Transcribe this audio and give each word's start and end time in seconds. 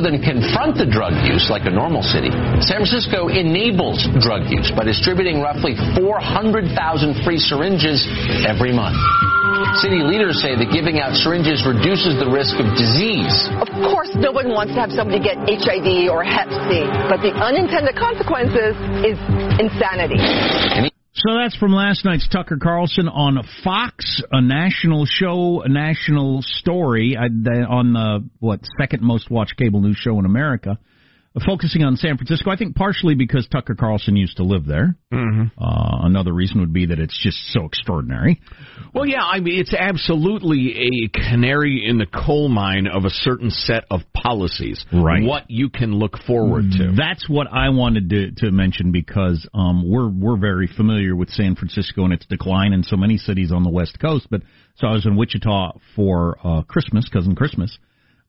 Rather 0.00 0.16
than 0.16 0.24
confront 0.24 0.80
the 0.80 0.88
drug 0.88 1.12
use 1.28 1.52
like 1.52 1.68
a 1.68 1.70
normal 1.70 2.00
city, 2.00 2.32
San 2.64 2.80
Francisco 2.80 3.28
enables 3.28 4.00
drug 4.24 4.48
use 4.48 4.72
by 4.72 4.80
distributing 4.80 5.44
roughly 5.44 5.76
400,000 5.92 6.72
free 7.20 7.36
syringes 7.36 8.08
every 8.48 8.72
month. 8.72 8.96
City 9.84 10.00
leaders 10.00 10.40
say 10.40 10.56
that 10.56 10.72
giving 10.72 11.04
out 11.04 11.12
syringes 11.12 11.68
reduces 11.68 12.16
the 12.16 12.24
risk 12.24 12.56
of 12.56 12.64
disease. 12.80 13.44
Of 13.60 13.68
course, 13.92 14.08
no 14.16 14.32
one 14.32 14.48
wants 14.56 14.72
to 14.72 14.80
have 14.80 14.88
somebody 14.96 15.20
get 15.20 15.36
HIV 15.36 16.08
or 16.08 16.24
Hep 16.24 16.48
C, 16.72 16.80
but 17.12 17.20
the 17.20 17.36
unintended 17.36 17.92
consequences 17.92 18.72
is 19.04 19.20
insanity. 19.60 20.89
So 21.26 21.34
that's 21.34 21.54
from 21.56 21.72
last 21.72 22.06
night's 22.06 22.26
Tucker 22.28 22.56
Carlson 22.56 23.06
on 23.06 23.46
Fox, 23.62 24.22
a 24.32 24.40
national 24.40 25.04
show, 25.04 25.60
a 25.60 25.68
national 25.68 26.40
story 26.40 27.14
uh, 27.14 27.24
on 27.68 27.92
the 27.92 28.26
what 28.38 28.60
second 28.78 29.02
most 29.02 29.30
watched 29.30 29.58
cable 29.58 29.82
news 29.82 29.98
show 29.98 30.18
in 30.18 30.24
America, 30.24 30.78
focusing 31.46 31.84
on 31.84 31.96
San 31.96 32.16
Francisco. 32.16 32.50
I 32.50 32.56
think 32.56 32.74
partially 32.74 33.14
because 33.14 33.46
Tucker 33.46 33.76
Carlson 33.76 34.16
used 34.16 34.38
to 34.38 34.42
live 34.42 34.66
there. 34.66 34.96
Mm-hmm. 35.12 35.62
Uh, 35.62 36.06
another 36.06 36.32
reason 36.32 36.60
would 36.60 36.72
be 36.72 36.86
that 36.86 36.98
it's 36.98 37.16
just 37.22 37.38
so 37.52 37.66
extraordinary. 37.66 38.40
Well, 38.92 39.06
yeah, 39.06 39.22
I 39.22 39.38
mean, 39.38 39.60
it's 39.60 39.72
absolutely 39.72 40.74
a 40.76 41.08
canary 41.08 41.84
in 41.86 41.98
the 41.98 42.06
coal 42.06 42.48
mine 42.48 42.88
of 42.88 43.04
a 43.04 43.10
certain 43.10 43.50
set 43.50 43.84
of 43.90 44.00
policies. 44.12 44.84
Right. 44.92 45.22
What 45.22 45.48
you 45.48 45.70
can 45.70 45.94
look 45.94 46.18
forward 46.26 46.64
to. 46.78 46.94
That's 46.96 47.28
what 47.28 47.46
I 47.46 47.68
wanted 47.68 48.10
to, 48.10 48.32
to 48.46 48.50
mention 48.50 48.90
because 48.90 49.48
um, 49.54 49.88
we're 49.88 50.08
we're 50.08 50.38
very 50.38 50.66
familiar 50.66 51.14
with 51.14 51.28
San 51.30 51.54
Francisco 51.54 52.04
and 52.04 52.12
its 52.12 52.26
decline 52.26 52.72
in 52.72 52.82
so 52.82 52.96
many 52.96 53.16
cities 53.16 53.52
on 53.52 53.62
the 53.62 53.70
West 53.70 54.00
Coast. 54.00 54.26
But 54.30 54.42
so 54.76 54.88
I 54.88 54.92
was 54.92 55.06
in 55.06 55.16
Wichita 55.16 55.78
for 55.94 56.38
uh, 56.42 56.62
Christmas, 56.62 57.08
cousin 57.08 57.36
Christmas, 57.36 57.78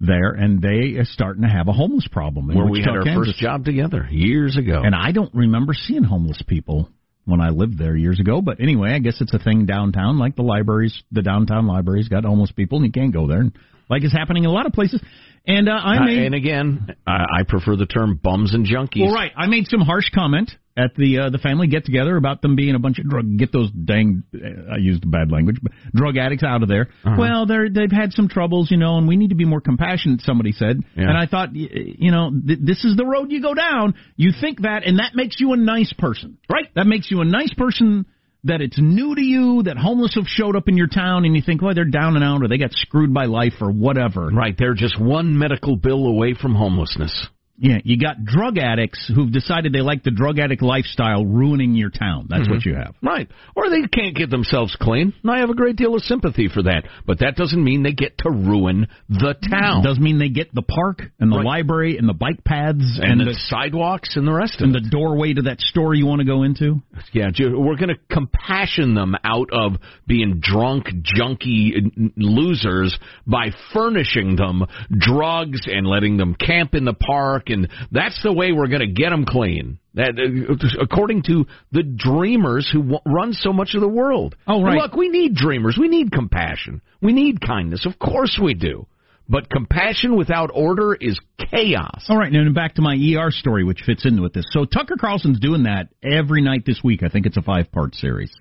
there, 0.02 0.31
and 0.31 0.61
they 0.61 0.97
are 0.99 1.05
starting 1.05 1.44
to 1.44 1.49
have 1.49 1.67
a 1.67 1.71
homeless 1.71 2.07
problem. 2.11 2.49
In 2.49 2.57
Where 2.57 2.67
we 2.67 2.80
had 2.80 2.89
our 2.89 3.03
Kansas. 3.03 3.33
first 3.33 3.39
job 3.39 3.63
together 3.63 4.07
years 4.09 4.57
ago. 4.57 4.81
And 4.83 4.95
I 4.95 5.11
don't 5.11 5.33
remember 5.33 5.73
seeing 5.73 6.03
homeless 6.03 6.41
people 6.47 6.89
when 7.25 7.39
I 7.39 7.49
lived 7.49 7.77
there 7.77 7.95
years 7.95 8.19
ago. 8.19 8.41
But 8.41 8.59
anyway, 8.59 8.94
I 8.94 8.99
guess 8.99 9.22
it's 9.22 9.33
a 9.33 9.39
thing 9.39 9.67
downtown, 9.67 10.17
like 10.17 10.35
the 10.35 10.41
libraries. 10.41 11.03
The 11.11 11.22
downtown 11.22 11.67
libraries 11.67 12.09
got 12.09 12.25
homeless 12.25 12.52
people, 12.52 12.79
and 12.79 12.85
you 12.85 12.91
can't 12.91 13.13
go 13.13 13.27
there. 13.27 13.45
Like 13.92 14.03
it's 14.03 14.14
happening 14.14 14.45
in 14.45 14.50
a 14.50 14.53
lot 14.53 14.66
of 14.66 14.73
places. 14.73 15.02
And 15.45 15.67
uh, 15.67 15.73
I 15.73 15.97
Uh, 15.97 16.06
made 16.06 16.20
and 16.28 16.36
again, 16.36 16.95
I, 17.06 17.39
I 17.39 17.44
prefer 17.47 17.75
the 17.75 17.88
term 17.88 18.20
bums 18.22 18.53
and 18.53 18.66
junkies. 18.66 19.06
well, 19.06 19.14
right. 19.14 19.31
I 19.36 19.47
made 19.47 19.67
some 19.67 19.81
harsh 19.81 20.09
comment 20.14 20.52
at 20.78 20.92
the 20.95 21.17
uh, 21.17 21.30
the 21.31 21.39
family 21.39 21.66
get 21.67 21.84
together 21.84 22.16
about 22.16 22.42
them 22.44 22.56
being 22.56 22.75
a 22.75 22.80
bunch 22.80 23.00
of 23.00 23.09
drug. 23.09 23.25
Get 23.38 23.52
those 23.52 23.69
dang. 23.72 24.23
uh, 24.36 24.73
I 24.73 24.78
used 24.78 25.03
bad 25.09 25.31
language, 25.31 25.58
but 25.62 25.72
drug 25.95 26.16
addicts 26.17 26.44
out 26.44 26.62
of 26.62 26.69
there. 26.69 26.89
Uh-huh. 27.03 27.16
Well, 27.19 27.45
they're 27.47 27.69
they've 27.69 27.92
had 27.92 28.14
some 28.14 28.28
troubles, 28.30 28.69
you 28.72 28.78
know, 28.78 28.97
and 29.00 29.08
we 29.08 29.17
need 29.17 29.30
to 29.31 29.36
be 29.36 29.45
more 29.45 29.62
compassionate. 29.62 30.22
Somebody 30.22 30.52
said, 30.52 30.78
Yeah. 30.95 31.09
and 31.09 31.17
I 31.17 31.25
thought, 31.25 31.50
you 31.56 32.12
know, 32.12 32.30
th- 32.31 32.59
this 32.62 32.86
is 32.86 32.95
the 32.95 33.06
road 33.06 33.31
you 33.31 33.42
go 33.42 33.56
down. 33.56 33.95
You 34.16 34.31
think 34.39 34.62
that, 34.62 34.84
and 34.86 35.00
that 35.00 35.16
makes 35.16 35.39
you 35.39 35.52
a 35.53 35.58
nice 35.58 35.92
person, 35.92 36.38
right? 36.50 36.67
That 36.75 36.86
makes 36.88 37.09
you 37.12 37.22
a 37.22 37.25
nice 37.25 37.53
person. 37.56 38.06
That 38.45 38.61
it's 38.61 38.80
new 38.80 39.14
to 39.14 39.22
you, 39.22 39.64
that 39.64 39.78
homeless 39.78 40.16
have 40.16 40.25
showed 40.28 40.56
up 40.56 40.67
in 40.67 40.75
your 40.75 40.88
town, 40.88 41.25
and 41.25 41.36
you 41.36 41.44
think, 41.45 41.61
well, 41.61 41.75
they're 41.75 41.86
down 41.86 42.16
and 42.16 42.25
out, 42.25 42.42
or 42.42 42.47
they 42.47 42.58
got 42.58 42.73
screwed 42.73 43.14
by 43.14 43.25
life, 43.25 43.53
or 43.61 43.70
whatever. 43.70 44.30
Right, 44.30 44.56
they're 44.57 44.74
just 44.74 45.00
one 45.00 45.38
medical 45.38 45.75
bill 45.75 46.07
away 46.07 46.34
from 46.34 46.56
homelessness. 46.56 47.28
Yeah, 47.61 47.77
you 47.83 47.99
got 47.99 48.25
drug 48.25 48.57
addicts 48.57 49.11
who've 49.13 49.31
decided 49.31 49.72
they 49.72 49.81
like 49.81 50.03
the 50.03 50.09
drug 50.09 50.39
addict 50.39 50.63
lifestyle 50.63 51.23
ruining 51.23 51.75
your 51.75 51.91
town. 51.91 52.25
That's 52.27 52.49
what 52.49 52.61
mm-hmm. 52.61 52.69
you 52.69 52.75
have. 52.75 52.95
Right. 53.03 53.29
Or 53.55 53.69
they 53.69 53.81
can't 53.88 54.16
get 54.16 54.31
themselves 54.31 54.75
clean. 54.81 55.13
And 55.22 55.31
I 55.31 55.41
have 55.41 55.51
a 55.51 55.53
great 55.53 55.75
deal 55.75 55.94
of 55.94 56.01
sympathy 56.01 56.50
for 56.51 56.63
that. 56.63 56.85
But 57.05 57.19
that 57.19 57.35
doesn't 57.35 57.63
mean 57.63 57.83
they 57.83 57.94
get 57.94 58.17
to 58.19 58.31
ruin 58.31 58.88
the 59.09 59.35
town. 59.47 59.81
It 59.81 59.88
Doesn't 59.88 60.03
mean 60.03 60.17
they 60.17 60.29
get 60.29 60.51
the 60.55 60.63
park 60.63 61.03
and 61.19 61.31
the 61.31 61.38
Right. 61.38 61.45
library 61.45 61.97
and 61.97 62.09
the 62.09 62.13
bike 62.13 62.44
paths 62.44 63.00
and, 63.00 63.11
and, 63.11 63.21
the, 63.21 63.25
the 63.25 63.39
sidewalks 63.47 64.16
and 64.16 64.27
the 64.27 64.33
rest 64.33 64.55
of 64.55 64.63
and 64.63 64.75
it. 64.75 64.83
the 64.83 64.89
doorway 64.89 65.33
to 65.33 65.44
that 65.44 65.61
store 65.61 65.94
you 65.94 66.07
want 66.07 66.19
to 66.19 66.25
go 66.25 66.41
into. 66.41 66.81
Yeah, 67.13 67.29
we're 67.39 67.77
going 67.77 67.89
to 67.89 68.00
compassion 68.11 68.95
them 68.95 69.16
out 69.23 69.50
of 69.51 69.73
being 70.07 70.39
drunk, 70.41 70.88
junky 70.88 72.11
losers 72.17 72.97
by 73.27 73.51
furnishing 73.71 74.35
them 74.35 74.66
drugs 74.89 75.61
and 75.67 75.85
letting 75.85 76.17
them 76.17 76.33
camp 76.33 76.73
in 76.73 76.85
the 76.85 76.94
park, 76.94 77.50
and 77.51 77.69
that's 77.91 78.22
the 78.23 78.34
way 78.34 78.51
we're 78.51 78.67
going 78.67 78.81
to 78.81 78.88
get 78.88 79.09
them 79.09 79.25
clean. 79.25 79.79
That, 79.94 80.17
uh, 80.17 80.81
according 80.81 81.23
to 81.23 81.45
the 81.72 81.84
dreamers 81.84 82.69
who 82.72 82.79
w- 82.79 83.00
run 83.06 83.34
so 83.34 83.51
much 83.51 83.75
of 83.75 83.81
the 83.81 83.88
world. 83.88 84.35
Oh, 84.47 84.63
right. 84.63 84.78
Look, 84.78 84.95
we 84.95 85.09
need 85.09 85.35
dreamers. 85.35 85.78
We 85.79 85.89
need 85.89 86.12
compassion. 86.12 86.81
We 87.01 87.13
need 87.13 87.41
kindness. 87.41 87.85
Of 87.85 88.00
course 88.00 88.39
we 88.41 88.53
do. 88.53 88.88
But 89.28 89.50
compassion 89.50 90.17
without 90.17 90.50
order 90.53 90.94
is 90.94 91.19
chaos. 91.38 92.06
All 92.09 92.17
right, 92.17 92.31
now 92.31 92.44
back 92.53 92.75
to 92.75 92.81
my 92.81 92.95
ER 92.95 93.31
story, 93.31 93.63
which 93.63 93.81
fits 93.85 94.06
in 94.06 94.22
with 94.22 94.33
this. 94.33 94.45
So 94.51 94.66
Tucker 94.66 94.95
Carlson's 95.00 95.39
doing 95.39 95.63
that 95.63 95.88
every 96.03 96.41
night 96.41 96.63
this 96.66 96.81
week. 96.83 97.01
I 97.01 97.07
think 97.07 97.25
it's 97.25 97.38
a 97.38 97.41
five 97.41 97.72
part 97.72 97.95
series. 97.95 98.31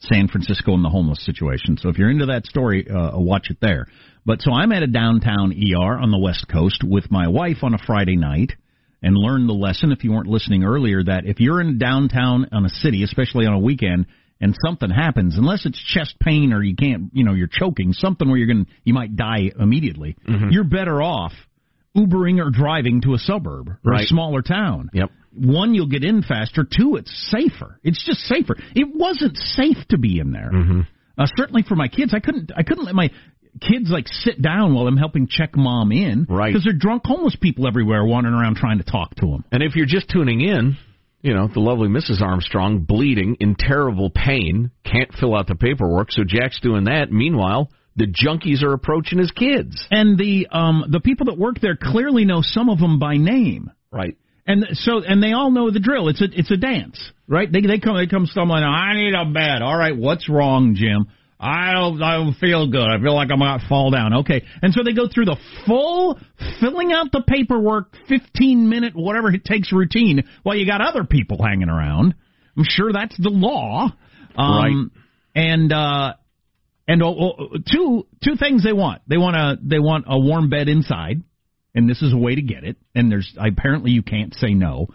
San 0.00 0.28
Francisco 0.28 0.74
and 0.74 0.84
the 0.84 0.90
homeless 0.90 1.24
situation. 1.24 1.78
So 1.78 1.88
if 1.88 1.96
you're 1.96 2.10
into 2.10 2.26
that 2.26 2.44
story, 2.44 2.86
uh, 2.88 3.18
watch 3.18 3.46
it 3.48 3.58
there. 3.60 3.86
But 4.26 4.40
so 4.40 4.52
I'm 4.52 4.72
at 4.72 4.82
a 4.82 4.86
downtown 4.86 5.52
ER 5.52 5.98
on 5.98 6.10
the 6.10 6.18
West 6.18 6.46
Coast 6.50 6.82
with 6.82 7.10
my 7.10 7.28
wife 7.28 7.58
on 7.62 7.74
a 7.74 7.78
Friday 7.78 8.16
night 8.16 8.52
and 9.02 9.16
learned 9.16 9.48
the 9.48 9.54
lesson, 9.54 9.92
if 9.92 10.02
you 10.02 10.12
weren't 10.12 10.28
listening 10.28 10.64
earlier, 10.64 11.04
that 11.04 11.26
if 11.26 11.40
you're 11.40 11.60
in 11.60 11.76
downtown 11.76 12.46
on 12.52 12.64
a 12.64 12.70
city, 12.70 13.02
especially 13.02 13.46
on 13.46 13.52
a 13.52 13.58
weekend, 13.58 14.06
and 14.40 14.54
something 14.64 14.90
happens, 14.90 15.36
unless 15.36 15.66
it's 15.66 15.78
chest 15.78 16.16
pain 16.20 16.52
or 16.52 16.62
you 16.62 16.74
can't, 16.74 17.10
you 17.12 17.24
know, 17.24 17.34
you're 17.34 17.48
choking, 17.50 17.92
something 17.92 18.28
where 18.28 18.38
you're 18.38 18.46
going 18.46 18.64
to, 18.64 18.70
you 18.82 18.94
might 18.94 19.14
die 19.14 19.50
immediately, 19.58 20.16
you're 20.50 20.64
better 20.64 21.02
off 21.02 21.32
Ubering 21.96 22.44
or 22.44 22.50
driving 22.50 23.02
to 23.02 23.14
a 23.14 23.18
suburb 23.18 23.68
or 23.84 23.92
a 23.92 24.06
smaller 24.06 24.42
town. 24.42 24.90
Yep. 24.92 25.10
One, 25.36 25.74
you'll 25.74 25.88
get 25.88 26.02
in 26.02 26.22
faster. 26.22 26.64
Two, 26.64 26.96
it's 26.96 27.30
safer. 27.30 27.78
It's 27.84 28.04
just 28.04 28.20
safer. 28.20 28.56
It 28.74 28.88
wasn't 28.92 29.36
safe 29.36 29.76
to 29.90 29.98
be 29.98 30.18
in 30.18 30.32
there. 30.32 30.50
Mm-hmm. 30.52 30.80
Uh, 31.16 31.26
certainly 31.36 31.62
for 31.62 31.76
my 31.76 31.86
kids, 31.86 32.12
I 32.12 32.18
couldn't. 32.18 32.50
I 32.56 32.64
couldn't 32.64 32.84
let 32.84 32.94
my 32.94 33.10
kids 33.60 33.90
like 33.90 34.08
sit 34.08 34.40
down 34.40 34.74
while 34.74 34.86
I'm 34.86 34.96
helping 34.96 35.26
check 35.28 35.56
mom 35.56 35.92
in, 35.92 36.26
Right. 36.28 36.52
Because 36.52 36.64
they're 36.64 36.72
drunk 36.72 37.02
homeless 37.04 37.36
people 37.40 37.66
everywhere 37.66 38.04
wandering 38.04 38.34
around 38.34 38.56
trying 38.56 38.78
to 38.78 38.84
talk 38.84 39.14
to 39.16 39.26
them. 39.26 39.44
And 39.52 39.62
if 39.62 39.76
you're 39.76 39.86
just 39.86 40.08
tuning 40.08 40.40
in, 40.40 40.76
you 41.22 41.34
know, 41.34 41.48
the 41.48 41.60
lovely 41.60 41.88
Mrs. 41.88 42.20
Armstrong 42.20 42.80
bleeding 42.80 43.36
in 43.40 43.56
terrible 43.58 44.10
pain, 44.10 44.70
can't 44.84 45.12
fill 45.14 45.34
out 45.34 45.46
the 45.46 45.54
paperwork, 45.54 46.10
so 46.10 46.22
Jack's 46.26 46.60
doing 46.60 46.84
that. 46.84 47.10
Meanwhile, 47.10 47.70
the 47.96 48.06
junkies 48.06 48.62
are 48.62 48.72
approaching 48.72 49.18
his 49.18 49.30
kids. 49.30 49.86
And 49.90 50.18
the 50.18 50.48
um 50.50 50.84
the 50.90 51.00
people 51.00 51.26
that 51.26 51.38
work 51.38 51.60
there 51.60 51.76
clearly 51.80 52.24
know 52.24 52.40
some 52.42 52.68
of 52.68 52.78
them 52.78 52.98
by 52.98 53.16
name. 53.16 53.70
Right. 53.90 54.16
And 54.46 54.66
so, 54.72 55.02
and 55.02 55.22
they 55.22 55.32
all 55.32 55.50
know 55.50 55.70
the 55.70 55.80
drill. 55.80 56.08
It's 56.08 56.20
a, 56.20 56.26
it's 56.30 56.50
a 56.50 56.56
dance, 56.56 57.00
right? 57.26 57.50
They, 57.50 57.62
they 57.62 57.78
come, 57.78 57.96
they 57.96 58.06
come 58.06 58.26
stumbling. 58.26 58.62
I 58.62 58.94
need 58.94 59.14
a 59.14 59.24
bed. 59.32 59.62
All 59.62 59.76
right, 59.76 59.96
what's 59.96 60.28
wrong, 60.28 60.74
Jim? 60.74 61.06
I 61.38 61.72
don't, 61.72 62.02
I 62.02 62.16
don't 62.16 62.34
feel 62.34 62.70
good. 62.70 62.88
I 62.88 62.98
feel 63.00 63.14
like 63.14 63.30
I'm 63.30 63.42
about 63.42 63.60
to 63.60 63.68
fall 63.68 63.90
down. 63.90 64.14
Okay, 64.20 64.44
and 64.62 64.72
so 64.72 64.82
they 64.84 64.92
go 64.92 65.08
through 65.12 65.26
the 65.26 65.36
full 65.66 66.18
filling 66.60 66.92
out 66.92 67.12
the 67.12 67.22
paperwork, 67.26 67.94
15 68.08 68.68
minute, 68.68 68.94
whatever 68.94 69.32
it 69.32 69.44
takes 69.44 69.72
routine, 69.72 70.24
while 70.42 70.56
you 70.56 70.66
got 70.66 70.80
other 70.80 71.04
people 71.04 71.42
hanging 71.42 71.68
around. 71.68 72.14
I'm 72.56 72.64
sure 72.68 72.92
that's 72.92 73.16
the 73.18 73.30
law. 73.30 73.90
Um, 74.36 74.92
Right. 74.94 75.00
And 75.36 75.72
uh, 75.72 76.14
and 76.86 77.00
two 77.00 78.36
things 78.38 78.62
they 78.62 78.72
want. 78.72 79.02
They 79.08 79.16
want 79.16 79.36
a 79.36 79.58
they 79.62 79.78
want 79.78 80.04
a 80.08 80.18
warm 80.18 80.50
bed 80.50 80.68
inside, 80.68 81.22
and 81.74 81.88
this 81.88 82.02
is 82.02 82.12
a 82.12 82.16
way 82.16 82.34
to 82.34 82.42
get 82.42 82.64
it. 82.64 82.76
And 82.94 83.10
there's 83.10 83.34
apparently 83.38 83.90
you 83.90 84.02
can't 84.02 84.34
say 84.34 84.54
no. 84.54 84.88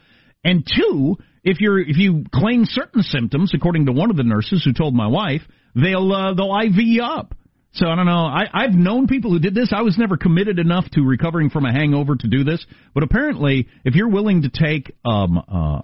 And 0.43 0.65
two, 0.65 1.17
if 1.43 1.59
you're 1.59 1.79
if 1.79 1.97
you 1.97 2.25
claim 2.33 2.65
certain 2.65 3.03
symptoms, 3.03 3.51
according 3.53 3.87
to 3.87 3.91
one 3.91 4.09
of 4.11 4.17
the 4.17 4.23
nurses 4.23 4.63
who 4.63 4.71
told 4.71 4.93
my 4.93 5.07
wife, 5.07 5.41
they'll 5.75 6.11
uh, 6.11 6.33
they'll 6.33 6.55
IV 6.65 6.75
you 6.77 7.03
up. 7.03 7.35
So 7.71 7.85
I 7.87 7.95
don't 7.95 8.07
know. 8.07 8.25
I, 8.25 8.45
I've 8.51 8.73
known 8.73 9.05
people 9.05 9.29
who 9.29 9.37
did 9.37 9.53
this. 9.53 9.71
I 9.71 9.83
was 9.83 9.95
never 9.95 10.17
committed 10.17 10.57
enough 10.57 10.89
to 10.93 11.01
recovering 11.01 11.51
from 11.51 11.65
a 11.65 11.71
hangover 11.71 12.15
to 12.15 12.27
do 12.27 12.43
this, 12.43 12.65
but 12.95 13.03
apparently, 13.03 13.67
if 13.85 13.93
you're 13.93 14.09
willing 14.09 14.41
to 14.41 14.49
take 14.49 14.91
um, 15.05 15.37
uh, 15.37 15.81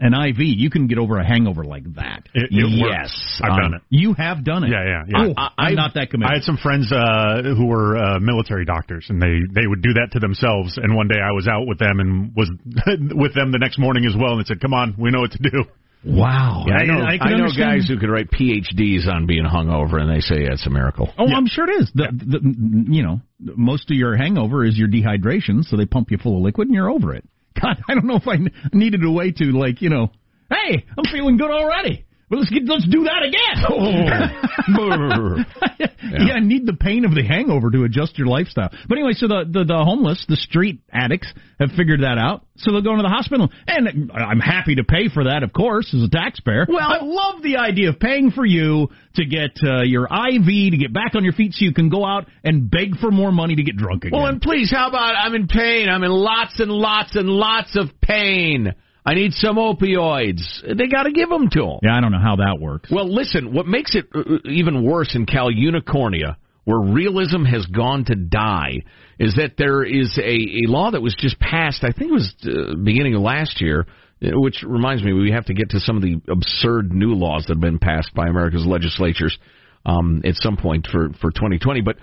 an 0.00 0.14
IV, 0.14 0.38
you 0.40 0.68
can 0.68 0.88
get 0.88 0.98
over 0.98 1.16
a 1.16 1.24
hangover 1.24 1.62
like 1.62 1.84
that. 1.94 2.24
It, 2.34 2.48
it 2.50 2.68
Yes. 2.68 2.82
works. 2.82 3.40
I've 3.44 3.50
done 3.56 3.64
Um, 3.66 3.74
it. 3.74 3.82
You 3.88 4.14
have 4.14 4.42
done 4.42 4.64
it. 4.64 4.70
Yeah, 4.70 4.84
yeah, 4.84 5.02
yeah. 5.06 5.26
Oh, 5.28 5.34
I- 5.36 5.50
I'm 5.68 5.74
not 5.76 5.94
that 5.94 6.10
committed. 6.10 6.28
I 6.28 6.34
had 6.34 6.42
some 6.42 6.56
friends 6.56 6.90
uh, 6.90 7.42
who 7.56 7.66
were 7.66 7.96
uh, 7.96 8.18
military 8.18 8.64
doctors, 8.64 9.06
and 9.08 9.22
they 9.22 9.38
they 9.54 9.66
would 9.68 9.80
do 9.80 9.92
that 9.92 10.08
to 10.14 10.18
themselves. 10.18 10.76
And 10.76 10.96
one 10.96 11.06
day 11.06 11.20
I 11.24 11.30
was 11.30 11.46
out 11.46 11.68
with 11.68 11.78
them 11.78 12.00
and 12.00 12.34
was 12.34 12.50
with 13.14 13.34
them 13.36 13.52
the 13.52 13.58
next 13.60 13.78
morning 13.78 14.06
as 14.06 14.16
well, 14.18 14.32
and 14.32 14.40
they 14.40 14.48
said, 14.48 14.60
"Come 14.60 14.74
on, 14.74 14.96
we 14.98 15.12
know 15.12 15.20
what 15.20 15.30
to 15.32 15.38
do." 15.50 15.64
Wow. 16.04 16.64
Yeah, 16.66 16.74
I 16.74 16.84
know, 16.84 17.00
I, 17.00 17.18
I, 17.20 17.28
know 17.30 17.44
understand- 17.44 17.80
guys 17.80 17.88
who 17.88 17.98
could 17.98 18.10
write 18.10 18.30
PhDs 18.30 19.06
on 19.06 19.26
being 19.26 19.44
hungover, 19.44 20.00
and 20.00 20.10
they 20.10 20.20
say 20.20 20.42
yeah, 20.42 20.52
it's 20.52 20.66
a 20.66 20.70
miracle. 20.70 21.12
Oh, 21.18 21.26
I'm 21.26 21.46
sure 21.46 21.68
it 21.68 21.82
is. 21.82 21.90
The, 21.94 22.08
the, 22.12 22.92
you 22.92 23.02
know, 23.02 23.20
most 23.40 23.90
of 23.90 23.96
your 23.96 24.16
hangover 24.16 24.64
is 24.64 24.76
your 24.76 24.88
dehydration, 24.88 25.64
so 25.64 25.76
they 25.76 25.86
pump 25.86 26.10
you 26.10 26.18
full 26.18 26.36
of 26.36 26.42
liquid 26.42 26.68
and 26.68 26.74
you're 26.74 26.90
over 26.90 27.14
it. 27.14 27.24
God, 27.60 27.82
I 27.88 27.94
don't 27.94 28.06
know 28.06 28.16
if 28.16 28.28
I 28.28 28.36
needed 28.72 29.04
a 29.04 29.10
way 29.10 29.32
to 29.32 29.44
like, 29.52 29.82
you 29.82 29.90
know, 29.90 30.10
hey, 30.50 30.84
I'm 30.96 31.04
feeling 31.10 31.36
good 31.36 31.50
already. 31.50 32.06
Well, 32.30 32.40
let's 32.40 32.50
get, 32.50 32.62
let's 32.66 32.86
do 32.86 33.04
that 33.04 33.22
again. 33.22 34.34
Oh. 34.70 35.36
yeah. 35.78 35.86
yeah, 36.02 36.38
need 36.40 36.66
the 36.66 36.74
pain 36.74 37.04
of 37.04 37.14
the 37.14 37.22
hangover 37.22 37.70
to 37.70 37.84
adjust 37.84 38.18
your 38.18 38.26
lifestyle. 38.26 38.70
But 38.88 38.98
anyway, 38.98 39.12
so 39.14 39.26
the, 39.26 39.44
the 39.50 39.64
the 39.64 39.76
homeless, 39.76 40.24
the 40.28 40.36
street 40.36 40.80
addicts 40.92 41.32
have 41.58 41.70
figured 41.70 42.02
that 42.02 42.18
out. 42.18 42.44
So 42.56 42.72
they'll 42.72 42.82
go 42.82 42.90
into 42.90 43.02
the 43.02 43.08
hospital, 43.08 43.48
and 43.66 44.12
I'm 44.12 44.40
happy 44.40 44.74
to 44.76 44.84
pay 44.84 45.08
for 45.08 45.24
that, 45.24 45.42
of 45.42 45.52
course, 45.52 45.94
as 45.94 46.02
a 46.02 46.08
taxpayer. 46.08 46.66
Well, 46.68 46.80
I 46.80 46.98
love 47.02 47.42
the 47.42 47.56
idea 47.56 47.90
of 47.90 48.00
paying 48.00 48.30
for 48.30 48.44
you 48.44 48.88
to 49.14 49.24
get 49.24 49.56
uh, 49.64 49.82
your 49.82 50.04
IV 50.04 50.72
to 50.72 50.76
get 50.76 50.92
back 50.92 51.14
on 51.14 51.24
your 51.24 51.32
feet, 51.32 51.54
so 51.54 51.64
you 51.64 51.72
can 51.72 51.88
go 51.88 52.04
out 52.04 52.26
and 52.44 52.70
beg 52.70 52.96
for 53.00 53.10
more 53.10 53.32
money 53.32 53.56
to 53.56 53.62
get 53.62 53.76
drunk 53.76 54.04
again. 54.04 54.18
Well, 54.18 54.28
and 54.28 54.40
please, 54.42 54.70
how 54.70 54.88
about 54.88 55.14
I'm 55.14 55.34
in 55.34 55.46
pain? 55.46 55.88
I'm 55.88 56.04
in 56.04 56.10
lots 56.10 56.60
and 56.60 56.70
lots 56.70 57.16
and 57.16 57.28
lots 57.28 57.76
of 57.76 58.00
pain. 58.00 58.74
I 59.08 59.14
need 59.14 59.32
some 59.32 59.56
opioids. 59.56 60.42
They 60.62 60.86
got 60.86 61.04
to 61.04 61.12
give 61.12 61.30
them 61.30 61.48
to 61.52 61.60
them. 61.60 61.78
Yeah, 61.82 61.96
I 61.96 62.00
don't 62.02 62.12
know 62.12 62.20
how 62.20 62.36
that 62.36 62.58
works. 62.60 62.90
Well, 62.92 63.10
listen, 63.10 63.54
what 63.54 63.66
makes 63.66 63.94
it 63.94 64.04
uh, 64.14 64.46
even 64.46 64.84
worse 64.84 65.14
in 65.14 65.24
Cal 65.24 65.50
Unicornia, 65.50 66.36
where 66.64 66.78
realism 66.78 67.44
has 67.44 67.64
gone 67.64 68.04
to 68.04 68.14
die, 68.14 68.82
is 69.18 69.36
that 69.36 69.54
there 69.56 69.82
is 69.82 70.18
a, 70.18 70.20
a 70.22 70.70
law 70.70 70.90
that 70.90 71.00
was 71.00 71.16
just 71.18 71.40
passed, 71.40 71.84
I 71.84 71.92
think 71.92 72.10
it 72.10 72.12
was 72.12 72.34
uh, 72.44 72.74
beginning 72.84 73.14
of 73.14 73.22
last 73.22 73.62
year, 73.62 73.86
uh, 74.22 74.28
which 74.34 74.62
reminds 74.62 75.02
me, 75.02 75.14
we 75.14 75.30
have 75.30 75.46
to 75.46 75.54
get 75.54 75.70
to 75.70 75.80
some 75.80 75.96
of 75.96 76.02
the 76.02 76.20
absurd 76.30 76.92
new 76.92 77.14
laws 77.14 77.46
that 77.46 77.54
have 77.54 77.62
been 77.62 77.78
passed 77.78 78.12
by 78.14 78.26
America's 78.28 78.66
legislatures 78.66 79.38
um, 79.86 80.20
at 80.26 80.34
some 80.34 80.58
point 80.58 80.86
for, 80.86 81.08
for 81.18 81.30
2020. 81.30 81.80
But 81.80 81.96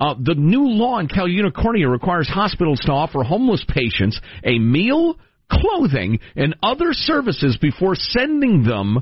uh, 0.00 0.16
the 0.20 0.34
new 0.34 0.66
law 0.66 0.98
in 0.98 1.06
Cal 1.06 1.28
Unicornia 1.28 1.88
requires 1.88 2.28
hospitals 2.28 2.80
to 2.80 2.90
offer 2.90 3.22
homeless 3.22 3.64
patients 3.68 4.20
a 4.42 4.58
meal, 4.58 5.14
clothing, 5.50 6.18
and 6.36 6.56
other 6.62 6.92
services 6.92 7.58
before 7.60 7.94
sending 7.94 8.64
them 8.64 8.98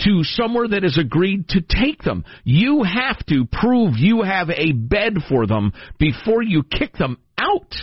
to 0.00 0.22
somewhere 0.22 0.68
that 0.68 0.82
has 0.82 0.98
agreed 0.98 1.48
to 1.48 1.60
take 1.60 2.02
them. 2.02 2.24
You 2.44 2.82
have 2.82 3.24
to 3.26 3.46
prove 3.50 3.94
you 3.96 4.22
have 4.22 4.50
a 4.50 4.72
bed 4.72 5.14
for 5.28 5.46
them 5.46 5.72
before 5.98 6.42
you 6.42 6.62
kick 6.62 6.94
them 6.94 7.18
out, 7.38 7.74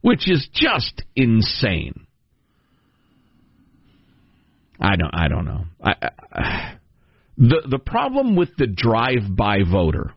which 0.00 0.30
is 0.30 0.48
just 0.52 1.02
insane. 1.14 2.06
I 4.80 4.96
don't. 4.96 5.14
I 5.14 5.28
don't 5.28 5.44
know. 5.44 5.64
I, 5.82 5.94
I, 6.32 6.74
the 7.38 7.62
the 7.70 7.78
problem 7.78 8.34
with 8.34 8.50
the 8.56 8.66
drive-by 8.66 9.58
voter 9.70 10.12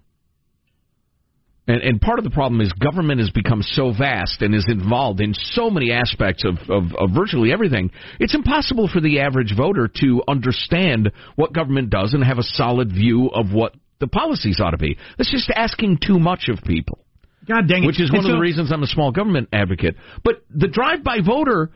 and, 1.67 1.81
and 1.81 2.01
part 2.01 2.19
of 2.19 2.25
the 2.25 2.31
problem 2.31 2.61
is 2.61 2.71
government 2.73 3.19
has 3.19 3.31
become 3.31 3.61
so 3.61 3.91
vast 3.91 4.41
and 4.41 4.53
is 4.53 4.65
involved 4.67 5.19
in 5.19 5.33
so 5.33 5.69
many 5.69 5.91
aspects 5.91 6.43
of, 6.45 6.57
of, 6.69 6.95
of 6.95 7.09
virtually 7.13 7.51
everything. 7.51 7.91
It's 8.19 8.35
impossible 8.35 8.87
for 8.87 9.01
the 9.01 9.21
average 9.21 9.53
voter 9.55 9.89
to 10.01 10.21
understand 10.27 11.11
what 11.35 11.53
government 11.53 11.89
does 11.89 12.13
and 12.13 12.23
have 12.23 12.37
a 12.37 12.43
solid 12.43 12.89
view 12.89 13.29
of 13.33 13.51
what 13.51 13.73
the 13.99 14.07
policies 14.07 14.59
ought 14.59 14.71
to 14.71 14.77
be. 14.77 14.97
That's 15.17 15.31
just 15.31 15.49
asking 15.49 15.99
too 16.05 16.19
much 16.19 16.49
of 16.49 16.63
people. 16.63 16.99
God 17.47 17.67
dang 17.67 17.83
it. 17.83 17.87
Which 17.87 18.01
is 18.01 18.11
one 18.11 18.25
of 18.25 18.31
the 18.31 18.39
reasons 18.39 18.71
I'm 18.71 18.83
a 18.83 18.87
small 18.87 19.11
government 19.11 19.49
advocate. 19.53 19.95
But 20.23 20.43
the 20.49 20.67
drive-by 20.67 21.19
voter 21.25 21.71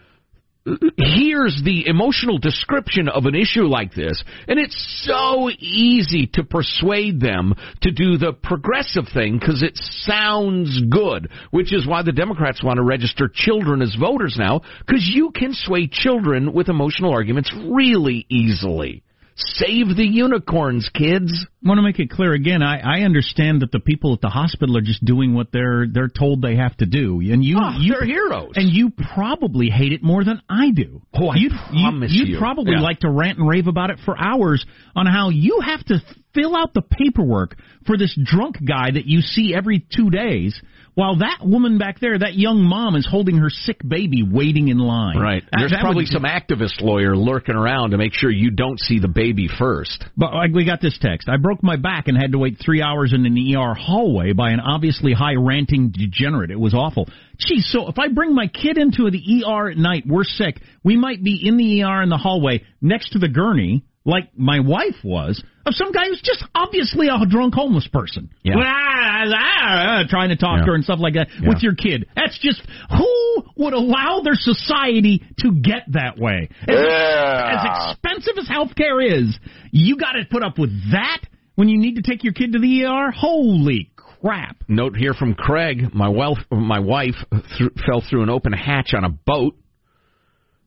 hears 0.98 1.62
the 1.64 1.88
emotional 1.88 2.38
description 2.38 3.08
of 3.10 3.26
an 3.26 3.36
issue 3.36 3.64
like 3.64 3.94
this, 3.94 4.24
and 4.48 4.60
it's 4.60 5.04
so 5.06 5.50
easy 5.60 6.30
to 6.34 6.44
persuade 6.44 7.20
them 7.20 7.54
to 7.82 7.92
do 7.92 8.18
the 8.18 8.34
progressive 8.34 9.06
thing 9.14 9.38
because 9.40 9.64
it 9.64 9.74
sounds 9.76 10.82
good, 10.90 11.30
which 11.52 11.74
is 11.74 11.88
why 11.88 12.04
the 12.04 12.12
Democrats 12.12 12.64
want 12.64 12.78
to 12.78 12.84
register 12.84 13.30
children 13.34 13.82
as 13.82 13.96
voters 14.00 14.36
now, 14.38 14.62
because 14.86 15.10
you 15.14 15.32
can 15.32 15.54
sway 15.54 15.88
children 15.88 16.54
with 16.54 16.70
emotional 16.70 17.12
arguments 17.12 17.52
really 17.54 18.26
easily. 18.30 19.04
Save 19.42 19.96
the 19.96 20.06
unicorns, 20.06 20.90
kids. 20.94 21.32
I 21.64 21.68
want 21.68 21.78
to 21.78 21.82
make 21.82 21.98
it 22.00 22.10
clear 22.10 22.34
again. 22.34 22.62
I, 22.62 22.80
I 22.80 23.04
understand 23.04 23.62
that 23.62 23.72
the 23.72 23.80
people 23.80 24.14
at 24.14 24.20
the 24.20 24.28
hospital 24.28 24.76
are 24.76 24.82
just 24.82 25.04
doing 25.06 25.34
what 25.34 25.48
they're 25.54 25.86
they're 25.88 26.10
told 26.10 26.42
they 26.42 26.58
have 26.58 26.76
to 26.78 26.86
do, 26.86 27.22
and 27.22 27.44
you, 27.44 27.58
oh, 27.58 27.78
you 27.80 27.94
they're 27.94 28.06
heroes, 28.06 28.52
and 28.56 28.70
you 28.70 28.92
probably 29.16 29.70
hate 29.70 29.94
it 29.94 30.04
more 30.04 30.26
than 30.26 30.42
I 30.50 30.72
do. 30.72 31.02
Oh, 31.14 31.30
I 31.30 31.38
you'd, 31.38 31.52
promise 31.52 32.12
you. 32.12 32.26
You'd 32.26 32.30
you 32.34 32.38
probably 32.38 32.74
yeah. 32.74 32.82
like 32.82 33.00
to 33.00 33.10
rant 33.10 33.38
and 33.38 33.48
rave 33.48 33.68
about 33.68 33.92
it 33.92 34.00
for 34.04 34.18
hours 34.18 34.66
on 34.94 35.06
how 35.06 35.30
you 35.30 35.62
have 35.66 35.86
to 35.86 36.00
fill 36.34 36.58
out 36.58 36.74
the 36.74 36.82
paperwork 36.82 37.58
for 37.86 37.98
this 37.98 38.18
drunk 38.22 38.58
guy 38.66 38.92
that 38.92 39.06
you 39.06 39.22
see 39.22 39.54
every 39.56 39.86
two 39.96 40.10
days 40.10 40.62
while 40.96 41.18
that 41.18 41.40
woman 41.44 41.78
back 41.78 42.00
there, 42.00 42.18
that 42.18 42.36
young 42.36 42.62
mom, 42.62 42.96
is 42.96 43.08
holding 43.10 43.38
her 43.38 43.50
sick 43.50 43.78
baby 43.88 44.24
waiting 44.24 44.68
in 44.68 44.78
line. 44.78 45.18
Right. 45.18 45.44
There's 45.58 45.72
that 45.72 45.82
probably 45.82 46.04
would, 46.04 46.12
some 46.12 46.24
activist 46.24 46.82
lawyer 46.82 47.16
lurking 47.16 47.56
around 47.56 47.92
to 47.92 47.98
make 47.98 48.14
sure 48.14 48.30
you 48.30 48.52
don't 48.52 48.80
see 48.80 49.00
the 49.00 49.08
baby 49.08 49.48
first. 49.48 50.04
But 50.18 50.34
like, 50.34 50.52
we 50.54 50.66
got 50.66 50.82
this 50.82 50.98
text. 51.00 51.30
I 51.30 51.38
broke 51.38 51.64
my 51.64 51.76
back 51.76 52.08
and 52.08 52.18
had 52.18 52.32
to 52.34 52.38
wait 52.38 52.58
three 52.64 52.82
hours 52.82 53.14
in 53.14 53.26
an 53.26 53.56
ER 53.56 53.74
hallway 53.74 54.34
by 54.34 54.52
an 54.52 54.60
obviously 54.60 55.14
high 55.14 55.36
ranting 55.36 55.92
degenerate. 55.92 56.52
It 56.52 56.60
was 56.60 56.74
awful. 56.74 57.08
Geez, 57.38 57.70
so 57.72 57.88
if 57.88 57.98
I 57.98 58.10
bring 58.10 58.36
my 58.36 58.48
kid 58.48 58.78
into 58.78 59.10
the 59.10 59.44
ER 59.46 59.70
at 59.70 59.78
night, 59.78 60.04
we're 60.06 60.24
sick. 60.24 60.62
We 60.84 60.98
might 60.98 61.24
be 61.24 61.40
in 61.42 61.58
the 61.58 61.84
ER 61.84 62.02
in 62.02 62.10
the 62.10 62.18
hallway 62.18 62.64
next 62.82 63.12
to 63.12 63.20
the 63.20 63.30
gurney 63.30 63.86
like 64.10 64.38
my 64.38 64.60
wife 64.60 64.96
was, 65.04 65.42
of 65.66 65.76
some 65.76 65.92
guy 65.92 66.06
who's 66.08 66.22
just 66.22 66.44
obviously 66.56 67.08
a 67.08 67.26
drunk 67.28 67.54
homeless 67.54 67.88
person. 67.88 68.30
Yeah. 68.44 68.56
Ah, 68.58 69.24
ah, 69.28 70.04
trying 70.10 70.30
to 70.30 70.36
talk 70.36 70.60
yeah. 70.60 70.66
to 70.66 70.72
her 70.72 70.76
and 70.76 70.84
stuff 70.84 71.00
like 71.00 71.14
that 71.14 71.28
yeah. 71.40 71.48
with 71.48 71.62
your 71.62 71.76
kid. 71.76 72.08
That's 72.16 72.38
just 72.40 72.62
who 72.90 73.44
would 73.58 73.74
allow 73.74 74.22
their 74.24 74.36
society 74.36 75.24
to 75.40 75.52
get 75.54 75.84
that 75.90 76.18
way? 76.18 76.50
As, 76.64 76.76
yeah. 76.76 77.58
as 77.58 77.94
expensive 77.94 78.34
as 78.38 78.50
healthcare 78.50 79.06
is, 79.06 79.38
you 79.72 79.98
got 79.98 80.14
to 80.14 80.24
put 80.30 80.44
up 80.44 80.58
with 80.58 80.72
that 80.92 81.22
when 81.56 81.70
you 81.70 81.78
need 81.78 81.96
to 81.96 82.02
take 82.02 82.24
your 82.24 82.34
kid 82.34 82.54
to 82.54 82.60
the 82.60 82.86
ER. 82.86 83.12
Holy 83.12 83.92
crap! 83.96 84.58
Note 84.68 84.96
here 84.96 85.14
from 85.14 85.36
Craig: 85.36 85.94
My 85.94 86.10
wife, 86.10 86.38
my 86.50 86.80
wife 86.80 87.16
th- 87.32 87.72
fell 87.86 88.02
through 88.10 88.24
an 88.24 88.30
open 88.30 88.54
hatch 88.54 88.94
on 88.94 89.04
a 89.04 89.10
boat. 89.10 89.56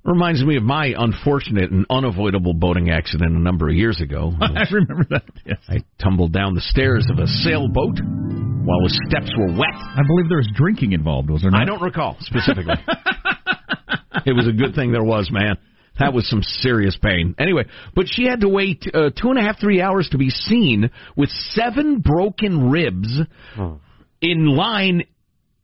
Reminds 0.04 0.44
me 0.44 0.56
of 0.56 0.64
my 0.64 0.92
unfortunate 0.98 1.70
and 1.70 1.86
unavoidable 1.88 2.54
boating 2.54 2.90
accident 2.90 3.36
a 3.36 3.38
number 3.38 3.68
of 3.68 3.76
years 3.76 4.00
ago. 4.00 4.32
I 4.40 4.64
remember 4.72 5.06
that. 5.10 5.22
Yes. 5.46 5.58
I 5.68 5.84
tumbled 6.02 6.32
down 6.32 6.54
the 6.54 6.60
stairs 6.60 7.06
of 7.08 7.20
a 7.20 7.26
sailboat 7.28 8.00
while 8.02 8.82
the 8.82 9.00
steps 9.08 9.30
were 9.38 9.52
wet. 9.52 9.74
I 9.74 10.02
believe 10.04 10.28
there 10.28 10.38
was 10.38 10.50
drinking 10.54 10.92
involved, 10.92 11.30
was 11.30 11.42
there 11.42 11.52
not? 11.52 11.62
I 11.62 11.64
don't 11.64 11.80
recall 11.82 12.16
specifically. 12.20 12.74
it 14.26 14.32
was 14.32 14.48
a 14.48 14.52
good 14.52 14.74
thing 14.74 14.90
there 14.90 15.04
was, 15.04 15.30
man. 15.30 15.56
That 16.00 16.12
was 16.12 16.28
some 16.28 16.42
serious 16.42 16.96
pain. 17.00 17.36
Anyway, 17.38 17.64
but 17.94 18.06
she 18.08 18.24
had 18.24 18.40
to 18.40 18.48
wait 18.48 18.84
uh, 18.92 19.10
two 19.10 19.28
and 19.28 19.38
a 19.38 19.42
half, 19.42 19.60
three 19.60 19.80
hours 19.80 20.08
to 20.10 20.18
be 20.18 20.30
seen 20.30 20.90
with 21.16 21.28
seven 21.28 22.00
broken 22.00 22.70
ribs 22.70 23.20
in 24.20 24.46
line 24.46 25.04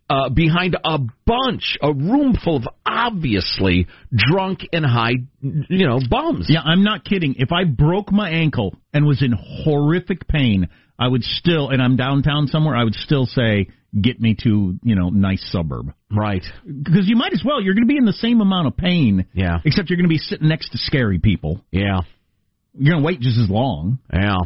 uh, 0.09 0.31
behind 0.31 0.77
a 0.83 0.99
bunch, 1.27 1.77
a 1.83 1.93
room 1.93 2.37
full 2.43 2.57
of 2.57 2.69
obviously 2.87 3.87
drunk 4.13 4.61
and 4.73 4.85
high, 4.85 5.15
you 5.43 5.87
know, 5.87 6.01
bums. 6.09 6.47
Yeah, 6.49 6.61
I'm 6.61 6.83
not 6.83 7.05
kidding. 7.05 7.37
If 7.39 7.53
I 7.53 7.65
broke 7.65 8.11
my 8.11 8.31
ankle 8.31 8.75
and 8.93 9.07
was 9.07 9.23
in 9.23 9.33
horrific 9.33 10.27
pain, 10.27 10.69
I 10.99 11.09
would 11.09 11.23
still, 11.23 11.69
and 11.71 11.83
I'm 11.83 11.97
downtown 11.97 12.47
somewhere, 12.49 12.75
I 12.75 12.85
would 12.85 12.95
still 12.95 13.27
say, 13.27 13.69
get 14.01 14.21
me 14.21 14.37
to, 14.45 14.79
you 14.83 14.95
know, 14.95 15.11
nice 15.11 15.47
suburb. 15.51 15.93
Right. 16.11 16.45
Because 16.67 17.07
you 17.07 17.17
might 17.17 17.33
as 17.33 17.43
well. 17.45 17.61
You're 17.61 17.75
going 17.75 17.87
to 17.87 17.93
be 17.93 17.99
in 17.99 18.05
the 18.05 18.13
same 18.13 18.41
amount 18.41 18.67
of 18.67 18.77
pain. 18.77 19.27
Yeah. 19.33 19.59
Except 19.65 19.89
you're 19.91 19.97
going 19.97 20.09
to 20.09 20.13
be 20.13 20.19
sitting 20.19 20.49
next 20.49 20.71
to 20.71 20.79
scary 20.79 21.19
people. 21.19 21.61
Yeah. 21.71 22.01
You're 22.75 22.95
going 22.95 23.03
to 23.03 23.07
wait 23.07 23.21
just 23.21 23.39
as 23.39 23.49
long. 23.49 23.99
Yeah. 24.13 24.39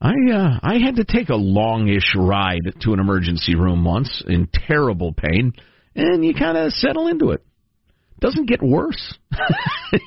I 0.00 0.12
uh, 0.32 0.58
I 0.62 0.78
had 0.78 0.96
to 0.96 1.04
take 1.04 1.28
a 1.28 1.36
longish 1.36 2.14
ride 2.16 2.74
to 2.82 2.92
an 2.92 3.00
emergency 3.00 3.56
room 3.56 3.84
once 3.84 4.22
in 4.26 4.48
terrible 4.52 5.12
pain, 5.12 5.52
and 5.94 6.24
you 6.24 6.34
kind 6.34 6.56
of 6.56 6.72
settle 6.72 7.08
into 7.08 7.30
it. 7.30 7.44
Doesn't 8.20 8.46
get 8.46 8.60
worse. 8.60 9.16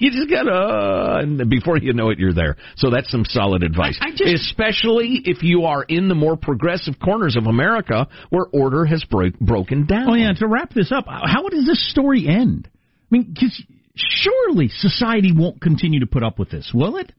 you 0.02 0.12
just 0.12 0.30
gotta, 0.30 0.52
uh, 0.52 1.20
and 1.22 1.50
before 1.50 1.78
you 1.78 1.94
know 1.94 2.10
it, 2.10 2.20
you're 2.20 2.34
there. 2.34 2.58
So 2.76 2.90
that's 2.90 3.10
some 3.10 3.24
solid 3.24 3.64
advice, 3.64 3.98
I, 4.02 4.08
I 4.08 4.12
just, 4.12 4.50
especially 4.50 5.22
if 5.24 5.44
you 5.44 5.64
are 5.64 5.84
in 5.84 6.10
the 6.10 6.16
more 6.16 6.36
progressive 6.36 6.96
corners 7.02 7.38
of 7.38 7.46
America 7.46 8.08
where 8.30 8.48
order 8.52 8.84
has 8.84 9.04
bro- 9.06 9.32
broken 9.40 9.86
down. 9.86 10.10
Oh 10.10 10.16
yeah. 10.16 10.34
To 10.34 10.48
wrap 10.48 10.74
this 10.74 10.92
up, 10.92 11.06
how 11.08 11.48
does 11.48 11.66
this 11.66 11.90
story 11.90 12.28
end? 12.28 12.70
I 12.74 12.78
mean, 13.10 13.34
because 13.34 13.64
surely 13.96 14.68
society 14.68 15.32
won't 15.34 15.62
continue 15.62 16.02
to 16.02 16.08
put 16.08 16.24
up 16.24 16.38
with 16.38 16.50
this, 16.50 16.72
will 16.74 16.98
it? 16.98 17.14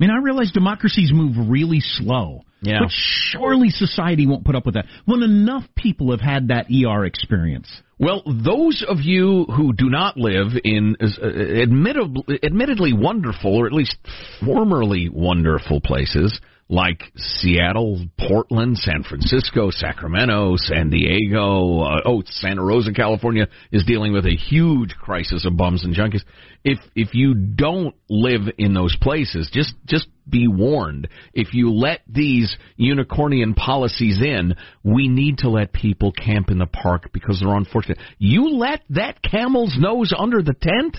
I 0.00 0.04
mean, 0.04 0.10
I 0.10 0.18
realize 0.22 0.50
democracies 0.50 1.10
move 1.12 1.50
really 1.50 1.80
slow. 1.80 2.44
Yeah. 2.62 2.80
But 2.80 2.90
surely 2.90 3.68
society 3.68 4.26
won't 4.26 4.44
put 4.44 4.54
up 4.54 4.64
with 4.64 4.74
that 4.74 4.86
when 5.04 5.22
enough 5.22 5.64
people 5.76 6.10
have 6.10 6.20
had 6.20 6.48
that 6.48 6.66
ER 6.70 7.04
experience. 7.04 7.68
Well, 7.98 8.22
those 8.26 8.82
of 8.86 9.00
you 9.00 9.44
who 9.44 9.74
do 9.74 9.90
not 9.90 10.16
live 10.16 10.52
in 10.64 10.96
uh, 11.00 11.26
admittedly, 11.26 12.38
admittedly 12.42 12.92
wonderful, 12.94 13.54
or 13.56 13.66
at 13.66 13.72
least 13.72 13.96
formerly 14.42 15.10
wonderful 15.10 15.82
places, 15.82 16.40
like 16.70 17.02
Seattle, 17.16 18.06
Portland, 18.16 18.78
San 18.78 19.02
Francisco, 19.02 19.70
Sacramento, 19.70 20.54
San 20.56 20.88
Diego. 20.88 21.80
Uh, 21.80 22.00
oh, 22.06 22.22
Santa 22.24 22.62
Rosa, 22.62 22.92
California 22.92 23.48
is 23.72 23.84
dealing 23.84 24.12
with 24.12 24.24
a 24.24 24.36
huge 24.36 24.94
crisis 24.94 25.44
of 25.44 25.56
bums 25.56 25.84
and 25.84 25.94
junkies. 25.94 26.22
If 26.62 26.78
if 26.94 27.12
you 27.12 27.34
don't 27.34 27.96
live 28.08 28.42
in 28.56 28.72
those 28.72 28.96
places, 29.02 29.50
just 29.52 29.74
just 29.84 30.06
be 30.28 30.46
warned. 30.46 31.08
If 31.34 31.54
you 31.54 31.72
let 31.72 32.02
these 32.06 32.56
unicornian 32.78 33.56
policies 33.56 34.20
in, 34.22 34.54
we 34.84 35.08
need 35.08 35.38
to 35.38 35.50
let 35.50 35.72
people 35.72 36.12
camp 36.12 36.50
in 36.50 36.58
the 36.58 36.66
park 36.66 37.10
because 37.12 37.40
they're 37.40 37.56
unfortunate. 37.56 37.98
You 38.18 38.50
let 38.50 38.82
that 38.90 39.20
camel's 39.22 39.76
nose 39.76 40.12
under 40.16 40.40
the 40.40 40.54
tent, 40.54 40.98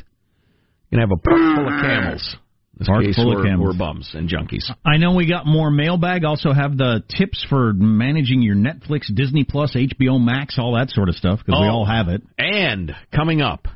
you 0.90 0.98
can 0.98 1.00
have 1.00 1.12
a 1.12 1.22
park 1.22 1.40
full 1.56 1.74
of 1.74 1.82
camels. 1.82 2.36
This 2.82 2.88
Park 2.88 3.06
case 3.06 3.16
full 3.16 3.32
of 3.38 3.44
we're, 3.46 3.60
we're 3.60 3.74
bums 3.78 4.10
and 4.16 4.28
junkies. 4.28 4.70
I 4.84 4.98
know 4.98 5.14
we 5.14 5.28
got 5.28 5.46
more 5.46 5.70
mailbag. 5.70 6.26
Also 6.26 6.52
have 6.52 6.78
the 6.78 7.04
tips 7.16 7.46
for 7.48 7.74
managing 7.74 8.42
your 8.42 8.56
Netflix, 8.56 9.14
Disney 9.14 9.44
Plus, 9.44 9.76
HBO 9.76 10.20
Max, 10.20 10.58
all 10.58 10.74
that 10.74 10.90
sort 10.90 11.08
of 11.08 11.16
stuff 11.16 11.40
because 11.46 11.60
we 11.62 11.68
Oh. 11.68 11.72
all 11.72 11.86
have 11.86 12.08
it. 12.08 12.24
And 12.40 12.92
coming 13.16 13.42
up, 13.42 13.68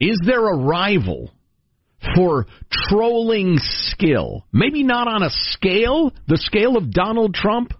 is 0.00 0.16
there 0.24 0.46
a 0.48 0.56
rival 0.56 1.32
for 2.14 2.46
trolling 2.70 3.58
skill? 3.58 4.44
Maybe 4.52 4.82
not 4.84 5.08
on 5.08 5.22
a 5.22 5.30
scale, 5.30 6.12
the 6.28 6.36
scale 6.38 6.76
of 6.76 6.92
Donald 6.92 7.34
Trump, 7.34 7.72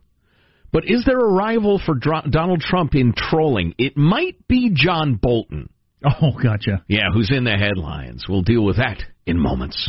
but 0.73 0.85
is 0.87 1.05
there 1.05 1.21
a 1.21 1.33
rival 1.33 1.79
for 1.85 1.95
Dro- 1.95 2.23
Donald 2.29 2.61
Trump 2.61 2.95
in 2.97 3.13
trolling? 3.17 3.75
It 3.79 3.97
might 3.97 4.49
be 4.49 4.71
John 4.75 5.15
Bolton. 5.15 5.69
Oh, 6.21 6.33
gotcha. 6.33 6.83
Yeah, 6.89 7.05
who's 7.15 7.31
in 7.31 7.45
the 7.45 7.57
headlines. 7.57 8.25
We'll 8.29 8.43
deal 8.43 8.63
with 8.63 8.77
that 8.77 9.03
in 9.25 9.39
moments. 9.39 9.89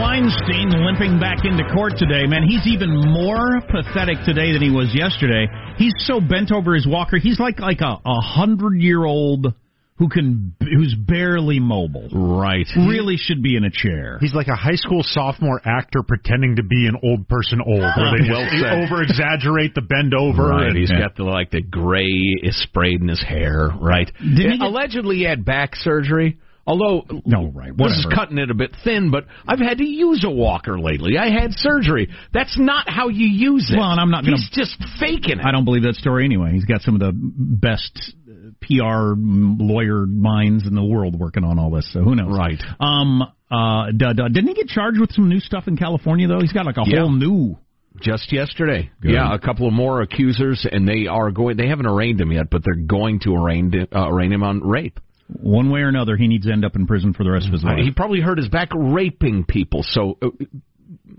Weinstein 0.00 0.70
limping 0.84 1.18
back 1.18 1.44
into 1.44 1.64
court 1.74 1.94
today. 1.98 2.26
Man, 2.26 2.44
he's 2.46 2.66
even 2.66 2.90
more 2.94 3.60
pathetic 3.66 4.18
today 4.24 4.52
than 4.52 4.62
he 4.62 4.70
was 4.70 4.94
yesterday. 4.94 5.46
He's 5.76 5.94
so 5.98 6.20
bent 6.20 6.52
over 6.52 6.74
his 6.74 6.86
walker. 6.86 7.18
He's 7.18 7.40
like 7.40 7.58
like 7.58 7.80
a, 7.80 7.98
a 8.04 8.20
hundred 8.20 8.80
year 8.80 9.04
old 9.04 9.52
who 9.96 10.08
can 10.08 10.54
who's 10.60 10.94
barely 10.94 11.58
mobile. 11.58 12.08
Right. 12.12 12.66
Really 12.76 13.16
should 13.16 13.42
be 13.42 13.56
in 13.56 13.64
a 13.64 13.70
chair. 13.72 14.18
He's 14.20 14.34
like 14.34 14.46
a 14.46 14.54
high 14.54 14.76
school 14.76 15.00
sophomore 15.02 15.60
actor 15.64 16.04
pretending 16.06 16.56
to 16.56 16.62
be 16.62 16.86
an 16.86 16.94
old 17.02 17.26
person 17.28 17.60
old, 17.60 17.80
where 17.80 17.92
ah. 17.96 18.14
they 18.16 18.30
Well 18.30 18.44
just 18.50 18.92
over 18.92 19.02
exaggerate 19.02 19.74
the 19.74 19.82
bend 19.82 20.14
over. 20.14 20.48
Right, 20.48 20.68
and- 20.68 20.76
he's 20.78 20.90
Yeah. 20.92 21.00
got 21.00 21.16
the 21.16 21.24
like 21.24 21.50
the 21.50 21.62
gray 21.62 22.36
is 22.42 22.56
sprayed 22.62 23.00
in 23.00 23.08
his 23.08 23.22
hair. 23.22 23.70
Right, 23.80 24.10
Didn't 24.20 24.36
he 24.52 24.58
uh, 24.58 24.62
get- 24.62 24.66
allegedly 24.68 25.16
he 25.16 25.22
had 25.24 25.44
back 25.44 25.74
surgery. 25.74 26.38
Although 26.68 27.04
No, 27.24 27.46
right, 27.46 27.74
this 27.74 27.92
is 27.96 28.06
cutting 28.14 28.36
it 28.36 28.50
a 28.50 28.54
bit 28.54 28.72
thin, 28.84 29.10
but 29.10 29.24
I've 29.46 29.58
had 29.58 29.78
to 29.78 29.86
use 29.86 30.22
a 30.22 30.30
walker 30.30 30.78
lately. 30.78 31.16
I 31.16 31.30
had 31.30 31.54
surgery. 31.54 32.10
That's 32.34 32.58
not 32.58 32.88
how 32.90 33.08
you 33.08 33.26
use 33.26 33.70
it. 33.72 33.78
Well, 33.78 33.90
and 33.90 33.98
I'm 33.98 34.10
not 34.10 34.22
gonna- 34.22 34.36
He's 34.36 34.50
just 34.50 34.76
faking 35.00 35.38
it. 35.38 35.44
I 35.46 35.50
don't 35.50 35.64
believe 35.64 35.84
that 35.84 35.94
story 35.96 36.26
anyway. 36.26 36.52
He's 36.52 36.66
got 36.66 36.82
some 36.82 36.94
of 36.94 37.00
the 37.00 37.12
best 37.14 38.12
uh, 38.30 38.50
PR 38.60 39.14
lawyer 39.16 40.04
minds 40.04 40.66
in 40.66 40.74
the 40.74 40.84
world 40.84 41.18
working 41.18 41.42
on 41.42 41.58
all 41.58 41.70
this. 41.70 41.90
So 41.92 42.02
who 42.02 42.14
knows? 42.14 42.36
Right. 42.36 42.62
Um. 42.80 43.22
Uh. 43.50 43.86
d- 43.92 44.12
d- 44.14 44.28
didn't 44.30 44.48
he 44.48 44.54
get 44.54 44.68
charged 44.68 45.00
with 45.00 45.12
some 45.12 45.30
new 45.30 45.40
stuff 45.40 45.68
in 45.68 45.78
California 45.78 46.28
though? 46.28 46.40
He's 46.40 46.52
got 46.52 46.66
like 46.66 46.76
a 46.76 46.82
Yeah. 46.86 47.00
whole 47.00 47.12
new. 47.12 47.56
Just 48.00 48.30
yesterday, 48.32 48.90
Good. 49.00 49.12
yeah, 49.12 49.34
a 49.34 49.40
couple 49.40 49.66
of 49.66 49.72
more 49.72 50.02
accusers, 50.02 50.64
and 50.70 50.86
they 50.86 51.08
are 51.08 51.32
going. 51.32 51.56
They 51.56 51.66
haven't 51.66 51.86
arraigned 51.86 52.20
him 52.20 52.30
yet, 52.30 52.48
but 52.48 52.62
they're 52.62 52.76
going 52.86 53.18
to 53.20 53.34
arraign 53.34 53.72
uh, 53.92 54.06
arraign 54.08 54.32
him 54.32 54.44
on 54.44 54.60
rape. 54.60 55.00
One 55.28 55.70
way 55.70 55.80
or 55.80 55.88
another, 55.88 56.16
he 56.16 56.26
needs 56.26 56.46
to 56.46 56.52
end 56.52 56.64
up 56.64 56.74
in 56.74 56.86
prison 56.86 57.12
for 57.12 57.22
the 57.22 57.30
rest 57.30 57.46
of 57.46 57.52
his 57.52 57.64
Uh, 57.64 57.68
life. 57.68 57.78
He 57.84 57.90
probably 57.90 58.20
hurt 58.20 58.38
his 58.38 58.48
back 58.48 58.70
raping 58.74 59.44
people. 59.44 59.82
So 59.82 60.16
uh, 60.22 60.28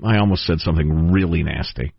I 0.03 0.17
almost 0.17 0.45
said 0.45 0.59
something 0.59 1.11
really 1.11 1.43
nasty. 1.43 1.93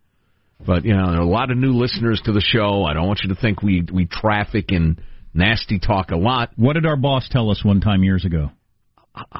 But 0.65 0.85
you 0.85 0.95
know, 0.95 1.11
there 1.11 1.21
are 1.21 1.23
a 1.23 1.29
lot 1.29 1.51
of 1.51 1.57
new 1.57 1.73
listeners 1.73 2.21
to 2.25 2.33
the 2.33 2.41
show. 2.41 2.85
I 2.85 2.95
don't 2.95 3.07
want 3.07 3.21
you 3.23 3.35
to 3.35 3.41
think 3.41 3.63
we 3.63 3.87
we 3.91 4.07
traffic 4.07 4.73
in 4.73 4.99
nasty 5.33 5.79
talk 5.79 6.11
a 6.11 6.17
lot. 6.17 6.51
What 6.57 6.75
did 6.75 6.85
our 6.85 6.97
boss 6.97 7.29
tell 7.31 7.51
us 7.51 7.65
one 7.65 7.81
time 7.81 8.03
years 8.03 8.25
ago? 8.25 8.51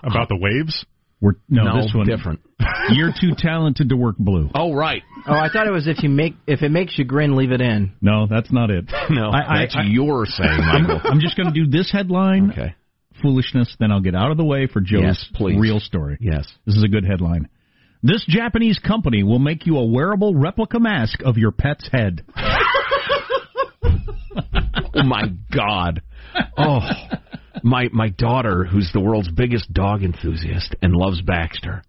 about 0.03 0.29
the 0.29 0.37
waves. 0.37 0.85
We're 1.21 1.33
no, 1.49 1.65
No, 1.65 1.83
this 1.83 1.93
one 1.95 2.07
different. 2.07 2.41
You're 2.91 3.13
too 3.19 3.33
talented 3.37 3.91
to 3.91 3.97
work 3.97 4.17
blue. 4.19 4.49
Oh 4.55 4.73
right, 4.75 5.03
Oh, 5.27 5.35
I 5.35 5.49
thought 5.53 5.67
it 5.67 5.71
was 5.71 5.87
if 5.87 6.03
you 6.03 6.09
make 6.09 6.35
if 6.47 6.63
it 6.63 6.71
makes 6.71 6.99
you 6.99 7.05
grin, 7.05 7.37
leave 7.37 7.51
it 7.53 7.61
in. 7.61 7.93
No, 8.01 8.27
that's 8.27 8.51
not 8.51 8.71
it. 8.71 8.87
no, 9.11 9.29
I- 9.31 9.57
I- 9.57 9.59
that's 9.61 9.77
I- 9.77 9.83
your 9.85 10.25
saying, 10.27 10.49
I'm, 10.49 10.83
Michael. 10.87 11.01
I'm 11.11 11.21
just 11.21 11.37
going 11.37 11.53
to 11.53 11.65
do 11.65 11.67
this 11.71 11.91
headline, 11.93 12.51
okay. 12.53 12.75
foolishness, 13.23 13.77
then 13.79 13.93
I'll 13.93 14.01
get 14.01 14.15
out 14.15 14.31
of 14.31 14.37
the 14.39 14.45
way 14.45 14.67
for 14.67 14.81
Joe's 14.81 15.03
Yes, 15.03 15.27
please. 15.35 15.59
real 15.61 15.79
story. 15.81 16.17
Yes. 16.21 16.47
This 16.67 16.77
is 16.77 16.83
a 16.83 16.89
good 16.89 17.05
headline. 17.05 17.49
This 18.03 18.25
Japanese 18.27 18.79
company 18.79 19.23
will 19.23 19.39
make 19.39 19.67
you 19.67 19.77
a 19.77 19.85
wearable 19.85 20.35
replica 20.35 20.81
mask 20.81 21.21
of 21.23 21.37
your 21.37 21.53
pet's 21.53 21.87
head. 21.93 22.25
Oh 24.93 25.05
my 25.05 25.23
God. 25.55 26.03
Oh, 26.59 26.81
my 27.63 27.89
my 27.93 28.09
daughter, 28.11 28.65
who's 28.65 28.91
the 28.93 29.01
world's 29.01 29.31
biggest 29.31 29.73
dog 29.73 30.03
enthusiast 30.03 30.75
and 30.83 30.93
loves 30.95 31.21
Baxter. 31.23 31.83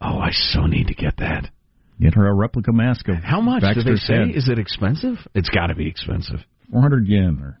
Oh, 0.00 0.18
I 0.18 0.30
so 0.32 0.66
need 0.66 0.86
to 0.88 0.94
get 0.94 1.16
that. 1.18 1.50
Get 2.00 2.14
her 2.14 2.26
a 2.26 2.34
replica 2.34 2.72
mask 2.72 3.08
of 3.08 3.16
How 3.16 3.40
much 3.42 3.62
do 3.74 3.82
they 3.82 3.96
say? 3.96 4.14
head. 4.14 4.30
Is 4.34 4.48
it 4.48 4.58
expensive? 4.58 5.16
It's 5.34 5.50
got 5.50 5.66
to 5.66 5.74
be 5.74 5.86
expensive. 5.86 6.40
400 6.72 7.06
yen 7.06 7.38
or 7.42 7.58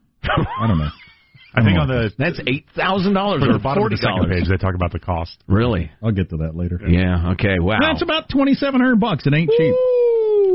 I 0.58 0.66
don't 0.66 0.78
know. 0.78 0.88
I 1.54 1.64
think 1.64 1.78
on 1.80 1.88
the 1.88 2.12
That's 2.16 2.40
eight 2.46 2.64
thousand 2.76 3.12
dollars 3.14 3.42
or 3.42 3.58
bottom 3.58 3.82
of 3.82 3.82
forty 3.82 3.96
the 3.96 4.00
second 4.02 4.16
dollars. 4.28 4.42
page 4.42 4.48
they 4.48 4.56
talk 4.56 4.74
about 4.76 4.92
the 4.92 5.00
cost. 5.00 5.36
Really? 5.48 5.90
I'll 6.02 6.12
get 6.12 6.30
to 6.30 6.36
that 6.38 6.54
later. 6.54 6.80
Yeah. 6.86 7.32
Okay. 7.32 7.58
Wow. 7.58 7.78
That's 7.82 8.02
about 8.02 8.28
2700 8.30 9.00
bucks. 9.00 9.26
It 9.26 9.34
ain't 9.34 9.50
cheap. 9.50 9.74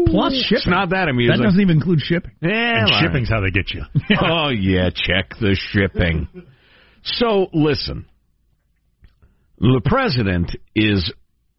Plus 0.08 0.34
shipping. 0.46 0.58
It's 0.58 0.68
not 0.68 0.90
that 0.92 1.10
amusing. 1.10 1.36
That 1.38 1.44
doesn't 1.44 1.60
even 1.60 1.78
include 1.78 2.00
shipping. 2.00 2.32
yeah, 2.42 2.80
And 2.86 2.92
all 2.94 3.02
shipping's 3.02 3.28
how 3.30 3.42
they 3.42 3.52
get 3.52 3.72
you. 3.74 3.82
oh 4.22 4.50
yeah, 4.50 4.90
check 4.90 5.32
the 5.40 5.58
shipping. 5.72 6.28
so 7.06 7.48
listen, 7.54 8.06
the 9.58 9.82
president 9.86 10.52
is 10.76 11.12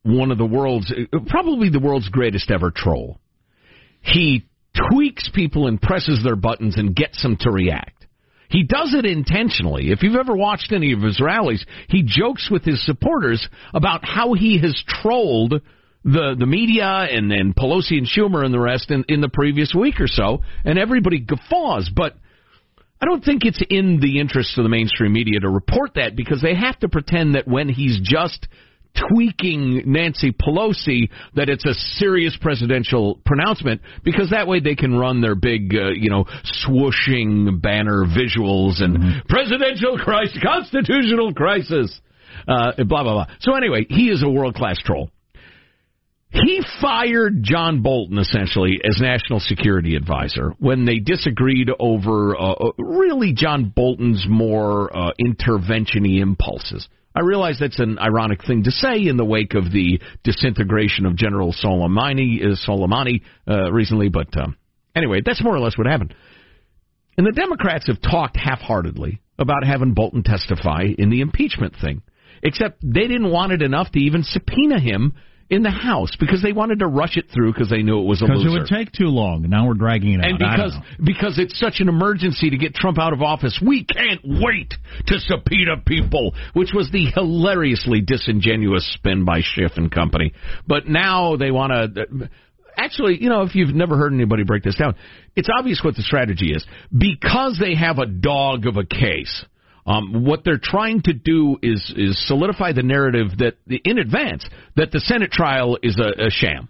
one 0.03 0.31
of 0.31 0.39
the 0.39 0.47
world's 0.47 0.93
probably 1.29 1.69
the 1.69 1.81
world's 1.81 2.09
greatest 2.09 2.51
ever 2.51 2.71
troll. 2.71 3.19
He 4.01 4.47
tweaks 4.91 5.31
people 5.35 5.67
and 5.67 5.81
presses 5.81 6.23
their 6.23 6.37
buttons 6.37 6.77
and 6.77 6.95
gets 6.95 7.21
them 7.23 7.37
to 7.41 7.51
react. 7.51 8.07
He 8.49 8.63
does 8.63 8.95
it 8.95 9.05
intentionally. 9.05 9.91
If 9.91 10.03
you've 10.03 10.15
ever 10.15 10.37
watched 10.37 10.73
any 10.73 10.93
of 10.93 11.03
his 11.03 11.21
rallies, 11.21 11.65
he 11.89 12.05
jokes 12.07 12.49
with 12.51 12.65
his 12.65 12.85
supporters 12.85 13.47
about 13.75 14.05
how 14.05 14.35
he 14.35 14.59
has 14.61 14.81
trolled 14.87 15.55
the 16.05 16.37
the 16.39 16.47
media 16.47 16.85
and 16.85 17.29
then 17.29 17.53
Pelosi 17.53 17.99
and 17.99 18.07
Schumer 18.07 18.45
and 18.45 18.55
the 18.55 18.61
rest 18.61 18.91
in, 18.93 19.05
in 19.09 19.21
the 19.21 19.29
previous 19.29 19.75
week 19.75 20.01
or 20.01 20.07
so, 20.07 20.43
and 20.65 20.79
everybody 20.79 21.19
guffaws. 21.19 21.91
But 21.95 22.15
I 23.07 23.09
don't 23.09 23.25
think 23.25 23.45
it's 23.45 23.63
in 23.71 24.01
the 24.01 24.19
interest 24.19 24.59
of 24.59 24.65
the 24.65 24.69
mainstream 24.69 25.13
media 25.13 25.39
to 25.39 25.49
report 25.49 25.95
that 25.95 26.17
because 26.17 26.43
they 26.43 26.57
have 26.57 26.77
to 26.81 26.89
pretend 26.89 27.37
that 27.37 27.47
when 27.47 27.69
he's 27.69 28.01
just 28.03 28.49
tweaking 29.09 29.83
Nancy 29.87 30.33
Pelosi 30.33 31.11
that 31.37 31.49
it's 31.49 31.65
a 31.65 31.75
serious 32.01 32.37
presidential 32.41 33.21
pronouncement 33.25 33.83
because 34.03 34.31
that 34.31 34.49
way 34.49 34.59
they 34.59 34.75
can 34.75 34.99
run 34.99 35.21
their 35.21 35.37
big 35.37 35.73
uh, 35.73 35.91
you 35.91 36.11
know 36.11 36.25
swooshing 36.67 37.63
banner 37.63 38.07
visuals 38.07 38.83
and 38.83 39.23
presidential 39.29 39.99
crisis 39.99 40.39
constitutional 40.43 41.33
crisis 41.33 42.01
uh, 42.49 42.73
blah 42.85 43.05
blah 43.05 43.13
blah. 43.13 43.27
So 43.39 43.55
anyway, 43.55 43.87
he 43.89 44.09
is 44.09 44.25
a 44.25 44.29
world 44.29 44.57
class 44.57 44.79
troll. 44.85 45.11
He 46.31 46.61
fired 46.81 47.43
John 47.43 47.83
Bolton 47.83 48.19
essentially 48.19 48.81
as 48.85 49.01
national 49.01 49.41
security 49.41 49.95
advisor 49.97 50.55
when 50.59 50.85
they 50.85 50.99
disagreed 50.99 51.71
over 51.79 52.37
uh, 52.37 52.53
uh, 52.53 52.73
really 52.79 53.33
John 53.33 53.73
Bolton's 53.75 54.27
more 54.29 54.95
uh, 54.95 55.13
intervention-y 55.19 56.21
impulses. 56.21 56.89
I 57.15 57.21
realize 57.21 57.57
that's 57.59 57.79
an 57.79 57.99
ironic 57.99 58.45
thing 58.45 58.65
to 58.65 58.71
say 58.71 59.07
in 59.07 59.17
the 59.17 59.25
wake 59.25 59.55
of 59.55 59.73
the 59.73 60.01
disintegration 60.23 61.07
of 61.07 61.17
General 61.17 61.55
Soleimani, 61.55 62.45
uh, 62.45 62.57
Soleimani 62.69 63.23
uh, 63.49 63.73
recently, 63.73 64.11
but 64.11 64.37
um, 64.37 64.57
anyway, 64.95 65.23
that's 65.25 65.43
more 65.43 65.55
or 65.55 65.61
less 65.61 65.79
what 65.79 65.87
happened. 65.87 66.15
And 67.17 67.27
the 67.27 67.33
Democrats 67.33 67.87
have 67.87 68.03
talked 68.03 68.37
half-heartedly 68.37 69.23
about 69.39 69.65
having 69.65 69.95
Bolton 69.95 70.23
testify 70.23 70.85
in 70.99 71.09
the 71.09 71.23
impeachment 71.23 71.75
thing, 71.81 72.03
except 72.43 72.83
they 72.83 73.07
didn't 73.07 73.31
want 73.31 73.53
it 73.53 73.63
enough 73.63 73.91
to 73.93 74.01
even 74.01 74.23
subpoena 74.23 74.79
him 74.79 75.15
in 75.49 75.63
the 75.63 75.71
House 75.71 76.17
because 76.19 76.43
they 76.43 76.53
wanted 76.53 76.81
to 76.81 76.87
rush 76.89 77.17
it 77.17 77.27
through 77.33 77.53
because 77.53 77.69
they 77.71 77.83
knew 77.83 78.01
it 78.01 78.05
was 78.05 78.21
a 78.21 78.25
Because 78.27 78.43
loser. 78.43 78.49
it 78.57 78.61
would 78.61 78.67
take 78.69 78.93
too 78.93 79.07
long. 79.07 79.49
Now 79.49 79.67
we're 79.69 79.75
dragging 79.75 80.15
it 80.15 80.21
out. 80.21 80.27
and 80.31 80.39
because 80.39 80.75
because 81.05 81.39
it's 81.39 81.59
such 81.59 81.81
an 81.81 81.89
emergency 81.89 82.51
to 82.51 82.57
get 82.57 82.75
Trump 82.75 82.99
out 82.99 83.13
of 83.13 83.23
office, 83.23 83.61
we 83.65 83.85
can't 83.85 84.21
wait 84.25 84.75
to 85.07 85.19
subpoena 85.21 85.77
people, 85.87 86.35
which 86.55 86.71
was 86.75 86.91
the 86.91 87.07
hilariously 87.15 88.01
disingenuous 88.01 88.85
spin 88.95 89.25
by 89.25 89.41
Schiff 89.43 89.73
and 89.77 89.91
company. 89.91 90.33
But 90.67 90.89
now 90.89 91.37
they 91.37 91.51
want 91.51 91.95
to. 91.95 92.29
Actually, 92.79 93.23
you 93.23 93.31
know, 93.31 93.43
if 93.43 93.55
you've 93.55 93.75
never 93.75 93.97
heard 93.97 94.13
anybody 94.13 94.43
break 94.45 94.63
this 94.63 94.75
down, 94.77 94.95
it's 95.35 95.49
obvious 95.57 95.81
what 95.83 95.97
the 95.97 96.03
strategy 96.03 96.53
is 96.53 96.63
because 96.97 97.57
they 97.59 97.75
have 97.75 97.99
a 97.99 98.05
dog 98.07 98.67
of 98.67 98.77
a 98.77 98.85
case. 98.85 99.45
Um, 99.87 100.25
what 100.25 100.45
they're 100.45 100.61
trying 100.61 101.03
to 101.03 101.13
do 101.13 101.59
is 101.63 101.93
is 101.97 102.27
solidify 102.27 102.73
the 102.73 102.83
narrative 102.83 103.29
that 103.39 103.55
in 103.85 103.99
advance 103.99 104.45
that 104.75 104.91
the 104.91 105.01
Senate 105.01 105.31
trial 105.31 105.79
is 105.83 105.99
a, 105.99 106.27
a 106.27 106.31
sham. 106.31 106.69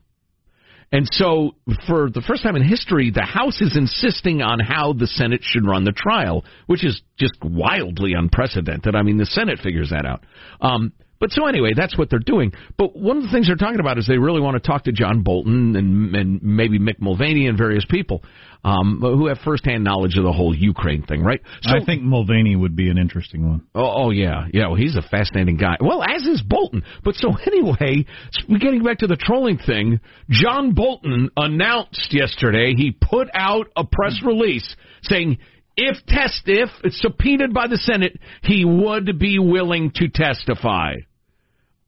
And 0.92 1.08
so, 1.10 1.56
for 1.88 2.10
the 2.10 2.22
first 2.22 2.44
time 2.44 2.54
in 2.54 2.62
history, 2.62 3.10
the 3.10 3.24
House 3.24 3.60
is 3.60 3.76
insisting 3.76 4.40
on 4.40 4.60
how 4.60 4.92
the 4.92 5.08
Senate 5.08 5.40
should 5.42 5.66
run 5.66 5.84
the 5.84 5.92
trial, 5.92 6.44
which 6.66 6.84
is 6.84 7.02
just 7.18 7.34
wildly 7.42 8.12
unprecedented. 8.12 8.94
I 8.94 9.02
mean, 9.02 9.16
the 9.16 9.26
Senate 9.26 9.58
figures 9.58 9.90
that 9.90 10.06
out. 10.06 10.22
Um, 10.60 10.92
but 11.18 11.30
so 11.30 11.46
anyway, 11.46 11.72
that's 11.76 11.96
what 11.96 12.10
they're 12.10 12.18
doing. 12.18 12.52
But 12.76 12.96
one 12.96 13.18
of 13.18 13.22
the 13.22 13.30
things 13.30 13.46
they're 13.46 13.56
talking 13.56 13.80
about 13.80 13.98
is 13.98 14.06
they 14.06 14.18
really 14.18 14.40
want 14.40 14.62
to 14.62 14.66
talk 14.66 14.84
to 14.84 14.92
John 14.92 15.22
Bolton 15.22 15.76
and, 15.76 16.14
and 16.14 16.42
maybe 16.42 16.78
Mick 16.78 17.00
Mulvaney 17.00 17.46
and 17.46 17.56
various 17.56 17.84
people 17.88 18.22
um, 18.64 18.98
who 19.00 19.28
have 19.28 19.38
firsthand 19.44 19.84
knowledge 19.84 20.16
of 20.18 20.24
the 20.24 20.32
whole 20.32 20.54
Ukraine 20.54 21.02
thing, 21.02 21.22
right? 21.22 21.40
So, 21.62 21.70
I 21.70 21.84
think 21.84 22.02
Mulvaney 22.02 22.56
would 22.56 22.74
be 22.74 22.90
an 22.90 22.98
interesting 22.98 23.48
one. 23.48 23.66
Oh, 23.74 24.06
oh 24.06 24.10
yeah, 24.10 24.46
yeah. 24.52 24.66
Well, 24.66 24.76
he's 24.76 24.96
a 24.96 25.02
fascinating 25.02 25.56
guy. 25.56 25.76
Well, 25.80 26.02
as 26.02 26.22
is 26.22 26.42
Bolton. 26.42 26.82
But 27.04 27.14
so 27.14 27.30
anyway, 27.46 28.06
getting 28.48 28.82
back 28.82 28.98
to 28.98 29.06
the 29.06 29.16
trolling 29.16 29.58
thing, 29.58 30.00
John 30.28 30.74
Bolton 30.74 31.30
announced 31.36 32.08
yesterday 32.10 32.74
he 32.76 32.90
put 32.90 33.28
out 33.32 33.68
a 33.76 33.84
press 33.84 34.20
release 34.24 34.74
saying 35.02 35.38
if 35.76 36.04
test 36.06 36.42
if 36.46 36.70
it's 36.82 37.00
subpoenaed 37.00 37.52
by 37.52 37.68
the 37.68 37.76
Senate, 37.76 38.18
he 38.42 38.64
would 38.64 39.18
be 39.18 39.38
willing 39.38 39.92
to 39.96 40.08
testify. 40.08 40.94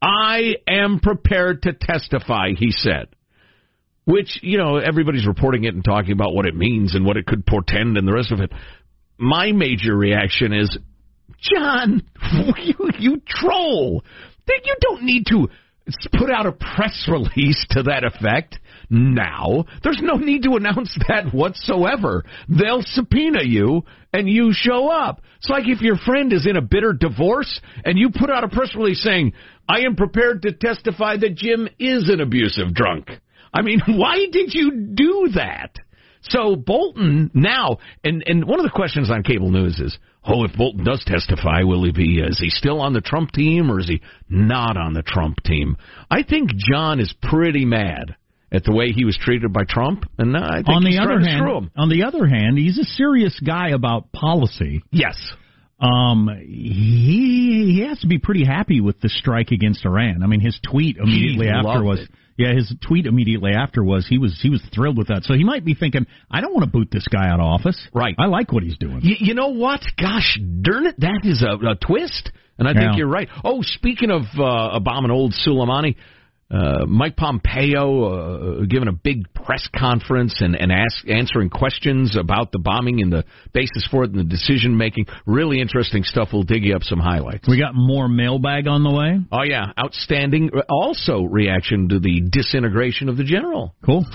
I 0.00 0.54
am 0.66 1.00
prepared 1.00 1.62
to 1.62 1.72
testify, 1.72 2.50
he 2.56 2.70
said. 2.70 3.08
Which, 4.04 4.38
you 4.42 4.56
know, 4.56 4.76
everybody's 4.76 5.26
reporting 5.26 5.64
it 5.64 5.74
and 5.74 5.84
talking 5.84 6.12
about 6.12 6.34
what 6.34 6.46
it 6.46 6.56
means 6.56 6.94
and 6.94 7.04
what 7.04 7.16
it 7.16 7.26
could 7.26 7.44
portend 7.44 7.98
and 7.98 8.08
the 8.08 8.12
rest 8.12 8.32
of 8.32 8.40
it. 8.40 8.50
My 9.18 9.52
major 9.52 9.94
reaction 9.94 10.52
is, 10.52 10.78
John, 11.40 12.02
you, 12.58 12.90
you 12.98 13.22
troll. 13.26 14.02
You 14.48 14.76
don't 14.80 15.02
need 15.02 15.26
to 15.26 15.48
put 16.12 16.30
out 16.30 16.46
a 16.46 16.52
press 16.52 17.08
release 17.10 17.64
to 17.70 17.84
that 17.84 18.04
effect 18.04 18.58
now. 18.90 19.64
There's 19.82 20.00
no 20.02 20.16
need 20.16 20.42
to 20.44 20.56
announce 20.56 20.96
that 21.08 21.32
whatsoever. 21.32 22.24
They'll 22.48 22.82
subpoena 22.82 23.42
you 23.44 23.82
and 24.12 24.28
you 24.28 24.52
show 24.52 24.88
up. 24.88 25.20
It's 25.38 25.48
like 25.48 25.66
if 25.66 25.80
your 25.80 25.96
friend 25.96 26.32
is 26.32 26.46
in 26.46 26.56
a 26.56 26.62
bitter 26.62 26.92
divorce 26.92 27.60
and 27.84 27.98
you 27.98 28.10
put 28.10 28.30
out 28.30 28.44
a 28.44 28.48
press 28.48 28.74
release 28.74 29.02
saying, 29.02 29.32
I 29.68 29.80
am 29.80 29.96
prepared 29.96 30.42
to 30.42 30.52
testify 30.52 31.16
that 31.18 31.36
Jim 31.36 31.68
is 31.78 32.08
an 32.08 32.20
abusive 32.20 32.74
drunk. 32.74 33.10
I 33.52 33.62
mean, 33.62 33.80
why 33.86 34.26
did 34.30 34.54
you 34.54 34.92
do 34.94 35.30
that? 35.34 35.76
So 36.22 36.56
Bolton 36.56 37.30
now, 37.32 37.78
and 38.02 38.24
and 38.26 38.44
one 38.44 38.58
of 38.58 38.64
the 38.64 38.72
questions 38.74 39.08
on 39.08 39.22
cable 39.22 39.50
news 39.50 39.78
is, 39.78 39.96
oh, 40.24 40.44
if 40.44 40.56
Bolton 40.56 40.84
does 40.84 41.02
testify, 41.06 41.62
will 41.62 41.84
he 41.84 41.92
be? 41.92 42.20
Is 42.20 42.38
he 42.38 42.50
still 42.50 42.80
on 42.80 42.92
the 42.92 43.00
Trump 43.00 43.32
team 43.32 43.70
or 43.70 43.80
is 43.80 43.88
he 43.88 44.00
not 44.28 44.76
on 44.76 44.94
the 44.94 45.02
Trump 45.02 45.42
team? 45.44 45.76
I 46.10 46.22
think 46.22 46.50
John 46.56 47.00
is 47.00 47.12
pretty 47.22 47.64
mad 47.64 48.16
at 48.50 48.64
the 48.64 48.72
way 48.72 48.92
he 48.92 49.04
was 49.04 49.18
treated 49.20 49.52
by 49.52 49.64
Trump, 49.68 50.04
and 50.18 50.36
I 50.36 50.56
think 50.56 50.68
on 50.68 50.84
the 50.84 50.98
other 50.98 51.20
hand, 51.20 51.70
on 51.76 51.88
the 51.88 52.04
other 52.04 52.26
hand, 52.26 52.58
he's 52.58 52.78
a 52.78 52.84
serious 52.84 53.38
guy 53.40 53.70
about 53.70 54.10
policy. 54.12 54.82
Yes. 54.90 55.16
Um, 55.80 56.28
he 56.40 57.74
he 57.76 57.86
has 57.88 58.00
to 58.00 58.08
be 58.08 58.18
pretty 58.18 58.44
happy 58.44 58.80
with 58.80 59.00
the 59.00 59.08
strike 59.08 59.50
against 59.52 59.84
Iran. 59.84 60.22
I 60.22 60.26
mean, 60.26 60.40
his 60.40 60.58
tweet 60.68 60.96
immediately 60.96 61.46
He 61.46 61.52
after 61.52 61.84
was 61.84 62.00
it. 62.00 62.10
Yeah, 62.38 62.54
his 62.54 62.72
tweet 62.86 63.04
immediately 63.06 63.52
after 63.52 63.82
was 63.82 64.06
he 64.08 64.16
was 64.16 64.38
he 64.40 64.48
was 64.48 64.62
thrilled 64.74 64.96
with 64.96 65.08
that. 65.08 65.24
So 65.24 65.34
he 65.34 65.42
might 65.44 65.64
be 65.64 65.74
thinking, 65.74 66.06
I 66.30 66.40
don't 66.40 66.54
want 66.54 66.64
to 66.64 66.70
boot 66.70 66.88
this 66.90 67.06
guy 67.08 67.28
out 67.28 67.40
of 67.40 67.46
office. 67.46 67.78
Right. 67.92 68.14
I 68.18 68.26
like 68.26 68.52
what 68.52 68.62
he's 68.62 68.78
doing. 68.78 69.00
You, 69.02 69.16
you 69.18 69.34
know 69.34 69.48
what? 69.48 69.80
Gosh, 70.00 70.38
darn 70.62 70.86
it, 70.86 70.94
that 71.00 71.20
is 71.24 71.42
a, 71.42 71.72
a 71.72 71.74
twist. 71.74 72.30
And 72.58 72.66
I 72.68 72.72
think 72.72 72.84
Yeah. 72.92 72.96
you're 72.96 73.08
right. 73.08 73.28
Oh, 73.44 73.62
speaking 73.62 74.10
of 74.10 74.22
uh, 74.36 74.78
Obama 74.78 75.04
and 75.04 75.12
old 75.12 75.32
Soleimani, 75.46 75.96
uh, 76.50 76.86
Mike 76.86 77.16
Pompeo 77.16 78.60
uh, 78.62 78.64
giving 78.64 78.88
a 78.88 78.92
big 78.92 79.32
press 79.34 79.68
conference 79.76 80.40
and, 80.40 80.56
and 80.56 80.72
ask, 80.72 81.06
answering 81.08 81.50
questions 81.50 82.16
about 82.16 82.52
the 82.52 82.58
bombing 82.58 83.02
and 83.02 83.12
the 83.12 83.24
basis 83.52 83.86
for 83.90 84.04
it 84.04 84.10
and 84.10 84.18
the 84.18 84.24
decision 84.24 84.76
making. 84.76 85.06
Really 85.26 85.60
interesting 85.60 86.04
stuff. 86.04 86.28
We'll 86.32 86.44
dig 86.44 86.64
you 86.64 86.74
up 86.74 86.82
some 86.84 87.00
highlights. 87.00 87.46
We 87.48 87.58
got 87.58 87.74
more 87.74 88.08
mailbag 88.08 88.66
on 88.66 88.82
the 88.82 88.90
way. 88.90 89.18
Oh, 89.30 89.42
yeah. 89.42 89.72
Outstanding. 89.78 90.50
Also, 90.70 91.22
reaction 91.24 91.88
to 91.90 91.98
the 91.98 92.22
disintegration 92.30 93.08
of 93.08 93.16
the 93.16 93.24
general. 93.24 93.74
Cool. 93.84 94.06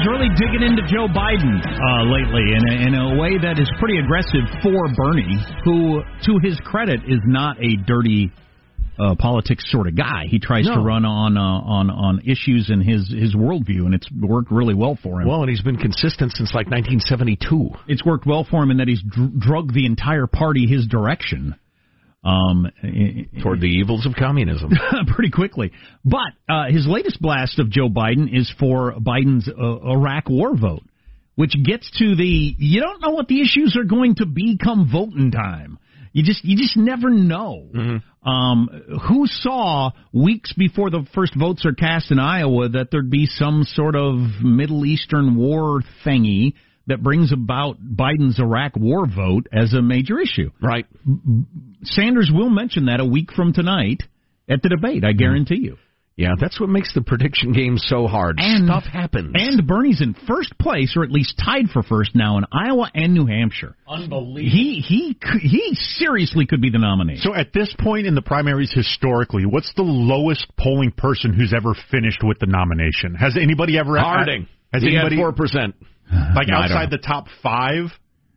Is 0.00 0.06
really 0.08 0.28
digging 0.36 0.62
into 0.62 0.82
Joe 0.88 1.08
Biden 1.08 1.60
uh, 1.60 2.04
lately 2.08 2.56
in 2.56 2.62
a, 2.64 2.86
in 2.88 2.94
a 2.94 3.20
way 3.20 3.36
that 3.36 3.58
is 3.60 3.70
pretty 3.78 3.98
aggressive 3.98 4.48
for 4.62 4.88
Bernie, 4.96 5.36
who, 5.64 6.02
to 6.24 6.38
his 6.42 6.58
credit, 6.64 7.00
is 7.06 7.20
not 7.26 7.58
a 7.62 7.76
dirty 7.86 8.32
uh, 8.98 9.14
politics 9.18 9.64
sort 9.70 9.86
of 9.88 9.96
guy. 9.96 10.24
He 10.28 10.38
tries 10.38 10.66
to 10.66 10.78
run 10.78 11.04
on 11.04 11.36
uh, 11.36 11.40
on 11.40 11.90
on 11.90 12.20
issues 12.20 12.70
in 12.70 12.80
his 12.80 13.08
his 13.08 13.34
worldview, 13.34 13.84
and 13.84 13.94
it's 13.94 14.08
worked 14.12 14.50
really 14.50 14.74
well 14.74 14.98
for 15.02 15.20
him. 15.20 15.28
Well, 15.28 15.40
and 15.40 15.50
he's 15.50 15.62
been 15.62 15.76
consistent 15.78 16.32
since 16.32 16.52
like 16.54 16.66
1972. 16.66 17.70
it's 17.88 18.04
worked 18.04 18.26
well 18.26 18.46
for 18.48 18.62
him 18.62 18.70
in 18.70 18.78
that 18.78 18.88
he's 18.88 19.02
dr- 19.02 19.38
drug 19.38 19.72
the 19.72 19.86
entire 19.86 20.26
party 20.26 20.66
his 20.66 20.86
direction. 20.86 21.56
Um, 22.22 22.66
Toward 23.42 23.60
the 23.60 23.66
evils 23.66 24.04
of 24.04 24.12
communism. 24.14 24.70
pretty 25.14 25.30
quickly. 25.30 25.72
But 26.04 26.32
uh, 26.48 26.66
his 26.68 26.86
latest 26.86 27.20
blast 27.20 27.58
of 27.58 27.70
Joe 27.70 27.88
Biden 27.88 28.28
is 28.30 28.52
for 28.58 28.92
Biden's 28.92 29.48
uh, 29.48 29.90
Iraq 29.90 30.28
war 30.28 30.54
vote, 30.54 30.82
which 31.36 31.54
gets 31.64 31.90
to 31.98 32.14
the 32.14 32.54
you 32.58 32.80
don't 32.80 33.00
know 33.00 33.10
what 33.10 33.28
the 33.28 33.40
issues 33.40 33.74
are 33.80 33.84
going 33.84 34.16
to 34.16 34.26
be 34.26 34.58
come 34.62 34.90
voting 34.92 35.30
time. 35.30 35.78
You 36.12 36.22
just 36.22 36.44
you 36.44 36.56
just 36.56 36.76
never 36.76 37.08
know. 37.08 37.68
Um, 38.22 38.68
who 39.08 39.26
saw 39.26 39.92
weeks 40.12 40.52
before 40.52 40.90
the 40.90 41.06
first 41.14 41.34
votes 41.34 41.64
are 41.64 41.72
cast 41.72 42.10
in 42.10 42.18
Iowa 42.18 42.68
that 42.70 42.88
there'd 42.90 43.10
be 43.10 43.24
some 43.24 43.64
sort 43.64 43.96
of 43.96 44.16
Middle 44.42 44.84
Eastern 44.84 45.36
war 45.36 45.80
thingy 46.04 46.52
that 46.90 47.02
brings 47.02 47.32
about 47.32 47.78
Biden's 47.80 48.38
Iraq 48.38 48.76
war 48.76 49.06
vote 49.06 49.46
as 49.52 49.72
a 49.74 49.82
major 49.82 50.20
issue? 50.20 50.50
right. 50.62 50.86
Sanders 51.82 52.30
will 52.32 52.50
mention 52.50 52.86
that 52.86 53.00
a 53.00 53.04
week 53.04 53.32
from 53.32 53.52
tonight 53.52 54.02
at 54.48 54.62
the 54.62 54.68
debate. 54.68 55.04
I 55.04 55.12
guarantee 55.12 55.60
you. 55.60 55.76
Yeah, 56.16 56.34
that's 56.38 56.60
what 56.60 56.68
makes 56.68 56.92
the 56.92 57.00
prediction 57.00 57.52
game 57.54 57.78
so 57.78 58.06
hard. 58.06 58.36
And- 58.38 58.66
Stuff 58.66 58.84
happens. 58.84 59.32
And 59.34 59.66
Bernie's 59.66 60.02
in 60.02 60.14
first 60.28 60.52
place, 60.58 60.92
or 60.94 61.02
at 61.02 61.10
least 61.10 61.40
tied 61.42 61.70
for 61.72 61.82
first 61.82 62.14
now 62.14 62.36
in 62.36 62.44
Iowa 62.52 62.90
and 62.94 63.14
New 63.14 63.24
Hampshire. 63.24 63.74
Unbelievable. 63.88 64.36
He 64.36 64.84
he 64.86 65.16
he 65.40 65.74
seriously 65.74 66.44
could 66.44 66.60
be 66.60 66.68
the 66.68 66.78
nominee. 66.78 67.16
So 67.16 67.34
at 67.34 67.54
this 67.54 67.74
point 67.78 68.06
in 68.06 68.14
the 68.14 68.20
primaries 68.20 68.70
historically, 68.70 69.46
what's 69.46 69.72
the 69.76 69.82
lowest 69.82 70.46
polling 70.58 70.90
person 70.92 71.32
who's 71.32 71.54
ever 71.56 71.74
finished 71.90 72.22
with 72.22 72.38
the 72.38 72.46
nomination? 72.46 73.14
Has 73.14 73.38
anybody 73.40 73.78
ever 73.78 73.96
Harding. 73.98 74.46
Has 74.72 74.82
he 74.82 74.88
anybody 74.96 75.16
had 75.16 75.22
four 75.22 75.32
percent. 75.32 75.74
like 76.34 76.48
No, 76.48 76.56
outside 76.56 76.90
the 76.90 76.98
top 76.98 77.26
five? 77.42 77.86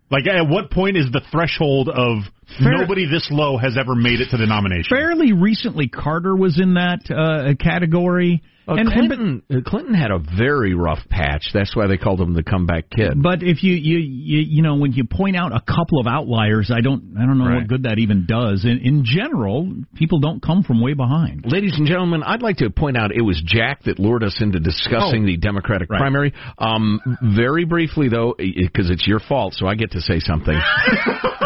Like 0.09 0.27
at 0.27 0.47
what 0.47 0.69
point 0.69 0.97
is 0.97 1.11
the 1.11 1.21
threshold 1.31 1.89
of 1.89 2.23
Fair- 2.59 2.77
nobody 2.77 3.07
this 3.09 3.27
low 3.31 3.57
has 3.57 3.77
ever 3.79 3.95
made 3.95 4.19
it 4.19 4.29
to 4.31 4.37
the 4.37 4.45
nomination? 4.45 4.89
Fairly 4.89 5.33
recently, 5.33 5.87
Carter 5.87 6.35
was 6.35 6.59
in 6.59 6.75
that 6.75 7.09
uh, 7.09 7.55
category. 7.55 8.43
Uh, 8.67 8.73
and, 8.75 8.87
and- 8.87 8.91
Clinton, 8.93 9.41
uh, 9.51 9.55
Clinton 9.69 9.93
had 9.93 10.11
a 10.11 10.19
very 10.19 10.73
rough 10.73 10.99
patch. 11.09 11.49
That's 11.53 11.75
why 11.75 11.87
they 11.87 11.97
called 11.97 12.21
him 12.21 12.33
the 12.33 12.43
comeback 12.43 12.89
kid. 12.89 13.21
But 13.21 13.43
if 13.43 13.61
you, 13.63 13.73
you 13.73 13.97
you 13.97 14.39
you 14.39 14.61
know 14.61 14.75
when 14.75 14.93
you 14.93 15.03
point 15.03 15.35
out 15.35 15.51
a 15.51 15.59
couple 15.59 15.99
of 15.99 16.07
outliers, 16.07 16.71
I 16.73 16.81
don't 16.81 17.15
I 17.19 17.25
don't 17.25 17.37
know 17.37 17.45
Right. 17.45 17.55
what 17.59 17.67
good 17.67 17.83
that 17.83 17.99
even 17.99 18.25
does. 18.25 18.63
In, 18.63 18.79
in 18.79 19.03
general, 19.05 19.69
people 19.95 20.19
don't 20.19 20.41
come 20.41 20.63
from 20.63 20.79
way 20.81 20.93
behind. 20.93 21.43
Ladies 21.45 21.73
and 21.77 21.85
gentlemen, 21.87 22.23
I'd 22.23 22.41
like 22.41 22.57
to 22.57 22.69
point 22.69 22.95
out 22.97 23.11
it 23.11 23.21
was 23.21 23.41
Jack 23.45 23.83
that 23.83 23.99
lured 23.99 24.23
us 24.23 24.37
into 24.41 24.59
discussing 24.59 25.23
Oh. 25.23 25.25
the 25.25 25.37
Democratic 25.37 25.89
Right. 25.89 25.99
primary. 25.99 26.33
Um, 26.57 27.01
very 27.35 27.65
briefly, 27.65 28.07
though, 28.09 28.33
because 28.37 28.89
it's 28.89 29.05
your 29.05 29.19
fault, 29.19 29.55
so 29.55 29.67
I 29.67 29.75
get 29.75 29.91
to 29.91 30.01
say 30.01 30.19
something. 30.19 30.57